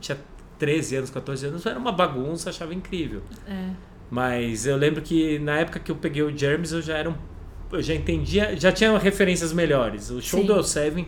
[0.01, 0.19] Tinha
[0.59, 3.23] 13 anos, 14 anos, era uma bagunça, achava incrível.
[3.49, 3.71] É.
[4.11, 7.15] Mas eu lembro que na época que eu peguei o Germs, eu já era um.
[7.73, 10.11] Eu já entendia, já tinha referências melhores.
[10.11, 10.47] O show Sim.
[10.47, 11.07] do El Seven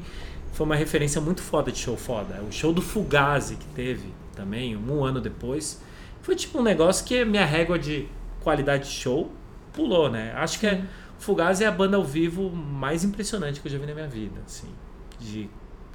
[0.53, 2.43] foi uma referência muito foda de show foda.
[2.43, 5.81] O show do Fugazi que teve também, um ano depois,
[6.21, 8.07] foi tipo um negócio que a minha régua de
[8.41, 9.31] qualidade de show
[9.73, 10.33] pulou, né?
[10.37, 10.85] Acho que é, Sim.
[11.19, 14.41] Fugazi é a banda ao vivo mais impressionante que eu já vi na minha vida,
[14.45, 14.69] assim.
[15.19, 15.49] De,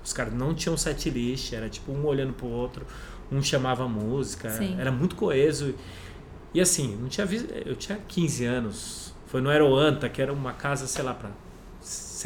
[0.04, 2.86] os caras não tinham set list, era tipo um olhando pro outro,
[3.32, 4.76] um chamava a música, Sim.
[4.80, 5.76] era muito coeso.
[6.54, 10.54] E assim, não tinha visto, eu tinha 15 anos, foi no Aeroanta, que era uma
[10.54, 11.30] casa, sei lá, para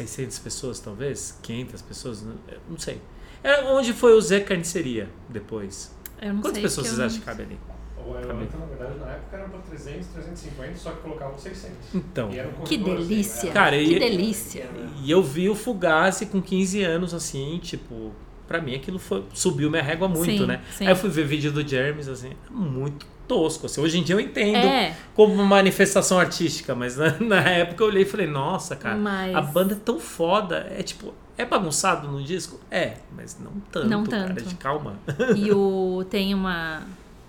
[0.06, 3.00] 600 pessoas talvez, 500 pessoas, não- sei.
[3.42, 5.94] Era onde foi o Zé Carniceria depois.
[6.20, 7.58] Eu não Quantas sei, pessoas vocês acham que cabe ali?
[8.04, 11.94] O Aeroanta, na verdade, na época era pra 300, 350, só que colocavam 600.
[11.94, 13.46] Então, E era um Que assim, delícia.
[13.46, 14.70] era- Cara, que e- delícia.
[15.04, 18.12] E eu vi o Fugazi com 15 anos, assim, tipo,
[18.46, 20.60] pra mim aquilo foi, subiu minha régua muito, Sim, né?
[20.72, 20.84] sim.
[20.86, 23.66] Aí eu fui ver vídeo do Jeremy, assim, é muito tosco.
[23.66, 23.80] Assim.
[23.80, 27.88] Hoje em dia eu entendo É, como uma manifestação artística, mas na, na época eu
[27.88, 30.66] olhei e falei, nossa, cara, Mas- a banda é tão foda.
[30.76, 32.60] É tipo, é bagunçado no disco?
[32.70, 34.42] É, mas não tanto, Não cara, tanto.
[34.44, 34.96] de calma.
[35.36, 36.82] e o tem uma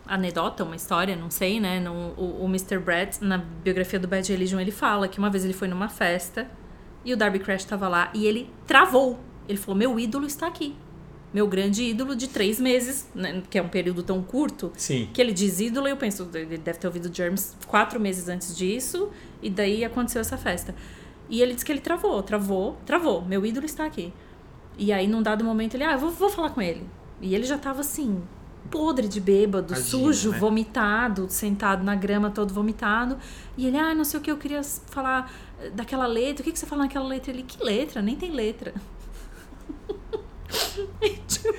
[0.06, 1.80] anedota, uma história, não sei, né?
[1.80, 2.78] No, o, o Mr.
[2.80, 6.48] Brett, na biografia do Bad Religion, ele fala que uma vez ele foi numa festa
[7.06, 9.20] e o Darby Crash tava lá e ele travou.
[9.48, 10.76] Ele falou: Meu ídolo está aqui.
[11.34, 15.10] Meu grande ídolo de três meses, né, que é um período tão curto, Sim.
[15.12, 18.56] que ele diz ídolo, e eu penso, ele deve ter ouvido Germs quatro meses antes
[18.56, 19.10] disso,
[19.42, 20.76] e daí aconteceu essa festa.
[21.30, 23.24] E ele disse que ele travou, travou, travou.
[23.24, 24.14] Meu ídolo está aqui.
[24.78, 26.86] E aí, num dado momento, ele, ah, eu vou, vou falar com ele.
[27.22, 28.22] E ele já tava assim,
[28.70, 30.38] podre de bêbado, Imagina, sujo, né?
[30.38, 33.18] vomitado, sentado na grama, todo vomitado.
[33.58, 36.42] E ele, ah, não sei o que, eu queria falar eh, daquela letra.
[36.42, 37.32] O que, que você fala naquela letra?
[37.32, 38.02] Ele, que letra?
[38.02, 38.74] Nem tem letra.
[41.02, 41.54] E, tipo,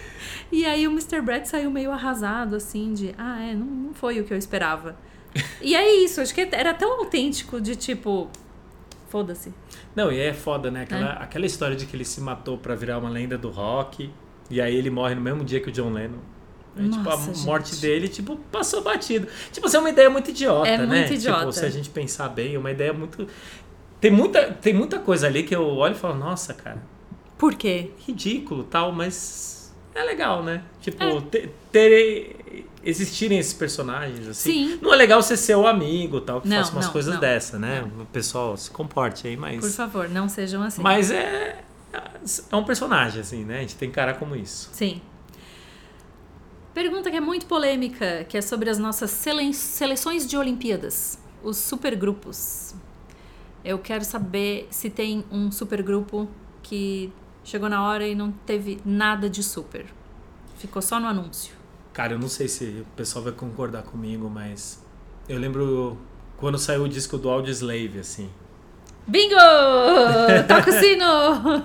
[0.66, 1.20] aí o Mr.
[1.20, 4.97] Brett saiu meio arrasado, assim, de ah, é, não, não foi o que eu esperava.
[5.61, 8.30] E é isso, acho que era tão autêntico de tipo.
[9.09, 9.53] Foda-se.
[9.95, 10.82] Não, e é foda, né?
[10.82, 14.11] Aquela, aquela história de que ele se matou pra virar uma lenda do rock,
[14.51, 16.18] e aí ele morre no mesmo dia que o John Lennon.
[16.76, 17.80] É, tipo, a Nossa, morte gente.
[17.80, 19.28] dele, tipo, passou batido.
[19.53, 20.86] Tipo, assim, é uma ideia muito idiota, É né?
[20.86, 21.40] muito idiota.
[21.40, 23.28] Tipo, se a gente pensar bem, é uma ideia muito.
[24.01, 26.82] Tem muita, tem muita coisa ali que eu olho e falo, nossa, cara,
[27.45, 27.90] Por quê?
[28.07, 30.62] ridículo tal, mas é legal, né?
[30.80, 31.20] Tipo, É.
[31.20, 34.68] ter, ter- existirem esses personagens, assim.
[34.70, 34.78] Sim.
[34.80, 37.20] Não é legal ser seu amigo tal, que Não, faça umas não, coisas não.
[37.20, 37.84] dessa, né?
[38.01, 39.61] O pessoal se comporte aí, mas.
[39.61, 40.80] Por favor, não sejam assim.
[40.82, 41.62] Mas é.
[42.51, 43.59] É um personagem, assim, né?
[43.59, 44.70] A gente tem que encarar como isso.
[44.72, 45.01] Sim.
[46.72, 51.57] Pergunta que é muito polêmica, que é sobre as nossas sele- seleções de Olimpíadas, os
[51.59, 52.74] supergrupos.
[53.64, 56.28] Eu quero saber se tem um supergrupo
[56.64, 57.12] que
[57.45, 59.86] chegou na hora e não teve nada de super.
[60.57, 61.55] Ficou só no anúncio.
[61.92, 64.82] Cara, eu não sei se o pessoal vai concordar comigo, mas
[65.28, 65.97] eu lembro
[66.36, 68.28] quando saiu o disco do Audioslave, assim.
[69.07, 69.36] Bingo!
[70.49, 71.64] Toca o sino!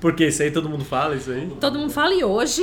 [0.00, 1.48] Porque isso aí todo mundo fala, isso aí.
[1.60, 2.62] Todo mundo fala e hoje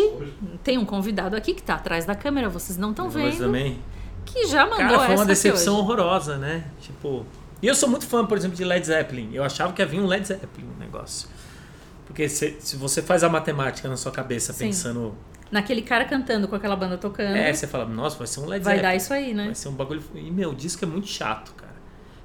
[0.64, 3.80] tem um convidado aqui que tá atrás da câmera, vocês não estão vendo, também.
[4.26, 6.66] que já mandou Cara, foi uma decepção horrorosa, né?
[6.82, 7.26] Tipo.
[7.62, 9.32] E eu sou muito fã, por exemplo, de Led Zeppelin.
[9.34, 11.28] Eu achava que havia um Led Zeppelin no negócio.
[12.10, 14.66] Porque se, se você faz a matemática na sua cabeça Sim.
[14.66, 15.16] pensando.
[15.52, 18.64] Naquele cara cantando com aquela banda tocando, É, você fala, nossa, vai ser um Led
[18.66, 19.46] vai dar isso aí, né?
[19.46, 20.02] Vai ser um bagulho.
[20.16, 21.70] E meu, o disco é muito chato, cara.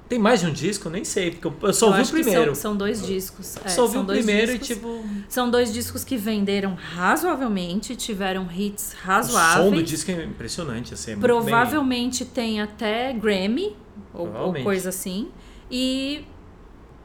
[0.09, 0.87] Tem mais de um disco?
[0.87, 2.53] Eu nem sei, porque eu- só ouvi o primeiro.
[2.53, 3.57] São, são dois discos.
[3.63, 4.69] É, só ouvi o primeiro discos.
[4.69, 5.03] e tipo.
[5.29, 9.89] São dois discos que venderam razoavelmente, tiveram hits O som do razoáveis.
[9.89, 11.13] disco é impressionante, assim.
[11.13, 13.75] é Provavelmente tem até Grammy,
[14.13, 15.29] ou, ou coisa assim.
[15.71, 16.23] E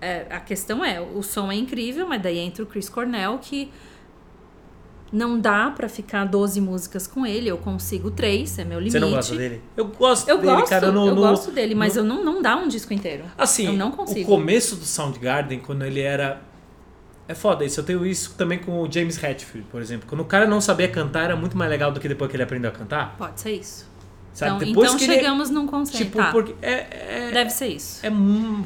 [0.00, 3.70] é, a questão é, o som é incrível, mas daí entra o Chris Cornell, que
[5.12, 8.92] Não dá pra ficar 12 músicas com ele, eu consigo três, é meu limite.
[8.92, 9.60] Você não gosta dele?
[9.76, 10.92] Eu gosto Eu dele, gosto, cara.
[10.92, 13.24] No, eu no- gosto dele, mas no- eu não, não dá um disco inteiro.
[13.36, 14.24] Assim, eu não o consigo.
[14.24, 16.40] começo do Soundgarden, quando ele era.
[17.26, 17.80] É foda isso.
[17.80, 20.08] Eu tenho isso também com o James Hetfield, por exemplo.
[20.08, 22.44] Quando o cara não sabia cantar, era muito mais legal do que depois que ele
[22.44, 23.16] aprendeu a cantar.
[23.18, 23.89] Pode ser isso.
[24.32, 24.52] Sabe?
[24.56, 26.04] Então, depois então que ele- chegamos num conceito.
[26.04, 26.54] Tipo, tá, porque.
[26.62, 28.04] É, é, Deve ser isso.
[28.06, 28.10] é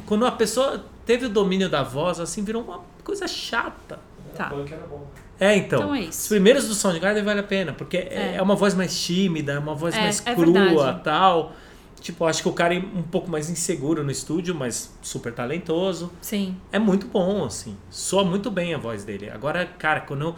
[0.07, 3.99] Quando a pessoa teve o domínio da voz, assim, virou uma coisa chata.
[4.37, 4.47] Tá.
[4.51, 5.07] Punk era bom.
[5.41, 5.79] É, então.
[5.81, 6.29] Então é Os isso.
[6.29, 8.35] primeiros do Soundgarden vale a pena, porque é, É.
[8.37, 11.01] é uma voz mais tímida, é uma voz É, mais é crua verdade.
[11.03, 11.53] tal.
[12.01, 16.13] Tipo, acho que o cara é um pouco mais inseguro no estúdio, mas super talentoso.
[16.21, 16.55] Sim.
[16.71, 17.77] É muito bom, assim.
[17.89, 19.31] Soa muito bem a voz dele.
[19.31, 20.37] Agora, cara, quando eu,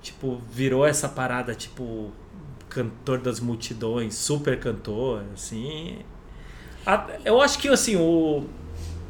[0.00, 2.10] tipo, virou essa parada, tipo,
[2.72, 5.98] cantor das multidões, super cantor, assim.
[7.24, 8.44] Eu acho que, assim, o.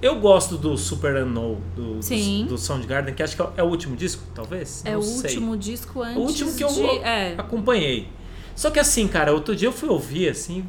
[0.01, 3.95] Eu gosto do Super Unknown, do, do, do Soundgarden, que acho que é o último
[3.95, 4.83] disco, talvez?
[4.85, 5.31] É Não o sei.
[5.31, 6.83] último disco antes O último que eu de...
[6.99, 8.09] É, acompanhei.
[8.57, 10.65] Só que assim, cara, outro dia eu fui ouvir, assim,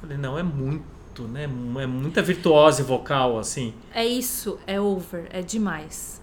[0.00, 1.42] falei, não, é muito, né?
[1.82, 3.74] É muita virtuose vocal, assim.
[3.92, 6.22] é isso, é over, é demais.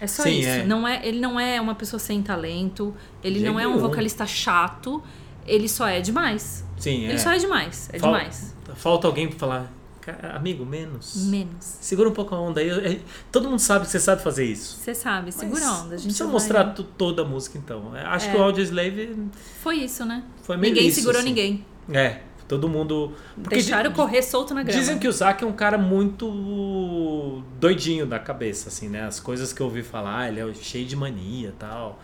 [0.00, 0.48] É só Sim, isso.
[0.48, 0.64] é.
[0.64, 2.94] Não é, ele não é uma pessoa sem talento,
[3.24, 3.82] ele De não é um nenhum.
[3.82, 5.02] vocalista chato,
[5.46, 6.64] ele só é demais.
[6.78, 7.10] Sim, é.
[7.10, 8.54] Ele só é demais, é Fal- demais.
[8.74, 9.72] Falta alguém pra falar,
[10.02, 11.26] "Cara, amigo, menos.
[11.28, 11.78] Menos.
[11.80, 12.68] Segura um pouco a onda aí.
[12.70, 13.00] É,
[13.32, 14.76] Todo mundo sabe que você sabe fazer isso.
[14.76, 15.80] Você sabe, segura Mas a onda.
[15.80, 17.96] A não gente precisa vai- mostrar tu- toda a música, então.
[17.96, 18.30] É, Acho É.
[18.32, 19.16] que o Audioslave
[19.62, 20.22] Foi isso, né?
[20.42, 21.28] foi meio Ninguém isso, segurou assim.
[21.28, 21.64] ninguém.
[21.90, 23.12] É, todo mundo...
[23.34, 24.78] Porque Deixaram di- correr solto na grama.
[24.78, 29.02] Dizem que o Zac é um cara muito doidinho da cabeça, assim, né?
[29.04, 32.00] As coisas que eu ouvi falar, ele é cheio de mania e tal.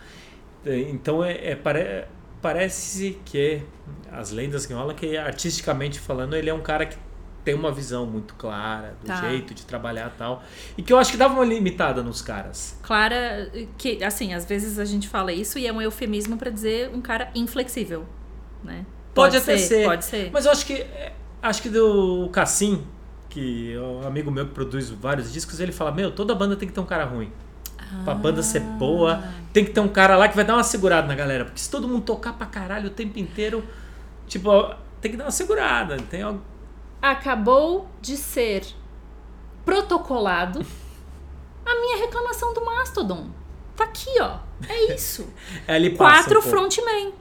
[0.65, 2.05] É, Então, é, é- pare-
[2.43, 3.63] parece que
[4.11, 6.97] as lendas rolam, que artisticamente falando, ele é um cara que
[7.43, 9.15] tem uma visão muito clara do Tá.
[9.29, 10.43] jeito de trabalhar e tal.
[10.77, 12.77] E que eu acho que dava uma limitada nos caras.
[12.83, 16.89] Clara, que assim, às vezes a gente fala isso e é um eufemismo pra dizer
[16.93, 18.05] um cara inflexível,
[18.63, 18.85] né?
[19.13, 19.85] Pode até ser.
[19.85, 20.29] Pode ser.
[20.31, 22.83] Mas eu acho que é, acho que do Cassim,
[23.29, 26.67] que é um amigo meu que produz vários discos, ele fala: Meu, toda banda tem
[26.67, 27.31] que ter um cara ruim.
[28.03, 29.23] Pra banda ser boa,
[29.53, 31.45] tem que ter um cara lá que vai dar uma segurada na galera.
[31.45, 33.63] Porque se todo mundo tocar pra caralho o tempo inteiro,
[34.27, 34.49] tipo,
[35.01, 35.97] tem que dar uma segurada.
[36.09, 36.41] Tem algo.
[37.01, 38.65] Acabou de ser
[39.65, 40.65] protocolado
[41.65, 43.27] a minha reclamação do Mastodon.
[43.75, 44.37] Tá aqui, ó.
[44.67, 45.27] É isso.
[45.67, 47.13] É ali Quatro um frontmen.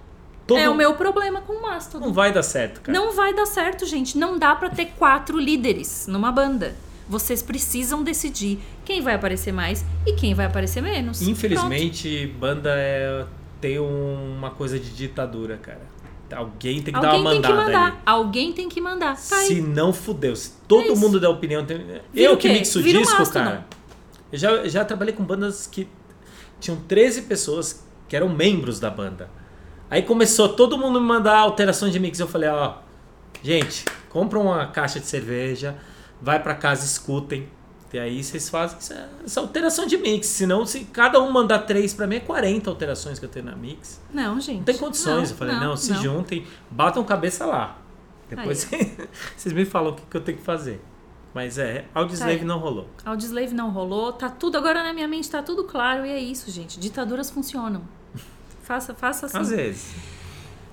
[0.47, 2.07] Todo- É o meu problema com o Mastodon.
[2.07, 2.99] Não vai dar certo, cara.
[2.99, 4.19] Não vai dar certo, gente.
[4.19, 6.75] Não dá pra ter quatro líderes numa banda.
[7.13, 11.21] Vocês precisam decidir quem vai aparecer mais e quem vai aparecer menos.
[11.21, 13.27] Infelizmente, banda é,
[13.61, 15.83] tem uma coisa de ditadura, cara.
[16.35, 17.03] Alguém tem que Pronto.
[17.03, 17.87] dar Alguém uma tem que mandada mandar.
[17.89, 17.97] ali.
[18.07, 19.11] Alguém tem que mandar.
[19.17, 19.37] Tá.
[19.37, 21.63] Se não fudeu, se todo É mundo der opinião.
[21.67, 21.85] Tem...
[22.15, 23.45] Eu que mixo o Vira um disco, Mastodon.
[23.45, 23.67] cara.
[24.33, 25.87] Eu já, já trabalhei com bandas que
[26.59, 29.29] tinham 13 pessoas que eram membros da banda.
[29.91, 32.19] Aí começou todo mundo me mandar alterações de mix.
[32.19, 32.77] Eu falei, ó,
[33.43, 35.77] gente, compra uma caixa de cerveja,
[36.23, 37.49] vai pra casa, escutem.
[37.93, 40.27] E aí vocês fazem essa, essa alteração de mix.
[40.29, 43.55] Senão, se cada um mandar três pra mim, é 40 alterações que eu tenho na
[43.55, 44.01] mix.
[44.11, 44.59] Não, gente.
[44.59, 45.31] Não tem condições.
[45.31, 47.77] eu falei, não, se juntem, batam cabeça lá.
[48.31, 48.67] Depois
[49.37, 50.81] vocês me falam o que, que eu tenho que fazer.
[51.35, 52.89] Mas é, Audioslave Tá não rolou.
[53.05, 54.13] Audioslave não rolou.
[54.13, 56.07] Tá tudo agora na minha mente, tá tudo claro.
[56.07, 56.81] E é isso, gente.
[56.81, 57.83] Ditaduras funcionam.
[58.63, 59.39] Faça, faça assim.
[59.39, 59.95] Às vezes.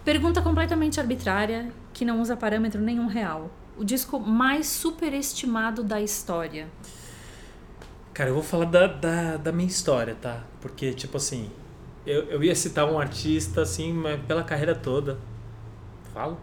[0.05, 3.51] Pergunta completamente arbitrária, que não usa parâmetro nenhum real.
[3.79, 6.67] O disco mais superestimado da história.
[8.13, 10.43] Cara, eu vou falar da, da, da minha história, tá?
[10.59, 11.49] Porque, tipo assim,
[12.05, 15.17] eu, eu ia citar um artista, assim, mas pela carreira toda.
[16.13, 16.37] Falo?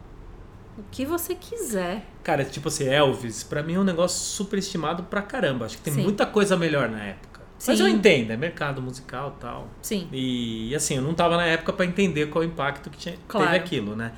[0.79, 2.07] O que você quiser.
[2.25, 5.67] Cara, tipo assim, Elvis, pra mim é um negócio superestimado pra caramba.
[5.67, 6.03] Acho que tem Sim.
[6.05, 7.43] muita coisa melhor na época.
[7.67, 7.85] Mas Sim.
[7.85, 9.69] eu entendo, é mercado musical e tal.
[9.83, 10.09] Sim.
[10.11, 13.47] E assim, eu não tava na época pra entender qual o impacto que tinha, Claro.
[13.47, 14.13] teve aquilo, né?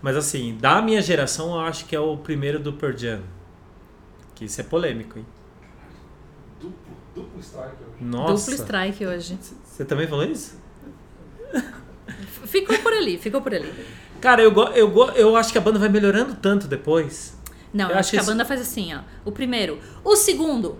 [0.00, 3.20] Mas assim, da minha geração, eu acho que é o primeiro do Pearl Jam.
[4.34, 5.26] Que isso é polêmico, hein?
[6.60, 6.76] Duplo,
[7.14, 8.04] duplo strike hoje.
[8.04, 8.50] Nossa.
[8.50, 9.38] Duplo strike hoje.
[9.64, 10.56] Você também falou isso?
[12.46, 13.72] Ficou por ali, ficou por ali.
[14.20, 17.36] Cara, eu, eu, eu acho que a banda vai melhorando tanto depois.
[17.72, 19.00] Não, Eu eu acho acho que a isso- banda faz assim, ó.
[19.24, 20.78] O primeiro, o segundo.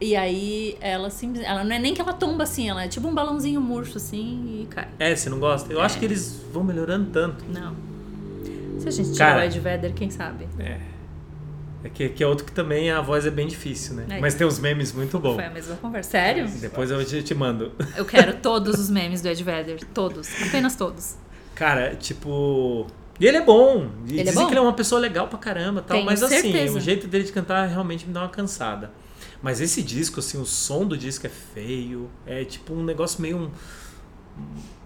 [0.00, 1.48] E aí ela simplesmente.
[1.50, 4.62] Ela não é nem que ela tomba assim, ela é tipo um balãozinho murcho assim
[4.62, 4.88] e cai.
[4.98, 5.72] É, você não gosta?
[5.72, 7.44] Eu acho que eles vão melhorando tanto.
[7.48, 7.74] Não.
[8.78, 9.40] Se a gente tirar Cara.
[9.40, 10.48] o Ed Vedder, quem sabe?
[10.58, 10.78] É.
[11.84, 14.06] É que, que é outro que também a voz é bem difícil, né?
[14.08, 14.20] É.
[14.20, 15.34] Mas tem uns memes muito bons.
[15.34, 16.10] Foi a mesma conversa.
[16.10, 16.46] Sério?
[16.48, 17.72] Depois eu te, te mando.
[17.96, 19.80] Eu quero todos os memes do Ed Vedder.
[19.92, 20.28] Todos.
[20.46, 21.16] Apenas todos.
[21.54, 22.86] Cara, tipo.
[23.18, 23.88] E ele é bom.
[24.06, 24.46] E Ele é dizem bom?
[24.46, 25.96] que ele é uma pessoa legal pra caramba tal.
[25.96, 26.78] Tenho mas assim, certeza.
[26.78, 28.90] o jeito dele de cantar realmente me dá uma cansada.
[29.42, 32.08] Mas esse disco, assim, o som do disco é feio.
[32.26, 33.36] É tipo um negócio meio.
[33.38, 33.50] um-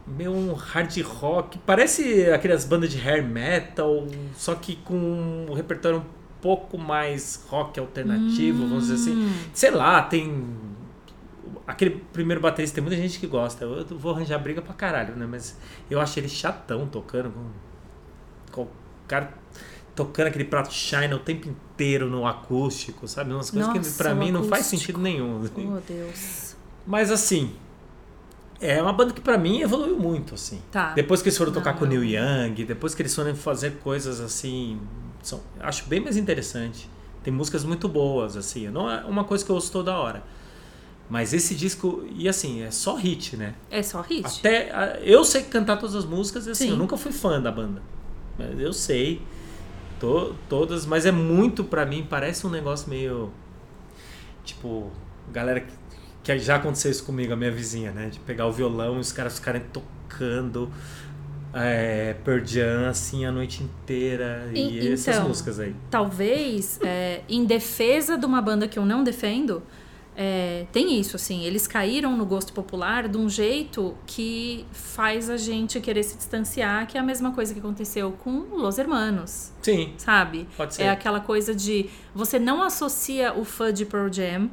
[0.07, 1.59] meio um hard rock.
[1.59, 6.05] Parece aquelas bandas de hair metal, só que com um repertório um
[6.41, 9.17] pouco mais rock alternativo, vamos dizer assim.
[9.17, 9.33] Hum.
[9.53, 10.47] Sei lá, tem.
[11.67, 13.65] Aquele primeiro baterista, tem muita gente que gosta.
[13.65, 15.27] Eu vou arranjar briga pra caralho, né?
[15.29, 15.59] Mas
[15.91, 17.33] eu acho ele chatão tocando.
[18.53, 18.69] Com, o
[19.09, 19.35] cara
[19.97, 23.33] tocando aquele prato shine o tempo inteiro no acústico, sabe?
[23.33, 24.81] Umas coisas que Nossa, pra o mim não faz acústico.
[24.81, 25.41] sentido nenhum.
[25.43, 25.75] assim.
[25.75, 26.57] Oh, Deus.
[26.87, 27.53] Mas assim,
[28.61, 30.61] é uma banda que pra mim evoluiu muito, assim.
[30.73, 30.93] Tá.
[30.95, 33.79] Depois que eles foram Não, tocar com o Neil Young, depois que eles foram fazer
[33.79, 34.81] coisas assim,
[35.23, 36.89] são, acho bem mais interessante.
[37.23, 38.69] Tem músicas muito boas, assim.
[38.69, 40.23] Não é uma coisa que eu ouço toda hora.
[41.11, 43.55] Mas esse disco, e assim, é só hit, né?
[43.71, 44.27] É só hit.
[44.41, 46.71] Até eu sei cantar todas as músicas, e assim, Sim.
[46.71, 47.81] eu nunca fui fã da banda.
[48.39, 49.23] Mas eu sei
[50.01, 53.31] to- todas, mas é muito pra mim, parece um negócio meio
[54.45, 54.91] tipo,
[55.33, 55.73] galera que,
[56.35, 59.13] que já aconteceu isso comigo, a minha vizinha, né, de pegar o violão e os
[59.13, 60.71] caras ficarem tocando
[61.55, 65.75] é, Pearl Jam assim a noite inteira e, E- essas então, músicas aí.
[65.91, 69.63] Talvez, é, em defesa de uma banda que eu não defendo,
[70.19, 71.45] é, tem isso, assim.
[71.45, 76.87] Eles caíram no gosto popular de um jeito que faz a gente querer se distanciar,
[76.87, 80.47] que é a mesma coisa que aconteceu com Los Hermanos, Sim, sabe?
[80.57, 80.85] pode ser.
[80.85, 84.51] É aquela coisa de você não associa o fã de Pearl Jam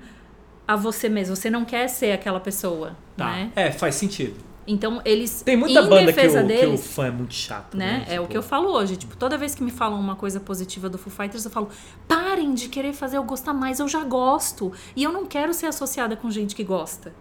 [0.67, 1.35] a você mesmo.
[1.35, 3.25] Você não quer ser aquela pessoa, tá.
[3.25, 3.51] né?
[3.55, 4.35] É, faz sentido.
[4.65, 7.33] Então eles Tem muita em banda que defesa o, que o deles, fã é muito
[7.33, 8.05] chato, né?
[8.07, 8.15] né?
[8.15, 8.95] É o Tipo, que eu falo hoje.
[8.95, 11.69] Tipo, toda vez que me falam uma coisa positiva do Foo Fighters, eu falo:
[12.07, 14.71] parem de querer fazer eu gostar mais, eu já gosto.
[14.95, 17.13] E eu não quero ser associada com gente que gosta.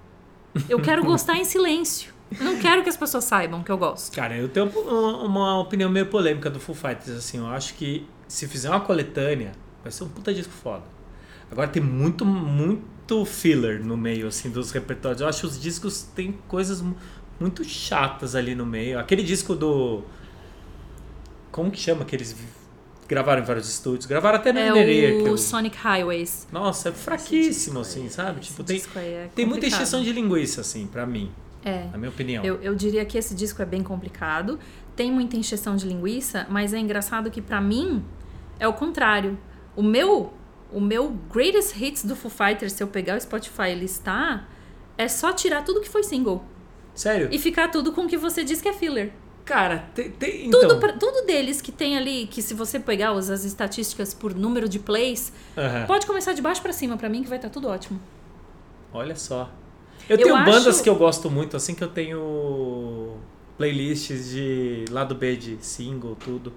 [0.68, 2.12] Eu quero gostar em silêncio.
[2.40, 4.14] Não quero que as pessoas saibam que eu gosto.
[4.14, 8.06] Cara, eu tenho uma, uma opinião meio polêmica do Foo Fighters, assim, eu acho que
[8.26, 10.84] se fizer uma coletânea, vai ser um puta disco foda.
[11.50, 12.82] Agora tem muito, muito
[13.24, 15.20] filler no meio, assim, dos repertórios.
[15.20, 16.96] Eu acho que os discos têm coisas mu-
[17.38, 18.98] muito chatas ali no meio.
[18.98, 20.02] Aquele disco do...
[21.50, 22.04] Como que chama?
[22.04, 22.46] Que eles vi-
[23.08, 24.06] gravaram em vários estúdios.
[24.06, 24.76] Gravaram até na É o
[25.28, 26.46] eu- Sonic Highways.
[26.50, 28.40] Nossa, é fraquíssimo, assim, sabe?
[28.40, 31.30] Esse Tipo, tem, é tem muita exceção de linguiça, assim, pra mim,
[31.64, 31.86] É.
[31.92, 32.42] na minha opinião.
[32.44, 34.58] Eu, eu diria que esse disco é bem complicado.
[34.96, 38.02] Tem muita encheção de linguiça, mas é engraçado que pra mim
[38.58, 39.38] é o contrário.
[39.76, 40.32] O meu,
[40.72, 44.48] o meu greatest hits do Foo Fighters, se eu pegar o Spotify e listar,
[44.98, 46.44] é só tirar tudo que foi single
[46.94, 47.28] Sério?
[47.32, 49.12] e ficar tudo com o que você diz que é filler.
[49.44, 50.10] Cara, tem...
[50.50, 50.78] Tudo, então...
[50.80, 54.68] pra- tudo deles que tem ali, que se você pegar os- as estatísticas por número
[54.68, 55.84] de plays, Aham.
[55.86, 58.00] pode começar de baixo pra cima pra mim que vai estar tudo ótimo.
[58.92, 59.50] Olha só.
[60.08, 63.16] Eu, Eu tenho acho- bandas que eu gosto muito, assim que eu tenho
[63.56, 66.52] playlists de lado B de single, tudo.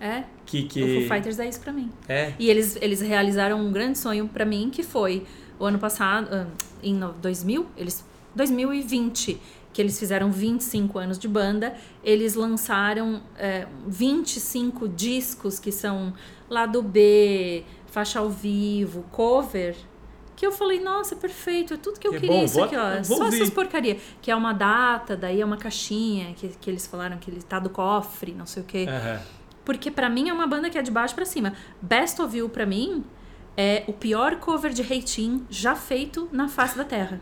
[0.00, 0.82] É, Que, que...
[0.82, 1.90] o Foo Fighters é isso pra mim.
[2.08, 2.32] É.
[2.38, 5.26] E eles, eles realizaram um grande sonho pra mim, que foi
[5.58, 6.46] o ano passado, ah,
[6.82, 8.02] em no- 2000, eles
[8.34, 9.40] 2020,
[9.72, 16.12] que eles fizeram 25 anos de banda, eles lançaram é, 25 discos que são
[16.48, 19.76] lado B, faixa ao vivo, cover,
[20.34, 22.74] que eu falei, nossa, perfeito, é tudo que eu É queria bom, isso vou- aqui,
[22.76, 23.04] ó.
[23.04, 23.36] Só ouvir.
[23.36, 23.98] essas porcaria.
[24.22, 27.58] Que é uma data, daí é uma caixinha, que, que eles falaram que ele tá
[27.58, 28.86] do cofre, não sei o quê.
[28.88, 29.20] Aham.
[29.64, 31.52] Porque pra mim é uma banda que é de baixo pra cima.
[31.82, 33.04] Best of You pra mim
[33.56, 37.20] é o pior cover de Reitin já feito na face da Terra.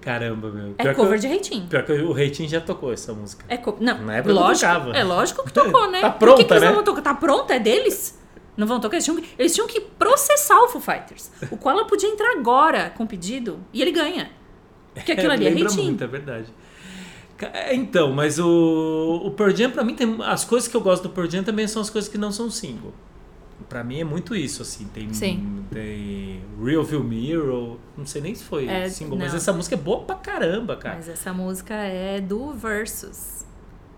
[0.00, 0.74] Caramba, meu.
[0.76, 1.66] É Pior que cover eu- de Reitin.
[1.66, 3.44] Pior que o Reitinho já tocou essa música.
[3.48, 3.76] É co...
[3.80, 4.66] Não, Na época lógico.
[4.72, 4.90] tocava.
[4.96, 6.00] É lógico que tocou, né?
[6.02, 6.68] Tá Por que pronta, que eles né?
[6.68, 7.02] não vão tocar?
[7.02, 7.54] Tá pronta?
[7.54, 8.18] É deles?
[8.56, 8.96] Não vão tocar?
[8.96, 11.30] Eles tinham, que, eles tinham que processar o Foo Fighters.
[11.50, 14.30] O qual ela podia entrar agora com pedido e ele ganha.
[14.92, 15.84] Porque aquilo ali é Reitin.
[15.84, 16.46] muito, é verdade.
[17.40, 21.04] É, Então, mas o, o Pearl Jam, pra mim, tem, as coisas que eu gosto
[21.04, 22.92] do Pearl Jam também são as coisas que não são single.
[23.68, 24.84] Pra mim é muito isso, assim.
[24.92, 25.64] Tem, Sim.
[25.72, 29.36] tem Real View Mirror, não sei nem se foi É, single, mas não.
[29.36, 30.96] essa música é boa pra caramba, cara.
[30.96, 33.44] Mas essa música é do Versus.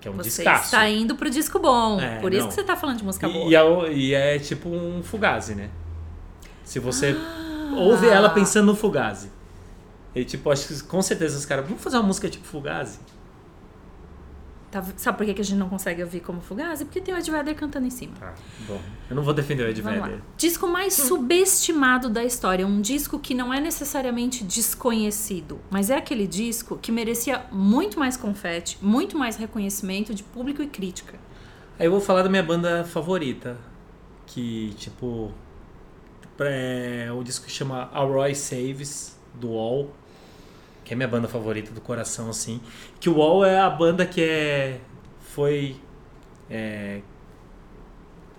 [0.01, 0.65] que é um Você descasso.
[0.67, 2.01] está indo pro disco bom.
[2.01, 2.49] É, Por isso não.
[2.49, 3.45] que você tá falando de música boa.
[3.47, 5.69] E, e é, e é tipo um Fugazi, né?
[6.65, 7.75] Se você Ah.
[7.77, 9.31] ouve ela pensando no Fugazi.
[10.15, 12.99] E tipo, acho que com certeza os caras, vamos fazer uma música tipo Fugazi?
[14.71, 16.85] Tá- sabe por que a gente não consegue ouvir como Fugazi?
[16.85, 18.15] Porque tem o Ed Vedder cantando em cima.
[18.19, 18.35] Tá,
[18.67, 18.81] bom.
[19.09, 20.07] Eu não vou defender o Ed Vamos lá.
[20.07, 20.23] Vedder.
[20.37, 22.67] Disco mais subestimado da história.
[22.67, 28.17] Um disco que não é necessariamente desconhecido, mas é aquele disco que merecia muito mais
[28.17, 31.19] confete, muito mais reconhecimento de público e crítica.
[31.79, 33.57] Aí eu vou falar da minha banda favorita,
[34.27, 35.33] que tipo
[36.41, 39.91] é o disco que chama A Roy Saves do Wall,
[40.87, 42.61] que é minha banda favorita do coração assim,
[43.01, 44.79] que o Wall é a banda que é
[45.21, 45.77] foi
[46.49, 47.01] é,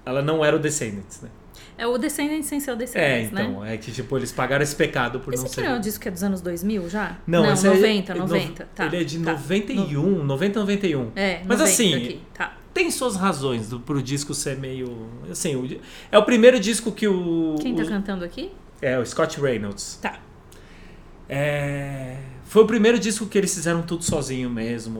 [0.05, 1.29] ela não era o Descendants, né?
[1.77, 3.73] É o Descendants sem ser o É, Descendants, então, né?
[3.73, 5.61] é que tipo, eles pagaram esse pecado por Esse não ser.
[5.63, 7.17] não é o disco que é dos anos 2000 já?
[7.27, 8.67] Não, não esse é- 90, é no- 90.
[8.73, 9.33] tá, Ele é de tá.
[9.33, 11.11] 91, 90, 91.
[11.15, 12.55] É, Mas 90 assim, aqui, tá.
[12.73, 15.07] tem suas razões do, pro disco ser meio.
[15.29, 15.79] Assim, o
[16.11, 17.55] é o primeiro disco que o.
[17.61, 18.51] Quem tá o- cantando aqui?
[18.81, 19.99] É, o Scott Reynolds.
[20.01, 20.19] Tá.
[21.29, 22.17] É,
[22.47, 24.99] foi o primeiro disco que eles fizeram tudo sozinho mesmo,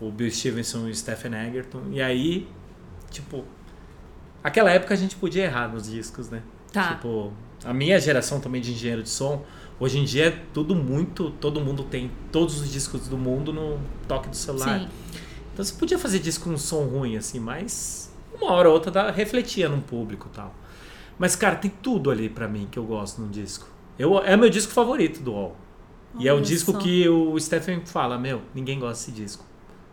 [0.00, 1.82] o- Bill Stevenson e o Stephen Egerton.
[1.92, 2.48] E aí,
[3.10, 3.44] tipo,
[4.42, 6.42] aquela época a gente podia errar nos discos, né?
[6.72, 6.94] Tá.
[6.94, 7.32] Tipo,
[7.64, 9.44] a minha geração também de engenheiro de som,
[9.78, 13.78] hoje em dia é tudo muito, todo mundo tem todos os discos do mundo no
[14.08, 14.80] toque do celular.
[14.80, 14.88] Sim.
[15.52, 18.10] Então você podia fazer disco com um som ruim, assim, mas
[18.40, 20.54] uma hora ou outra dá- refletia no público e tal.
[21.18, 23.68] Mas, cara, tem tudo ali pra mim que eu gosto num disco.
[23.98, 25.56] Eu, é meu disco favorito do All.
[26.18, 26.78] E é o disco só.
[26.78, 29.44] que o Stephen fala, meu, ninguém gosta desse disco.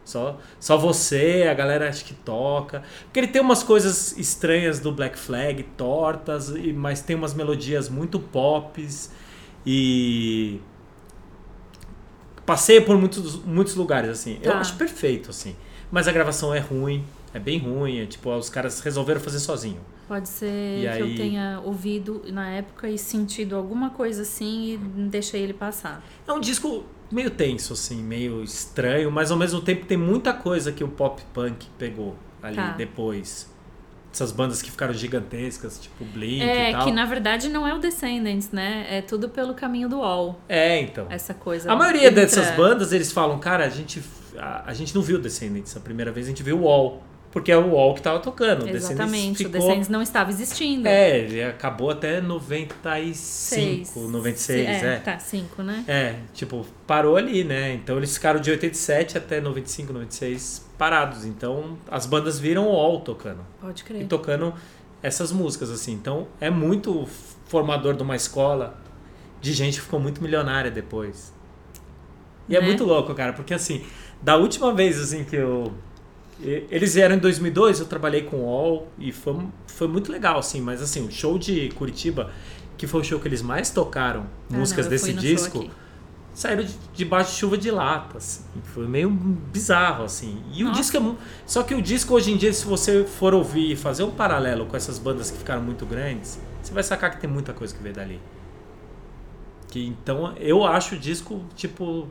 [0.04, 2.84] Só, só você, a galera acho que toca.
[3.06, 7.90] Porque ele tem umas coisas estranhas do Black Flag, tortas, e- mas tem umas melodias
[7.90, 9.12] muito pops.
[9.66, 10.60] E
[12.46, 14.40] passeia por muitos, muitos lugares, assim.
[14.42, 14.60] Eu Tá.
[14.60, 15.56] acho perfeito, assim.
[15.92, 17.04] Mas a gravação é ruim,
[17.34, 18.00] é bem ruim.
[18.00, 19.80] É, tipo, os caras resolveram fazer sozinho.
[20.10, 24.74] Pode ser E que aí- eu tenha ouvido na época e sentido alguma coisa assim
[24.74, 26.04] e deixei ele passar.
[26.28, 30.72] É um disco meio tenso, assim, meio estranho, mas ao mesmo tempo tem muita coisa
[30.72, 32.72] que o pop punk pegou ali Tá.
[32.72, 33.48] depois.
[34.12, 36.86] Essas bandas que ficaram gigantescas, tipo Blink É, e tal.
[36.86, 38.88] que na verdade não é o Descendants, né?
[38.90, 41.06] É tudo pelo caminho do All, É, então.
[41.12, 41.72] essa coisa.
[41.72, 44.02] A maioria ultra- dessas bandas, eles falam, cara, a gente,
[44.36, 47.04] a, a gente não viu Descendants a primeira vez, a gente viu o Wall.
[47.32, 48.68] Porque é o Wall que tava tocando.
[48.68, 49.52] Exatamente, o ficou...
[49.52, 50.88] Descendants não estava existindo.
[50.88, 53.96] É, ele acabou até 95, Seis.
[53.96, 54.94] 96, é.
[54.96, 54.96] é.
[54.98, 55.84] Tá, cinco, né?
[55.88, 57.74] É, tipo, parou ali, né?
[57.74, 61.24] Então eles ficaram de 87 até 95, 96 parados.
[61.24, 63.46] Então as bandas viram o All tocando.
[63.62, 64.08] Pode E crer.
[64.08, 64.52] tocando
[65.04, 65.94] essas músicas, assim.
[65.94, 67.08] Então é muito
[67.46, 68.76] formador de uma escola
[69.40, 71.32] de gente que ficou muito milionária depois.
[72.48, 72.66] E é Né?
[72.66, 73.84] muito louco, cara, porque assim,
[74.20, 75.72] da última vez assim que eu.
[76.42, 79.36] Eles vieram em 2002, eu trabalhei com o All e foi,
[79.68, 80.62] foi muito legal, assim.
[80.62, 82.32] Mas assim, o show de Curitiba,
[82.78, 84.22] que foi o show que eles mais tocaram,
[84.52, 85.70] Ah, músicas não, desse disco
[86.34, 88.44] saíram de- debaixo de chuva de lata, assim.
[88.74, 90.42] Foi meio bizarro, assim.
[90.54, 90.80] E o Nossa.
[90.82, 91.16] disco é
[91.46, 94.66] Só que o disco hoje em dia, se você for ouvir e fazer um paralelo
[94.66, 97.84] com essas bandas que ficaram muito grandes, você vai sacar que tem muita coisa que
[97.84, 98.22] veio dali.
[99.68, 102.08] Que, então, eu acho o disco, tipo,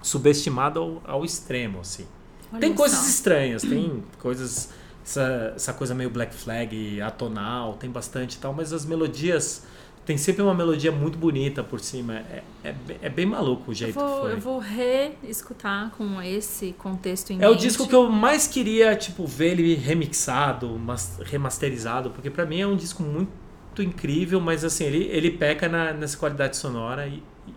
[0.00, 2.06] subestimado ao, ao extremo, assim.
[2.52, 3.08] Olha tem coisas só.
[3.08, 4.70] estranhas, tem coisas.
[5.04, 9.62] Essa, essa coisa meio black flag, atonal, tem bastante e tal, mas as melodias.
[10.04, 12.14] Tem sempre uma melodia muito bonita por cima.
[12.14, 14.32] É, é, é bem maluco o Eu jeito vou, que foi.
[14.32, 17.60] eu vou reescutar com esse contexto em É o mente.
[17.62, 22.66] disco que eu mais queria, tipo, ver ele remixado, mas- remasterizado, porque pra mim é
[22.66, 27.54] um disco muito incrível, mas assim, ele, ele peca na, nessa qualidade sonora e, e,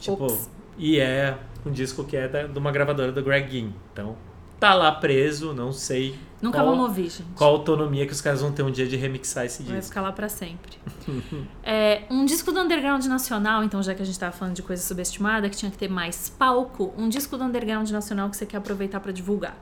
[0.00, 0.50] tipo, Ops.
[0.76, 3.70] e é um disco que é da, de uma gravadora do Greg Ginn.
[3.92, 4.16] Então,
[4.60, 7.24] tá lá preso, não sei Nunca qual, vamos ouvir, gente.
[7.36, 9.88] qual autonomia que os caras vão ter um dia de remixar esse Vai disco.
[9.90, 10.78] ficar lá pra sempre.
[11.62, 14.82] É, um disco do underground nacional, então, já que a gente tava falando de coisa
[14.82, 18.56] subestimada, que tinha que ter mais palco, um disco do underground nacional que você quer
[18.56, 19.54] aproveitar pra divulgar.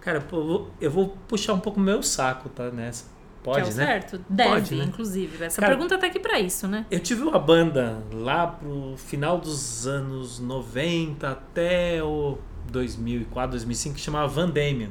[0.00, 3.04] Cara, pô, eu vou- eu vou puxar um pouco o meu saco, tá, nessa.
[3.52, 3.84] Pode, que é o né?
[3.86, 4.24] certo?
[4.28, 4.84] Deve, Pode, né?
[4.84, 5.44] inclusive.
[5.44, 6.86] Essa Cara- pergunta tá aqui pra isso, né?
[6.90, 12.38] Eu tive uma banda lá pro final dos anos 90 até o
[12.70, 14.90] 2004, 2005 que chamava Van Damian.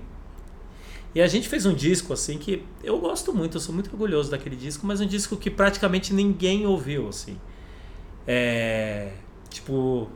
[1.16, 4.30] E a gente fez um disco assim que eu gosto muito, eu sou muito orgulhoso
[4.30, 7.40] daquele disco, mas um disco que praticamente ninguém ouviu assim.
[8.28, 9.14] É,
[9.50, 10.10] tipo,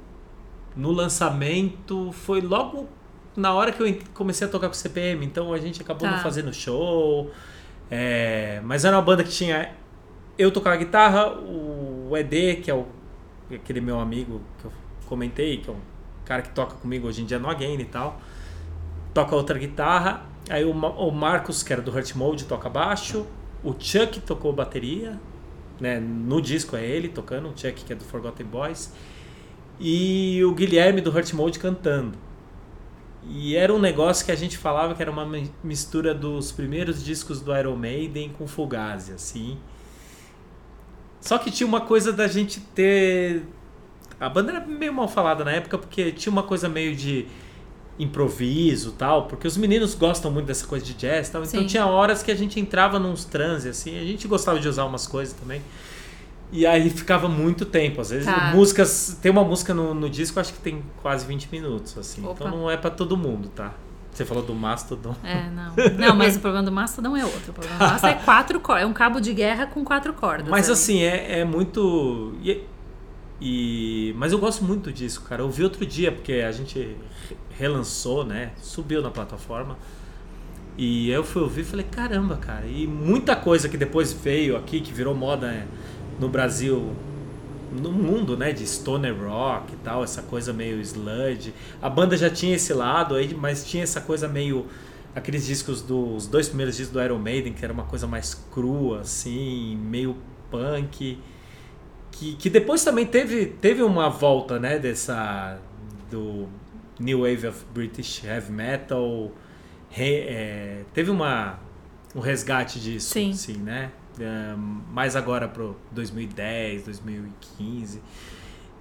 [0.76, 2.88] no lançamento foi logo
[3.36, 6.16] na hora que eu comecei a tocar com o CPM, então a gente acabou Tá.
[6.18, 7.32] não fazendo show.
[7.92, 9.70] É, mas era uma banda que tinha
[10.38, 12.88] eu tocava guitarra, o ED, que é o,
[13.54, 14.72] aquele meu amigo que eu
[15.06, 15.80] comentei, que é um
[16.26, 18.20] cara que toca comigo hoje em dia no Again e tal,
[19.14, 20.26] toca outra guitarra.
[20.50, 23.28] Aí o, o Marcos, que era do Hurt Mode, toca baixo.
[23.64, 25.20] O Chuck tocou bateria,
[25.80, 26.00] né?
[26.00, 28.92] No disco é ele tocando, o Chuck que é do Forgotten Boys.
[29.80, 32.18] E o Guilherme do Hurt Mode cantando.
[33.28, 37.04] E era um negócio que a gente falava que era uma mi- mistura dos primeiros
[37.04, 39.58] discos do Iron Maiden com Fugazi, assim.
[41.20, 43.44] Só que tinha uma coisa da gente ter.
[44.20, 47.28] A banda era meio mal falada na época porque tinha uma coisa meio de
[48.00, 51.68] improviso tal, porque os meninos gostam muito dessa coisa de jazz tal, então Sim.
[51.68, 55.06] tinha horas que a gente entrava nos transes assim, a gente gostava de usar umas
[55.06, 55.62] coisas também.
[56.52, 58.52] E aí ficava muito tempo, às vezes Tá.
[58.54, 62.22] músicas, tem uma música no, no disco, acho que tem quase 20 minutos assim.
[62.26, 62.34] Opa.
[62.46, 63.74] Então não é pra todo mundo, tá?
[64.12, 65.16] Você falou do Mastodon.
[65.24, 65.74] É, não.
[65.98, 67.52] Não, mas o problema do Mastodon é outro.
[67.52, 68.84] O problema do Mastodon é quatro cordas.
[68.84, 70.50] É um cabo de guerra com quatro cordas.
[70.50, 72.34] Mas assim, é, é muito.
[72.44, 72.62] E,
[73.40, 75.42] e- mas eu gosto muito disso, cara.
[75.42, 78.52] Eu vi outro dia, porque a gente re- relançou, né?
[78.62, 79.78] Subiu na plataforma.
[80.78, 82.66] E eu fui ouvir e falei, caramba, cara.
[82.66, 85.68] E muita coisa que depois veio aqui, que virou moda né,
[86.22, 86.94] no Brasil,
[87.72, 88.54] no mundo, né?
[88.54, 91.52] De stoner rock e tal, essa coisa meio sludge.
[91.82, 94.68] A banda já tinha esse lado aí, mas tinha essa coisa meio.
[95.16, 99.02] Aqueles discos dos dois primeiros discos do Iron Maiden, que era uma coisa mais crua,
[99.02, 100.16] assim, meio
[100.50, 101.18] punk.
[102.12, 104.78] Que, que depois também teve, teve uma volta, né?
[104.78, 105.60] Dessa.
[106.10, 106.48] Do
[107.00, 109.32] New Wave of British Heavy Metal.
[109.90, 111.60] Re- é, teve uma,
[112.16, 113.32] um resgate disso, Sim.
[113.32, 113.92] assim, né?
[114.90, 118.02] Mais agora pro 2010, 2015.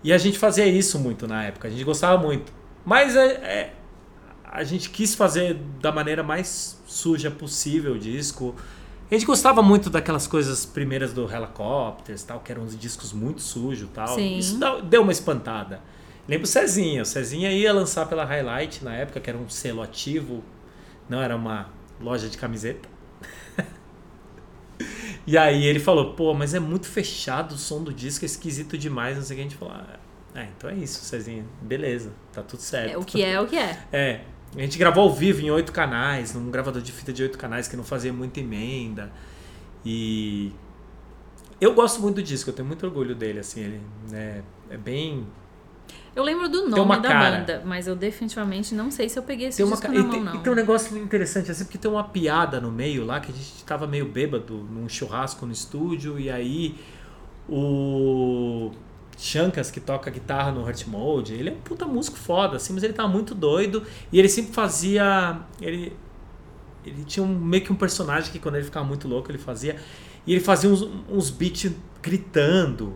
[0.03, 2.53] E a gente fazia isso muito na época, a gente gostava muito.
[2.85, 3.75] Mas é, é,
[4.45, 8.55] a gente quis fazer da maneira mais suja possível o disco.
[9.11, 13.43] A gente gostava muito daquelas coisas primeiras do Helicopters, tal, que eram uns discos muito
[13.43, 14.15] sujos tal.
[14.15, 14.39] Sim.
[14.39, 15.81] Isso deu uma espantada.
[16.29, 17.03] Lembro o Cezinha.
[17.03, 20.45] O Cezinha ia lançar pela Highlight na época, que era um selo ativo,
[21.09, 21.71] não era uma
[22.01, 22.89] loja de camiseta.
[25.27, 28.77] E aí ele falou, pô, mas é muito fechado o som do disco, é esquisito
[28.79, 29.41] demais, não sei o que.
[29.41, 29.99] A gente falou, ah,
[30.35, 31.45] é, então é isso, Cezinha.
[31.61, 32.95] Beleza, tá tudo certo.
[32.95, 33.79] É, o que é, é o que é.
[33.93, 34.21] É,
[34.57, 37.69] a gente gravou ao vivo em oito canais, num gravador de fita de oito canais
[37.69, 39.13] que não fazia muita emenda.
[39.85, 40.53] E
[41.61, 43.81] eu gosto muito do disco, eu tenho muito orgulho dele, assim, ele
[44.13, 45.27] é, é bem.
[46.15, 47.39] Eu lembro do nome da cara.
[47.39, 50.03] banda, mas eu definitivamente não sei se eu peguei esse Tem uma, disco ca- na
[50.03, 50.35] mão, tem, não.
[50.35, 53.35] e tem um negócio interessante, assim, porque tem uma piada no meio lá que a
[53.35, 56.77] gente tava meio bêbado num churrasco no estúdio, e aí
[57.49, 58.71] o
[59.17, 62.83] Chankas, que toca guitarra no Heart Mode, ele é um puta músico foda, assim, mas
[62.83, 63.83] ele tava muito doido,
[64.13, 65.39] e ele sempre fazia.
[65.61, 65.93] Ele,
[66.85, 69.77] ele tinha um, meio que um personagem que quando ele ficava muito louco ele fazia.
[70.27, 71.71] E ele fazia uns, uns beats
[72.03, 72.95] gritando.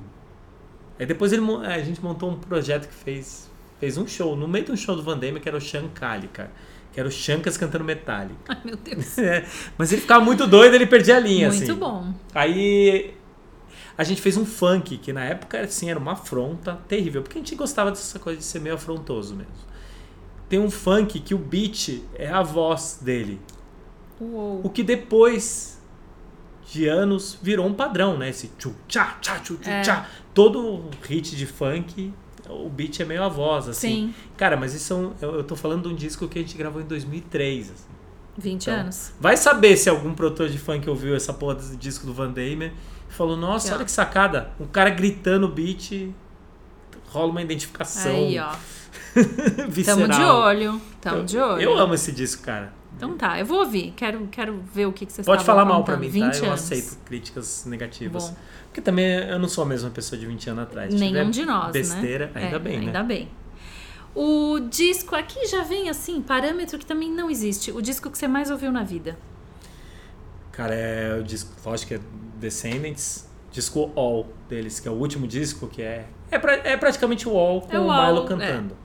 [0.98, 3.50] Aí depois ele, a gente montou um projeto que fez,
[3.80, 6.28] fez um show, no meio de um show do Van Damme, que era o Shankali,
[6.28, 6.50] cara.
[6.92, 8.38] Que era o Shankas cantando Metallica.
[8.48, 9.18] Ai, meu Deus.
[9.18, 9.44] É,
[9.76, 11.74] mas ele ficava muito doido, ele perdia a linha, Muito assim.
[11.74, 12.14] bom.
[12.32, 13.14] Aí
[13.98, 17.40] a gente fez um funk, que na época assim, era uma afronta terrível, porque a
[17.40, 19.52] gente gostava dessa coisa de ser meio afrontoso mesmo.
[20.48, 23.40] Tem um funk que o beat é a voz dele.
[24.20, 24.60] Uou.
[24.62, 25.80] O que depois
[26.70, 28.30] de anos virou um padrão, né?
[28.30, 29.82] Esse tchu tchá tchá tchu tchu É.
[29.82, 30.08] tchá.
[30.32, 32.12] Todo hit de funk,
[32.48, 33.88] o beat é meio a voz, assim.
[34.08, 36.42] Sim, Cara, mas isso é um, eu, eu tô falando de um disco que a
[36.42, 37.70] gente gravou em 2003.
[37.70, 37.84] assim.
[38.36, 39.12] 20 Então, anos.
[39.20, 42.72] Vai saber se algum produtor de funk ouviu essa porra desse disco do Van Damme
[43.08, 43.76] e falou: Nossa, ó.
[43.76, 44.50] olha que sacada.
[44.58, 46.10] Um cara gritando o beat,
[47.10, 48.52] rola uma identificação Aí, ó.
[49.84, 50.80] Tamo de olho.
[51.00, 51.62] Tamo Eu- de olho.
[51.62, 52.72] Eu amo esse disco, cara.
[52.96, 53.92] Então tá, eu vou ouvir.
[53.96, 55.98] Quero, quero ver o que, que vocês Pode falar mal apontando.
[56.00, 56.12] mim, tá?
[56.30, 56.60] 20 Eu anos.
[56.62, 58.30] aceito críticas negativas.
[58.30, 60.94] Bom, Porque também eu não sou a mesma pessoa de 20 anos atrás.
[60.94, 62.44] Nenhum de nós, besteira, né?
[62.44, 63.04] ainda É, bem, Ainda né?
[63.04, 63.28] bem.
[64.14, 67.72] O disco aqui já vem assim, parâmetro que também não existe.
[67.72, 69.18] O disco que você mais ouviu na vida.
[70.52, 72.00] Cara, é o disco, lógico que é
[72.38, 76.06] Descendants, disco All deles, que é o último disco, que é.
[76.30, 78.76] É, pra- é praticamente o All com É o o All, Milo cantando.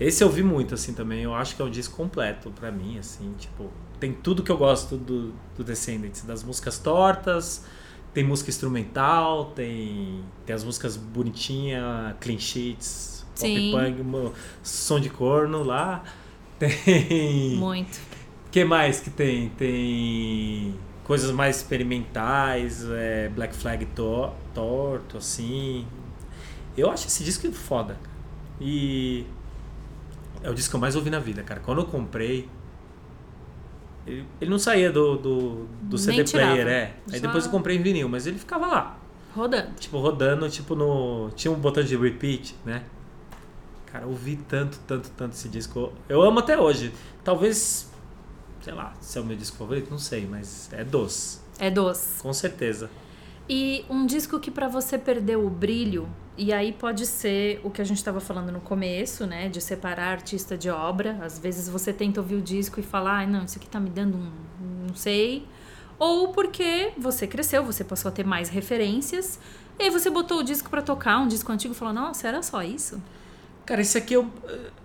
[0.00, 1.22] Esse eu vi muito, assim, também.
[1.22, 3.70] Eu acho que é um disco completo pra mim, assim, tipo.
[4.00, 7.66] Tem tudo que eu gosto do, do Descendants, das músicas tortas,
[8.14, 13.70] tem música instrumental, tem, tem as músicas bonitinhas, clean sheets, pop Sim.
[13.72, 14.32] punk, mo-
[14.62, 16.02] som de corno lá.
[16.60, 17.56] Tem.
[17.56, 17.98] Muito.
[18.50, 19.48] que mais que tem?
[19.50, 20.74] Tem
[21.04, 25.86] coisas mais experimentais, é, Black Flag to- torto, assim.
[26.76, 27.98] Eu acho esse disco foda.
[28.60, 29.24] E
[30.42, 31.60] é o disco que eu mais ouvi na vida, cara.
[31.60, 32.48] Quando eu comprei,
[34.06, 36.52] ele, ele não saía do, do, do CD tirava.
[36.52, 36.94] player, é.
[37.12, 38.98] Aí Só- depois eu comprei em vinil, mas ele ficava lá.
[39.34, 39.72] Rodando.
[39.78, 41.30] Tipo, rodando, tipo no.
[41.36, 42.82] Tinha um botão de repeat, né?
[43.86, 45.92] Cara, eu ouvi tanto, tanto, tanto esse disco.
[46.08, 46.92] Eu amo até hoje.
[47.22, 47.90] Talvez,
[48.62, 52.20] sei lá, se é o meu disco favorito, não sei, mas é doce, É doce.
[52.22, 52.88] com certeza.
[53.52, 56.08] E um disco que pra você perdeu o brilho,
[56.38, 59.48] e aí pode ser o que a gente estava falando no começo, né?
[59.48, 61.18] De separar artista de obra.
[61.20, 63.90] Às vezes você tenta ouvir o disco e falar, ah, não, isso aqui tá me
[63.90, 64.30] dando um.
[64.86, 65.48] não sei.
[65.98, 69.40] Ou porque você cresceu, você passou a ter mais referências,
[69.80, 72.44] e aí você botou o disco pra tocar, um disco antigo, e falou, nossa, era
[72.44, 73.02] só isso?
[73.66, 74.30] Cara, esse aqui eu,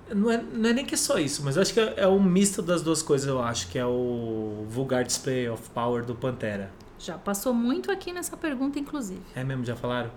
[0.09, 2.07] não, é, não é nem que é só isso, mas eu acho que é, é
[2.07, 6.15] um misto das duas coisas, eu acho, que é o Vulgar Display of Power do
[6.15, 6.71] Pantera.
[6.97, 9.21] Já passou muito aqui nessa pergunta, inclusive.
[9.35, 10.11] É mesmo, já falaram?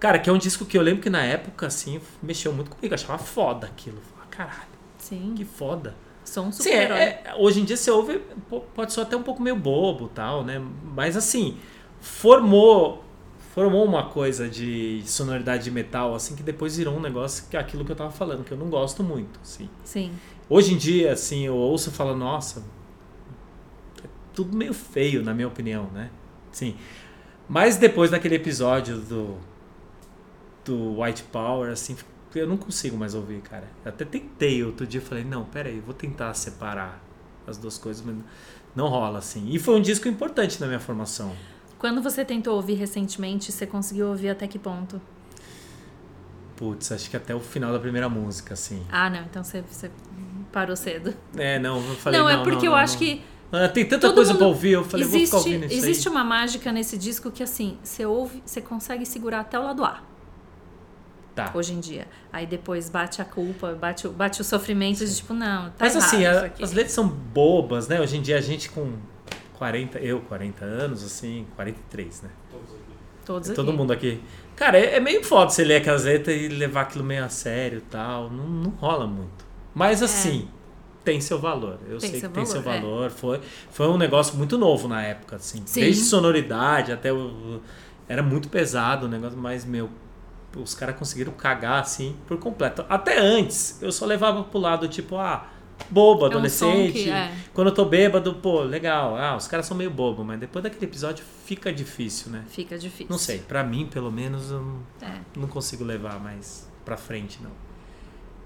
[0.00, 2.92] Cara, que é um disco que eu lembro que na época, assim, mexeu muito comigo.
[2.92, 3.98] Eu achava foda aquilo.
[4.00, 4.68] Falava, caralho,
[4.98, 5.34] Sim.
[5.36, 5.94] que foda.
[6.24, 8.18] Sou um Sim, é- é- hoje em dia você ouve,
[8.74, 10.60] pode ser até um pouco meio bobo tal, né?
[10.94, 11.58] Mas assim,
[12.00, 13.02] formou
[13.54, 17.60] formou uma coisa de sonoridade de metal, assim, que depois virou um negócio que é
[17.60, 19.70] aquilo que eu tava falando, que eu não gosto muito, assim.
[19.84, 20.10] Sim.
[20.50, 22.64] Hoje em dia, assim, eu ouço e falo, nossa,
[24.34, 26.10] tudo meio feio, na minha opinião, né?
[26.52, 26.76] Sim.
[27.48, 29.38] Mas depois daquele episódio do,
[30.64, 31.96] do White Power, assim,
[32.34, 33.68] eu não consigo mais ouvir, cara.
[33.84, 37.02] Eu até tentei outro dia, falei, não, peraí, vou tentar separar
[37.46, 38.16] as duas coisas, mas
[38.74, 39.48] não rola, assim.
[39.50, 41.34] E foi um disco importante na minha formação.
[41.78, 45.00] Quando você tentou ouvir recentemente, você conseguiu ouvir até que ponto?
[46.56, 48.84] Putz, acho que até o final da primeira música, assim.
[48.90, 49.90] Ah, não, então você, você
[50.50, 51.12] parou cedo.
[51.36, 53.00] É, não, eu falei, não, não, é porque não, eu não, acho não.
[53.00, 55.66] que Ah, Tem tanta todo coisa mundo- pra ouvir, eu falei, existe, vou ficar ouvindo
[55.72, 56.14] isso existe aí.
[56.14, 60.02] uma mágica nesse disco que assim, você ouve, você consegue segurar até o lado A.
[61.34, 61.50] Tá.
[61.54, 62.06] Hoje em dia.
[62.32, 65.96] Aí depois bate a culpa, bate, o- bate o sofrimento de tipo, não, tá Mas
[65.96, 66.62] assim, isso a- aqui.
[66.62, 68.00] as letras são bobas, né?
[68.00, 68.92] Hoje em dia a gente com
[69.58, 72.30] 40, eu 40 anos, assim, 43, né?
[72.50, 72.80] Todos aqui.
[73.24, 73.78] Todos Todo aqui.
[73.78, 74.20] mundo aqui.
[74.54, 77.78] Cara, é, é meio foda você ler aquelas letras e levar aquilo meio a sério
[77.78, 78.30] e tal.
[78.30, 79.44] Não, não rola muito.
[79.74, 80.48] Mas assim,
[81.04, 81.78] tem seu valor.
[81.88, 81.98] Eu.
[81.98, 83.10] Tem sei que tem seu valor, é.
[83.10, 83.40] Foi,
[83.70, 85.62] foi um negócio muito novo na época, assim.
[85.66, 85.80] Sim.
[85.82, 87.60] Desde sonoridade até o.
[88.08, 89.88] Era muito pesado o negócio, mas, meu,
[90.56, 92.84] os caras conseguiram cagar assim por completo.
[92.88, 95.48] Até antes, eu só levava pro lado, tipo, ah,
[95.90, 96.92] bobo, É um adolescente.
[96.92, 97.32] que, é.
[97.52, 99.16] Quando eu tô bêbado, pô, legal.
[99.16, 102.44] Ah, os caras são meio bobo, mas depois daquele episódio fica difícil, né?
[102.48, 103.06] Fica difícil.
[103.10, 105.20] Não sei, pra mim, pelo menos, eu não, É.
[105.36, 107.50] não consigo levar mais pra frente, não.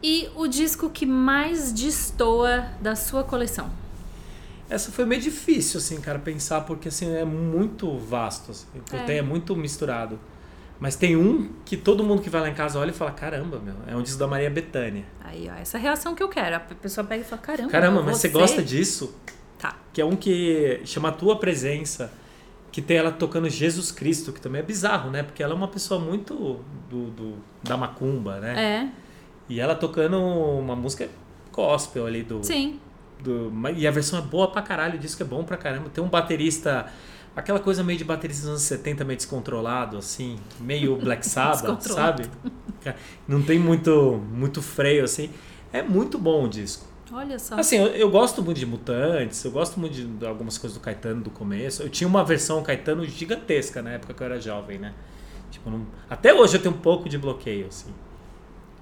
[0.03, 3.71] E o disco que mais destoa da sua coleção?
[4.71, 8.99] Essa foi meio difícil, assim, cara, pensar, porque, assim, é muito vasto, assim, É.
[9.05, 10.19] tenho é muito misturado.
[10.79, 13.59] Mas tem um que todo mundo que vai lá em casa olha e fala, caramba,
[13.59, 15.05] meu, é um disco da Maria Bethânia.
[15.25, 16.55] Aí, ó, essa reação que eu quero.
[16.57, 19.13] A pessoa pega e fala, caramba, Caramba, mas você gosta disso?
[19.59, 19.75] Tá.
[19.93, 22.13] Que é um que chama Tua Presença,
[22.71, 25.25] que tem ela tocando Jesus Cristo, que também é bizarro, né?
[25.25, 28.55] Porque ela é uma pessoa muito do, do- da macumba, né?
[28.85, 28.89] É,
[29.49, 31.09] E ela tocando uma música
[31.53, 32.79] gospel ali do, sim.
[33.23, 33.51] do.
[33.77, 35.89] E a versão é boa pra caralho, o disco é bom pra caramba.
[35.91, 36.87] Tem um baterista.
[37.35, 42.25] Aquela coisa meio de baterista dos anos 70, meio descontrolado, assim, meio Black Sabbath, sabe?
[43.29, 45.31] Não tem muito, muito freio, assim.
[45.73, 46.87] É muito bom o disco.
[47.13, 47.55] Olha só.
[47.59, 50.83] Assim, eu, eu gosto muito de Mutantes, eu gosto muito de, de algumas coisas do
[50.83, 51.83] Caetano do começo.
[51.83, 54.93] Eu tinha uma versão Caetano gigantesca na época que eu era jovem, né?
[55.51, 57.93] Tipo, não- até hoje eu tenho um pouco de bloqueio, assim.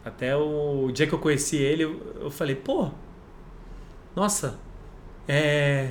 [0.07, 2.91] Até o dia que eu conheci ele, eu, falei, pô,
[4.15, 4.57] nossa,
[5.27, 5.91] é,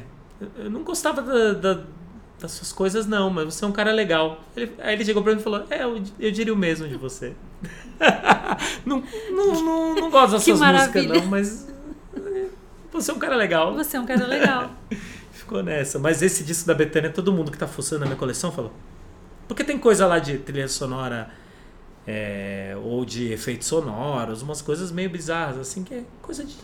[0.57, 1.83] eu- não gostava da- da-
[2.39, 4.39] das suas coisas, não, mas você é um cara legal.
[4.55, 6.95] Ele- aí ele chegou pra mim e falou, é, eu, eu diria o mesmo de
[6.95, 7.33] você.
[8.85, 11.19] não, não, não, não gosto das Que suas músicas, maravilha.
[11.19, 11.67] não, mas
[12.15, 12.45] é,
[12.93, 13.73] você é um cara legal.
[13.75, 14.71] Você é um cara legal.
[15.33, 15.99] Ficou nessa.
[15.99, 18.71] Mas esse disco da Betânia, todo mundo que tá fuçando na minha coleção falou.
[19.47, 21.29] Porque tem coisa lá de trilha sonora
[22.07, 26.55] é, ou de efeitos sonoros, umas coisas meio bizarras, assim, que é coisa de.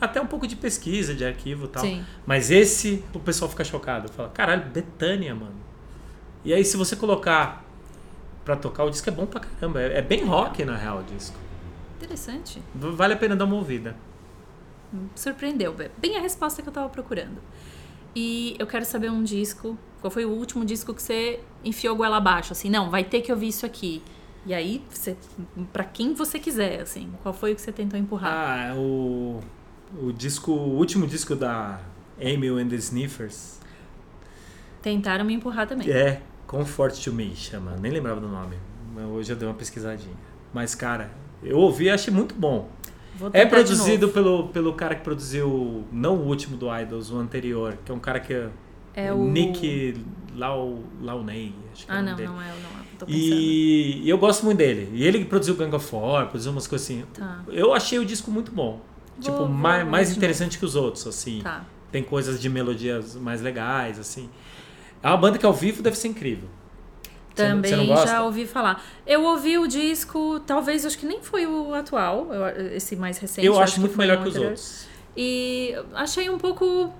[0.00, 1.82] Até um pouco de pesquisa, de arquivo e tal.
[1.82, 2.04] Sim.
[2.24, 4.08] Mas esse, o pessoal fica chocado.
[4.12, 5.56] Fala, caralho, Betânia, mano.
[6.44, 7.64] E aí, se você colocar
[8.44, 9.82] pra tocar, o disco é bom pra caramba.
[9.82, 11.36] É, é bem rock, na real, o disco.
[11.96, 12.62] Interessante.
[12.74, 13.96] Vale a pena dar uma ouvida.
[15.14, 15.74] Surpreendeu.
[15.98, 17.38] Bem a resposta que eu tava procurando.
[18.14, 19.76] E eu quero saber um disco.
[20.00, 22.52] Qual foi o último disco que você enfiou goela abaixo?
[22.52, 24.02] Assim, não, vai ter que ouvir isso aqui.
[24.48, 25.14] E aí, você,
[25.74, 28.32] pra quem você quiser, assim, qual foi o que você tentou empurrar?
[28.70, 29.40] Ah, o,
[30.02, 31.78] o disco, o último disco da
[32.18, 33.60] Emil and the Sniffers
[34.80, 35.90] Tentaram me empurrar também.
[35.90, 37.76] é Comfort to Me, chama.
[37.78, 38.56] Nem lembrava do nome.
[38.94, 40.16] mas Hoje eu dei uma pesquisadinha.
[40.54, 41.10] Mas, cara,
[41.42, 42.70] eu ouvi e achei muito bom.
[43.34, 47.92] É produzido pelo, pelo cara que produziu, não o último do Idols, o anterior, que
[47.92, 48.48] é um cara que é,
[48.94, 49.24] É o...
[49.24, 50.02] Nick
[50.34, 52.28] Lau, Launay, acho que é Ah, o nome não, dele.
[52.28, 52.77] não é, não é.
[52.98, 53.24] Tô pensando.
[53.40, 54.90] E, e eu gosto muito dele.
[54.92, 57.04] E ele produziu Gang of Four, produziu umas coisas assim.
[57.14, 58.72] Tá, Eu achei o disco muito bom.
[58.72, 61.40] Vou- tipo, vou mais, mais interessante que os outros, assim.
[61.42, 61.64] tá.
[61.90, 64.28] Tem coisas de melodias mais legais, assim.
[65.02, 66.48] É uma banda que ao vivo deve ser incrível.
[67.34, 68.84] Também já ouvi falar.
[69.06, 72.26] Eu ouvi o disco, talvez, acho que nem foi o atual,
[72.74, 73.46] esse mais recente.
[73.46, 74.88] Eu acho muito foi melhor que os outros.
[75.16, 76.92] E achei um pouco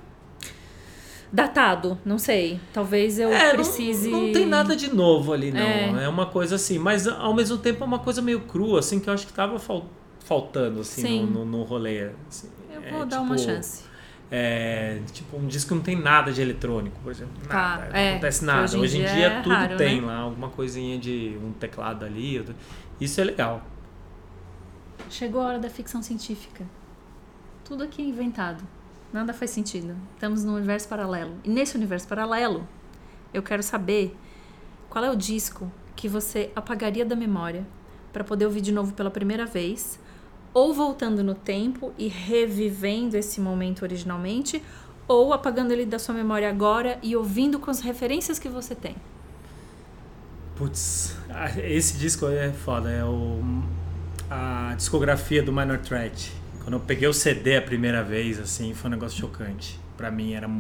[1.32, 2.59] datado, não sei.
[2.72, 4.10] Talvez eu É, não- precise.
[4.10, 5.60] Não, tem nada de novo ali, não.
[5.60, 6.05] É.
[6.05, 6.09] É.
[6.09, 9.14] uma coisa assim, mas ao mesmo tempo é uma coisa meio crua, assim, que eu
[9.14, 9.86] acho que tava fal-
[10.24, 11.26] faltando, assim, Sim.
[11.26, 12.10] no, no, no rolê.
[12.28, 12.48] assim.
[12.72, 13.84] Eu É, vou dar uma tipo, chance.
[14.30, 17.32] É, tipo, um disco que não tem nada de eletrônico, por exemplo.
[17.48, 18.62] Tá, Nada, é, não acontece que nada.
[18.64, 20.06] hoje em Hoje em dia dia, é tudo raro, tem né?
[20.06, 22.38] lá, alguma coisinha de um teclado ali.
[22.38, 22.55] outro-
[23.00, 23.62] Isso é legal.
[25.09, 26.64] Chegou a hora da ficção científica.
[27.64, 28.62] Tudo aqui é inventado.
[29.12, 29.97] Nada faz sentido.
[30.14, 31.36] Estamos num universo paralelo.
[31.43, 32.68] E nesse universo paralelo,
[33.32, 34.16] eu quero saber
[34.90, 37.66] qual é o disco que você apagaria da memória
[38.12, 39.98] para poder ouvir de novo pela primeira vez,
[40.52, 44.62] ou voltando no tempo e revivendo esse momento originalmente,
[45.06, 48.97] ou apagando ele da sua memória agora e ouvindo com as referências que você tem.
[50.56, 53.40] Putz, ah, esse disco é foda, é o,
[54.30, 56.32] a discografia do Minor Threat.
[56.69, 59.81] Quando eu peguei o CD a primeira vez, assim, foi um negócio chocante.
[59.97, 60.51] Pra mim era.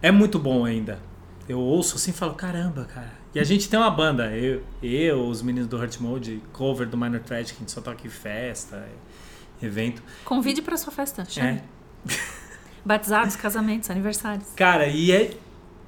[0.00, 1.00] É muito bom ainda.
[1.48, 3.12] Eu ouço assim e falo, caramba, cara.
[3.34, 6.96] E a gente tem uma banda, eu, eu os meninos do Hurt Mode, cover do
[6.96, 8.86] Minor Threat, que a gente só toca em festa,
[9.60, 10.00] evento.
[10.24, 11.60] Convide pra sua festa, chame.
[12.08, 12.14] É.
[12.86, 14.50] Batizados, casamentos, aniversários.
[14.54, 15.36] Cara, e é,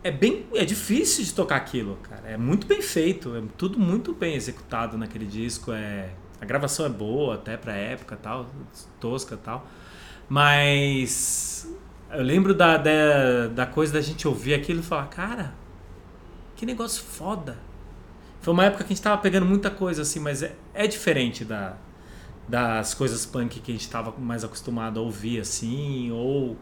[0.02, 0.46] é bem.
[0.52, 2.28] É difícil de tocar aquilo, cara.
[2.28, 5.70] É muito bem feito, é tudo muito bem executado naquele disco.
[5.70, 8.46] É, a gravação é boa até pra época tal,
[9.00, 9.66] tosca tal.
[10.28, 11.68] Mas
[12.10, 15.54] eu lembro da, da, da coisa da gente ouvir aquilo e falar, cara,
[16.54, 17.58] que negócio foda.
[18.40, 21.44] Foi uma época que a gente tava pegando muita coisa assim, mas é, é diferente
[21.44, 21.76] da,
[22.48, 26.56] das coisas punk que a gente tava mais acostumado a ouvir assim, ou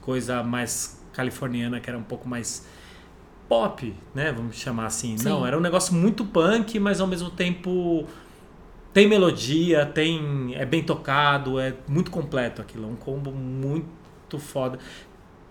[0.00, 2.66] coisa mais californiana que era um pouco mais
[3.48, 4.32] pop, né?
[4.32, 5.16] Vamos chamar assim.
[5.18, 5.28] Sim.
[5.28, 8.06] Não, era um negócio muito punk, mas ao mesmo tempo
[8.92, 14.78] tem melodia, tem é bem tocado, é muito completo aquilo, é um combo muito foda.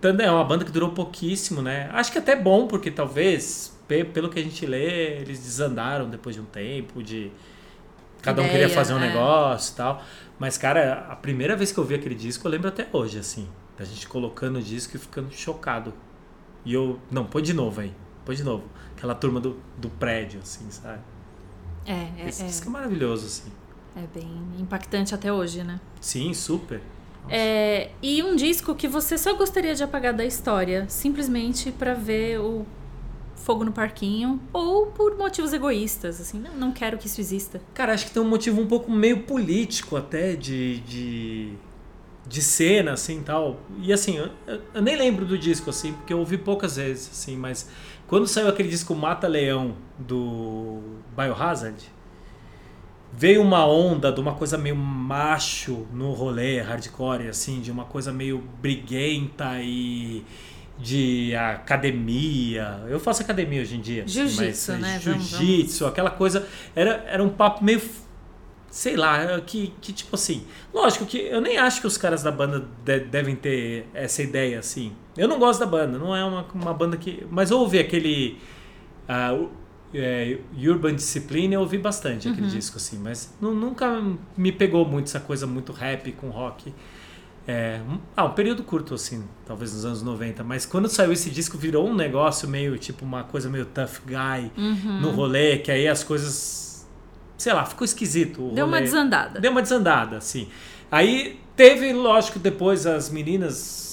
[0.01, 1.89] Tanto é uma banda que durou pouquíssimo, né?
[1.93, 6.35] Acho que até bom, porque talvez, pe- pelo que a gente lê, eles desandaram depois
[6.35, 7.31] de um tempo, de
[8.21, 8.99] cada um Ideia, queria fazer um é.
[8.99, 10.03] negócio e tal.
[10.39, 13.47] Mas, cara, a primeira vez que eu vi aquele disco, eu lembro até hoje, assim,
[13.77, 15.93] da gente colocando o disco e ficando chocado.
[16.65, 17.93] E eu, não, põe de novo aí,
[18.25, 18.65] põe de novo.
[18.97, 20.99] Aquela turma do, do prédio, assim, sabe?
[21.89, 23.51] É, é, Esse é, disco é maravilhoso, assim.
[23.95, 24.29] é bem
[24.59, 25.79] impactante até hoje, né?
[25.99, 26.81] Sim, super.
[27.29, 32.39] É, e um disco que você só gostaria de apagar da história, simplesmente pra ver
[32.39, 32.65] o
[33.35, 37.61] fogo no parquinho, ou por motivos egoístas, assim, não, não quero que isso exista.
[37.73, 41.53] Cara, acho que tem um motivo um pouco meio político até de, de,
[42.27, 43.57] de cena, assim, tal.
[43.81, 47.09] E assim, eu, eu- eu nem lembro do disco, assim, porque eu ouvi poucas vezes,
[47.11, 47.67] assim, mas
[48.09, 50.81] quando saiu aquele disco Mata Leão do
[51.15, 51.77] Biohazard,
[53.13, 58.11] veio uma onda de uma coisa meio macho no rolê hardcore, assim, de uma coisa
[58.11, 60.23] meio briguenta e
[60.77, 62.83] de academia.
[62.87, 64.03] Eu faço academia hoje em dia.
[64.07, 64.99] Jiu-jitsu, mas, né?
[64.99, 66.47] Jiu-jitsu, aquela coisa.
[66.75, 67.81] Era, era um papo meio.
[68.71, 70.45] Sei lá, que, que tipo assim.
[70.73, 74.59] Lógico que eu nem acho que os caras da banda de- devem ter essa ideia
[74.59, 74.93] assim.
[75.19, 77.25] Eu não gosto da banda, não é uma, uma banda que.
[77.29, 78.37] Mas eu ouvi aquele.
[79.07, 79.49] o-
[79.93, 83.99] é, Urban Discipline, eu ouvi bastante aquele disco assim, mas nu- nunca
[84.37, 86.71] me pegou muito essa coisa muito rap com rock.
[87.47, 87.81] É,
[88.15, 90.43] ah, um período curto, assim, talvez nos anos 90.
[90.43, 94.51] Mas quando saiu esse disco, virou um negócio meio, tipo, uma coisa meio tough guy
[94.55, 94.99] Uhum.
[95.01, 96.87] no rolê, que aí as coisas.
[97.35, 98.49] Sei lá, ficou esquisito.
[98.49, 99.39] o Deu uma desandada.
[99.39, 100.47] Deu uma desandada, assim.
[100.91, 103.88] Aí teve, lógico, depois as meninas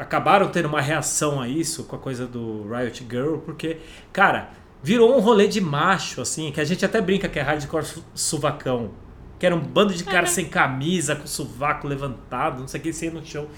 [0.00, 3.78] acabaram tendo uma reação a isso com a coisa do Riot Girl, porque,
[4.12, 4.50] cara,
[4.82, 8.04] virou um rolê de macho, assim, que a gente até brinca que é hardcore su-
[8.14, 8.90] suvacão.
[9.38, 12.82] Que era um bando de caras sem camisa, com o sovaco levantado, não sei o
[12.82, 13.48] que, você ia no show.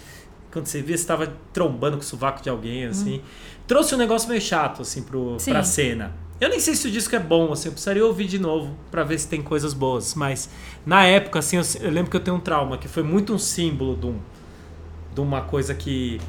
[0.52, 3.20] Quando você via, você tava trombando com o sovaco de alguém, assim.
[3.66, 5.50] Trouxe um negócio meio chato, assim, pro, Sim.
[5.52, 6.14] pra cena.
[6.40, 9.02] Eu nem sei se o disco é bom, assim, eu precisaria ouvir de novo pra
[9.04, 10.14] ver se tem coisas boas.
[10.14, 10.50] Mas
[10.84, 13.38] na época, assim, eu, eu lembro que eu tenho um trauma, que foi muito um
[13.38, 14.18] símbolo de, um,
[15.14, 16.20] de uma coisa que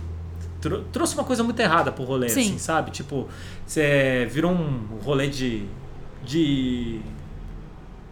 [0.62, 2.42] tro- trouxe uma coisa muito errada pro rolê, Sim.
[2.42, 2.92] assim, sabe?
[2.92, 3.28] Tipo,
[3.66, 5.66] você virou um rolê de.
[6.26, 7.00] de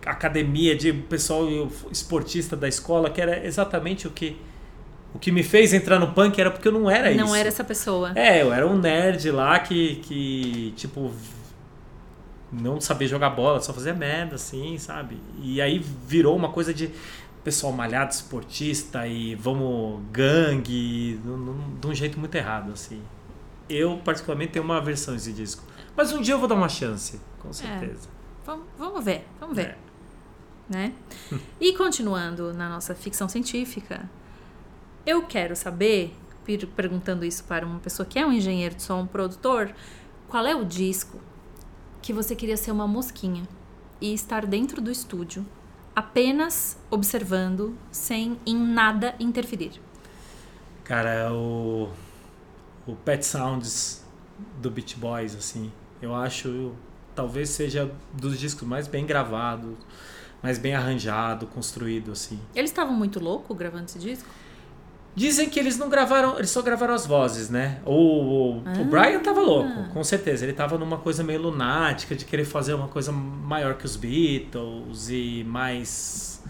[0.05, 1.47] academia, de pessoal
[1.91, 4.35] esportista da escola, que era exatamente o que.
[5.13, 7.19] O que me fez entrar no punk era porque eu não era isso.
[7.19, 8.13] Não era essa pessoa.
[8.15, 11.11] É, eu era um nerd lá que, que tipo,
[12.49, 15.17] não sabia jogar bola, só fazia merda, assim, sabe?
[15.41, 16.89] E aí virou uma coisa de
[17.43, 21.19] pessoal malhado, esportista e vamos gangue,
[21.79, 23.01] de um jeito muito errado, assim.
[23.69, 25.63] Eu, particularmente, tenho uma aversão a esse disco.
[25.95, 28.09] Mas um dia eu vou dar uma chance, com certeza.
[28.45, 29.69] Vamos, vamos ver, vamos ver.
[29.69, 29.77] É.
[30.69, 30.93] Né?
[31.59, 34.09] E continuando na nossa ficção científica,
[35.05, 36.15] eu quero saber,
[36.45, 39.73] per- perguntando isso para uma pessoa que é um engenheiro de som, um produtor,
[40.27, 41.19] qual é o disco
[42.01, 43.43] que você queria ser uma mosquinha
[43.99, 45.45] e estar dentro do estúdio,
[45.95, 49.73] apenas observando, sem em nada interferir?
[50.83, 51.89] Cara, o,
[52.87, 54.03] o Pet Sounds
[54.59, 56.73] do Beach Boys, assim, eu acho,
[57.15, 59.75] talvez seja dos discos mais bem gravados,
[60.41, 62.39] mais bem arranjado, construído, assim.
[62.55, 64.27] Eles estavam muito loucos gravando esse disco?
[65.13, 67.79] Dizem que eles não gravaram, eles só gravaram as vozes, né?
[67.85, 68.83] O, o, o Ah.
[68.85, 70.45] Brian tava louco, com certeza.
[70.45, 75.09] Ele tava numa coisa meio lunática, de querer fazer uma coisa maior que os Beatles
[75.09, 76.41] e mais.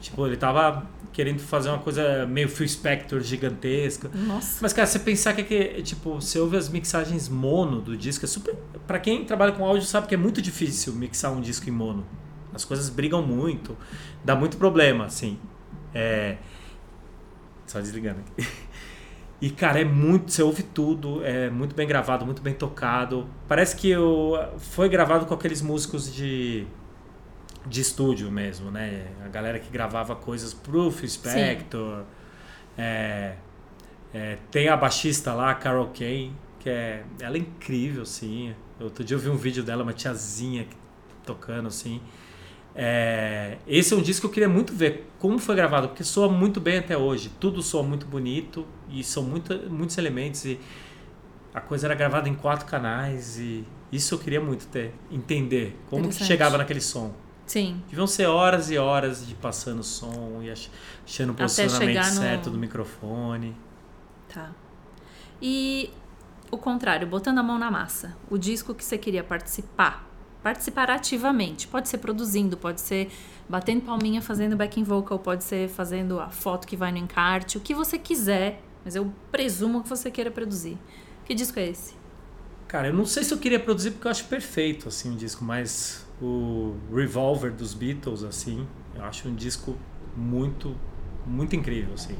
[0.00, 4.10] Tipo, ele tava querendo fazer uma coisa meio Phil Spector gigantesca.
[4.12, 4.58] Nossa.
[4.62, 8.24] Mas, cara, você pensar que, é que tipo, você ouve as mixagens mono do disco,
[8.24, 8.54] é super.
[8.86, 12.04] Pra quem trabalha com áudio sabe que é muito difícil mixar um disco em mono.
[12.52, 13.76] As coisas brigam muito,
[14.24, 15.38] dá muito problema, assim.
[15.94, 16.36] É.
[17.68, 18.48] Só desligando aqui.
[19.40, 20.32] E, cara, é muito.
[20.32, 23.28] Você ouve tudo, é muito bem gravado, muito bem tocado.
[23.46, 26.66] Parece que o, foi gravado com aqueles músicos de.
[27.64, 29.06] de estúdio mesmo, né?
[29.24, 32.02] A galera que gravava coisas pro Spector.
[32.76, 33.36] É,
[34.12, 37.04] é, tem a baixista lá, a Carol Kane, que é.
[37.20, 38.52] Ela é incrível, assim.
[38.80, 40.66] Outro dia eu vi um vídeo dela, uma tiazinha
[41.24, 42.00] tocando, assim.
[42.80, 46.28] É, esse é um disco que eu queria muito ver como foi gravado, porque soa
[46.28, 47.28] muito bem até hoje.
[47.40, 50.44] Tudo soa muito bonito e são muito, muitos elementos.
[50.44, 50.60] E
[51.52, 56.04] a coisa era gravada em quatro canais e isso eu queria muito ter, entender como
[56.08, 57.12] que chegava naquele som.
[57.46, 57.82] Sim.
[57.88, 60.68] Deviam ser horas e horas de passando som e ach-
[61.04, 63.56] achando o posicionamento no- certo do microfone.
[64.32, 64.52] Tá.
[65.42, 65.90] E
[66.50, 68.16] o contrário, botando a mão na massa.
[68.30, 70.06] O disco que você queria participar.
[70.48, 71.68] Participar ativamente.
[71.68, 73.10] Pode ser produzindo, pode ser
[73.46, 77.60] batendo palminha fazendo backing vocal, pode ser fazendo a foto que vai no encarte, o
[77.60, 78.62] que você quiser.
[78.82, 80.78] Mas eu presumo que você queira produzir.
[81.26, 81.92] Que disco é esse?
[82.66, 85.44] Cara, eu não sei se eu queria produzir porque eu acho perfeito assim o disco,
[85.44, 89.76] mas o Revolver dos Beatles assim, eu acho um disco
[90.16, 90.74] muito
[91.26, 92.16] muito incrível assim.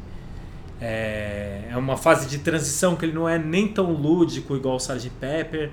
[0.81, 4.79] É, é uma fase de transição que ele não é nem tão lúdico igual o
[4.79, 5.11] Sgt.
[5.19, 5.73] Pepper, um-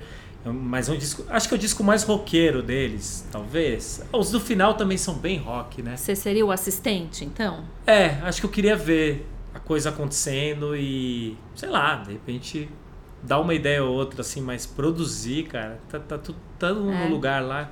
[0.54, 4.04] mas é um disco, acho que é o disco mais roqueiro deles, talvez.
[4.12, 5.98] Os do final também são bem rock, né?
[5.98, 7.64] Você seria o assistente, então?
[7.88, 12.70] É, acho que eu queria ver a coisa acontecendo e, sei lá, de repente
[13.24, 16.72] dar uma ideia ou outra, assim, mas produzir, cara, tá, tá tudo É.
[16.72, 17.72] no lugar lá.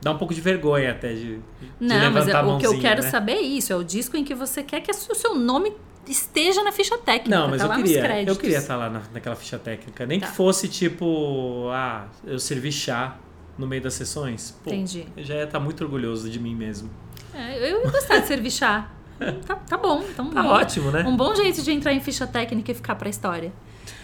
[0.00, 1.42] Dá um pouco de vergonha até de, de
[1.80, 3.10] Não, mas é- o que eu quero né?
[3.10, 3.72] saber é isso.
[3.72, 5.72] É o disco em que você quer que o seu nome
[6.06, 7.30] esteja na ficha técnica.
[7.38, 10.04] Não, mas tá eu queria, eu queria estar lá na- naquela ficha técnica.
[10.06, 10.26] Nem Tá.
[10.28, 13.16] que fosse tipo, ah, eu servi chá
[13.58, 14.54] no meio das sessões.
[14.64, 15.06] Pô, Entendi.
[15.16, 16.90] Eu já ia estar muito orgulhoso de mim mesmo.
[17.32, 18.90] É, eu ia gostar de servir chá.
[19.46, 20.04] Tá, tá bom.
[20.10, 20.48] Então, Tá bom.
[20.48, 21.04] ótimo, né?
[21.06, 23.52] Um bom jeito de entrar em ficha técnica e ficar pra história.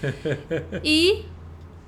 [0.85, 1.25] E,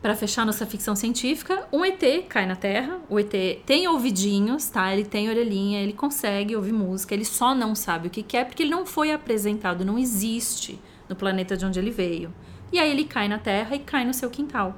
[0.02, 3.00] pra fechar nossa ficção científica, um ET cai na Terra.
[3.08, 3.32] O ET
[3.64, 4.92] tem ouvidinhos, tá?
[4.92, 8.64] Ele tem orelhinha, ele consegue ouvir música, ele só não sabe o que quer porque
[8.64, 12.34] ele não foi apresentado, não existe no planeta de onde ele veio.
[12.72, 14.76] E aí ele cai na Terra e cai no seu quintal.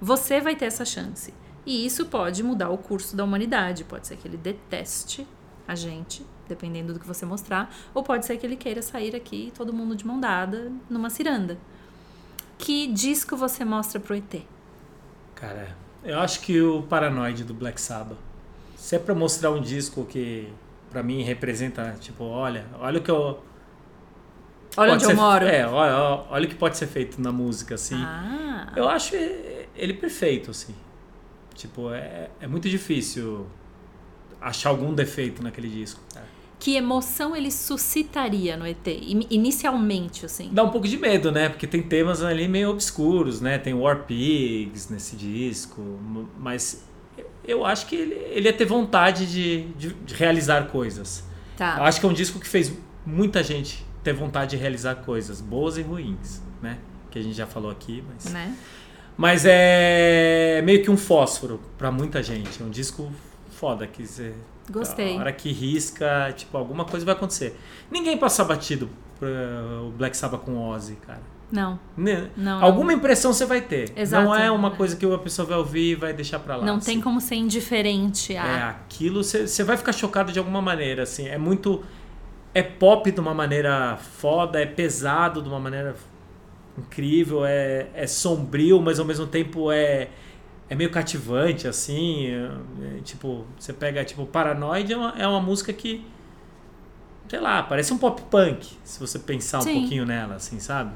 [0.00, 1.34] Você vai ter essa chance.
[1.66, 3.84] E isso pode mudar o curso da humanidade.
[3.84, 5.26] Pode ser que ele deteste
[5.66, 9.52] a gente, dependendo do que você mostrar, ou pode ser que ele queira sair aqui
[9.54, 11.58] todo mundo de mão dada numa ciranda.
[12.58, 14.42] Que disco você mostra pro ET?
[15.40, 15.68] Cara,
[16.04, 18.18] eu acho que o Paranoid do Black Sabbath.
[18.76, 20.52] Se é pra mostrar um disco que
[20.90, 23.40] pra mim representa, tipo, olha, olha o que eu.
[24.76, 25.44] Olha onde ser- eu moro.
[25.46, 27.96] É, olha, olha, olha o que pode ser feito na música, assim.
[28.02, 29.14] Ah, Eu acho
[29.76, 30.74] ele perfeito, assim.
[31.54, 33.46] Tipo, é, é muito difícil
[34.40, 36.00] achar algum defeito naquele disco.
[36.60, 38.86] Que emoção ele suscitaria no ET?
[38.86, 40.50] In- Inicialmente, assim.
[40.52, 41.48] Dá um pouco de medo, né?
[41.48, 43.58] Porque tem temas ali meio obscuros, né?
[43.58, 45.80] Tem War Pigs nesse disco,
[46.38, 46.84] mas
[47.44, 51.24] eu acho que ele, ele ia ter vontade de, de- de realizar coisas.
[51.54, 51.82] Eu Tá.
[51.84, 52.72] acho que é um disco que fez
[53.04, 56.78] muita gente ter vontade de realizar coisas, boas e ruins, né?
[57.10, 58.32] Que a gente já falou aqui, mas...
[58.32, 58.54] Né?
[59.16, 62.62] Mas é meio que um fósforo pra muita gente.
[62.62, 63.10] É um disco
[63.50, 64.32] foda que você...
[64.68, 65.16] Gostei.
[65.16, 67.58] A hora que risca, tipo, alguma coisa vai acontecer.
[67.90, 68.88] Ninguém passa batido
[69.18, 69.28] pra
[69.82, 71.20] o Black Sabbath com Ozzy, cara.
[71.50, 72.30] Não, Né?
[72.36, 72.62] não.
[72.62, 73.92] Alguma impressão você vai ter.
[73.96, 74.24] Exato.
[74.24, 76.64] Não é uma coisa que a pessoa vai ouvir e vai deixar pra lá.
[76.64, 76.92] Não assim.
[76.92, 78.46] tem como ser indiferente a.
[78.46, 81.26] É, aquilo você você vai ficar chocado de alguma maneira, assim.
[81.26, 81.82] É muito.
[82.54, 85.94] É pop de uma maneira foda, é pesado de uma maneira
[86.78, 90.08] incrível, é, é sombrio, mas ao mesmo tempo é,
[90.70, 92.26] é meio cativante, assim.
[92.28, 96.02] é- é, tipo, você pega, tipo, Paranoid é uma, é uma música que.
[97.28, 99.80] Sei lá, parece um pop punk, se você pensar um Sim.
[99.80, 100.92] pouquinho nela, assim, sabe?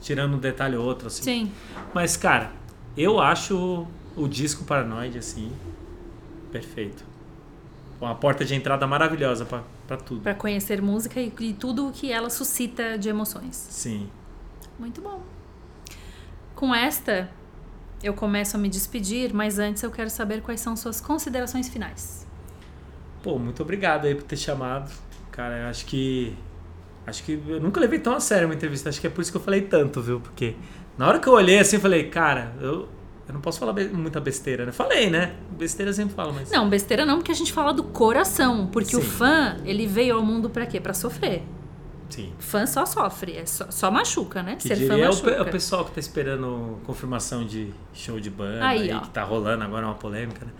[0.00, 1.22] Tirando um detalhe ou outro, assim.
[1.22, 1.52] Sim.
[1.94, 2.50] Mas, cara,
[2.96, 3.86] eu acho
[4.16, 5.52] o disco Paranoid, assim,
[6.50, 7.04] perfeito.
[8.00, 10.20] Uma porta de entrada maravilhosa pra, pra tudo.
[10.22, 13.54] Pra conhecer música e, e tudo o que ela suscita de emoções.
[13.56, 14.08] Sim.
[14.78, 15.22] Muito bom.
[16.54, 17.30] Com esta,
[18.02, 22.26] eu começo a me despedir, mas antes eu quero saber quais são suas considerações finais.
[23.22, 24.90] Pô, muito obrigado aí por ter chamado.
[25.32, 26.36] Cara, eu acho que
[27.06, 28.88] Acho que eu nunca levei tão a sério uma entrevista.
[28.88, 30.18] Acho que é por isso que eu falei tanto, viu?
[30.18, 30.56] Porque
[30.98, 32.88] na hora que eu olhei assim, eu falei, cara, eu,
[33.28, 34.72] eu não posso falar be- muita besteira, né?
[34.72, 35.36] Falei, né?
[35.56, 36.50] Besteira eu sempre falo, mas.
[36.50, 38.66] Não, besteira não, porque a gente fala do coração.
[38.72, 39.06] Porque o Sim.
[39.08, 40.80] fã, ele veio ao mundo pra quê?
[40.80, 41.44] Pra sofrer.
[42.08, 42.32] Sim.
[42.38, 44.56] Fã só sofre, é só, só machuca, né?
[44.56, 45.42] Que Ser fã diria é o, machuca.
[45.42, 49.64] o pessoal que tá esperando confirmação de show de banda Aí, aí, que tá rolando
[49.64, 50.52] agora uma polêmica, né?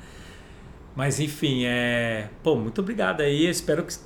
[0.95, 2.31] Mas enfim, é.
[2.43, 3.45] Pô, muito obrigado aí.
[3.45, 3.97] Eu espero que,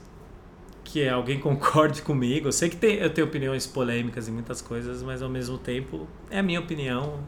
[0.84, 2.48] que alguém concorde comigo.
[2.48, 6.08] Eu sei que tem, eu tenho opiniões polêmicas em muitas coisas, mas ao mesmo tempo
[6.28, 7.20] é a minha opinião.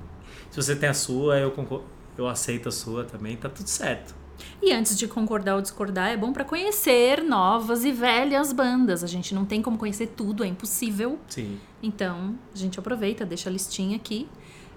[0.50, 1.84] Se você tem a sua, eu,
[2.18, 4.21] eu aceito a sua também, tá tudo certo.
[4.62, 9.02] E antes de concordar ou discordar, é bom pra conhecer novas e velhas bandas.
[9.02, 11.18] A gente não tem como conhecer tudo, é impossível.
[11.28, 11.58] Sim.
[11.82, 14.28] Então, a gente aproveita, deixa a listinha aqui.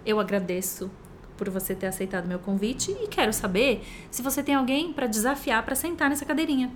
[0.05, 0.89] Eu agradeço
[1.37, 5.63] por você ter aceitado meu convite e quero saber se você tem alguém pra desafiar
[5.63, 6.71] pra sentar nessa cadeirinha.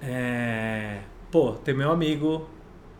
[0.00, 1.00] É...
[1.30, 2.48] Pô, tem meu amigo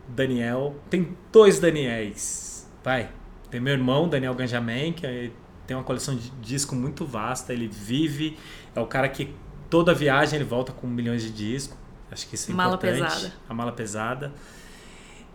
[0.08, 0.74] Daniel.
[0.90, 2.66] Tem dois Daniels.
[2.84, 3.10] Vai.
[3.50, 5.30] Tem meu irmão, Daniel Ganjamin, que é-
[5.68, 7.52] tem uma coleção de disco muito vasta.
[7.52, 8.36] Ele vive.
[8.74, 9.32] É o cara que
[9.70, 11.76] toda viagem ele volta com milhões de discos.
[12.10, 13.00] Acho que isso é Mala importante.
[13.02, 13.32] pesada.
[13.48, 14.32] A mala pesada.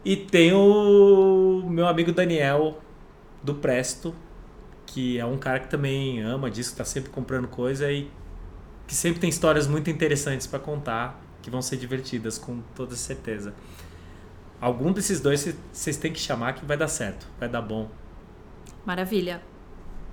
[0.03, 2.81] E tem o meu amigo Daniel
[3.43, 4.13] do Presto,
[4.87, 8.09] que é um cara que também ama disco, tá sempre comprando coisa e
[8.87, 13.53] que sempre tem histórias muito interessantes para contar, que vão ser divertidas, com toda certeza.
[14.59, 17.89] Algum desses dois cê- vocês têm que chamar que vai dar certo, vai dar bom.
[18.85, 19.41] Maravilha.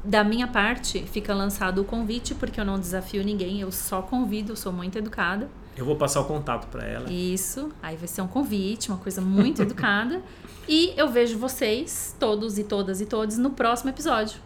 [0.02, 4.52] Da minha parte, fica lançado o convite, porque eu não desafio ninguém, eu só convido,
[4.52, 5.48] eu sou muito educada.
[5.76, 7.12] Eu vou passar o contato para ela.
[7.12, 10.22] Isso, aí vai ser um convite, uma coisa muito educada.
[10.66, 14.40] E eu vejo vocês, todos e todas e todos, no próximo episódio.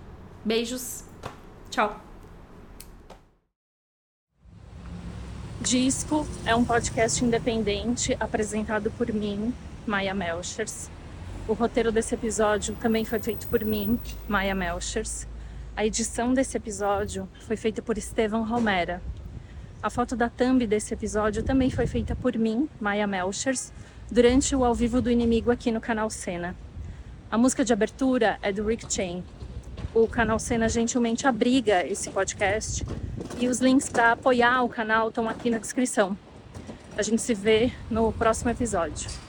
[0.44, 1.04] Beijos.
[1.70, 2.00] Tchau.
[5.60, 9.54] Disco é um podcast independente apresentado por mim,
[9.86, 10.90] Maia Melchers.
[11.46, 13.98] O roteiro desse episódio também foi feito por mim,
[14.28, 15.26] Maia Melchers.
[15.76, 19.02] A edição desse episódio foi feita por Estevam Romera.
[19.82, 23.72] A foto da thumb desse episódio também foi feita por mim, Maia Melchers,
[24.08, 26.54] durante o ao vivo do inimigo aqui no canal Cena.
[27.28, 29.24] A música de abertura é do Rick Chain.
[29.92, 32.86] O canal Cena gentilmente abriga esse podcast
[33.40, 36.16] e os links para apoiar o canal estão aqui na descrição.
[36.96, 39.23] A gente se vê no próximo episódio.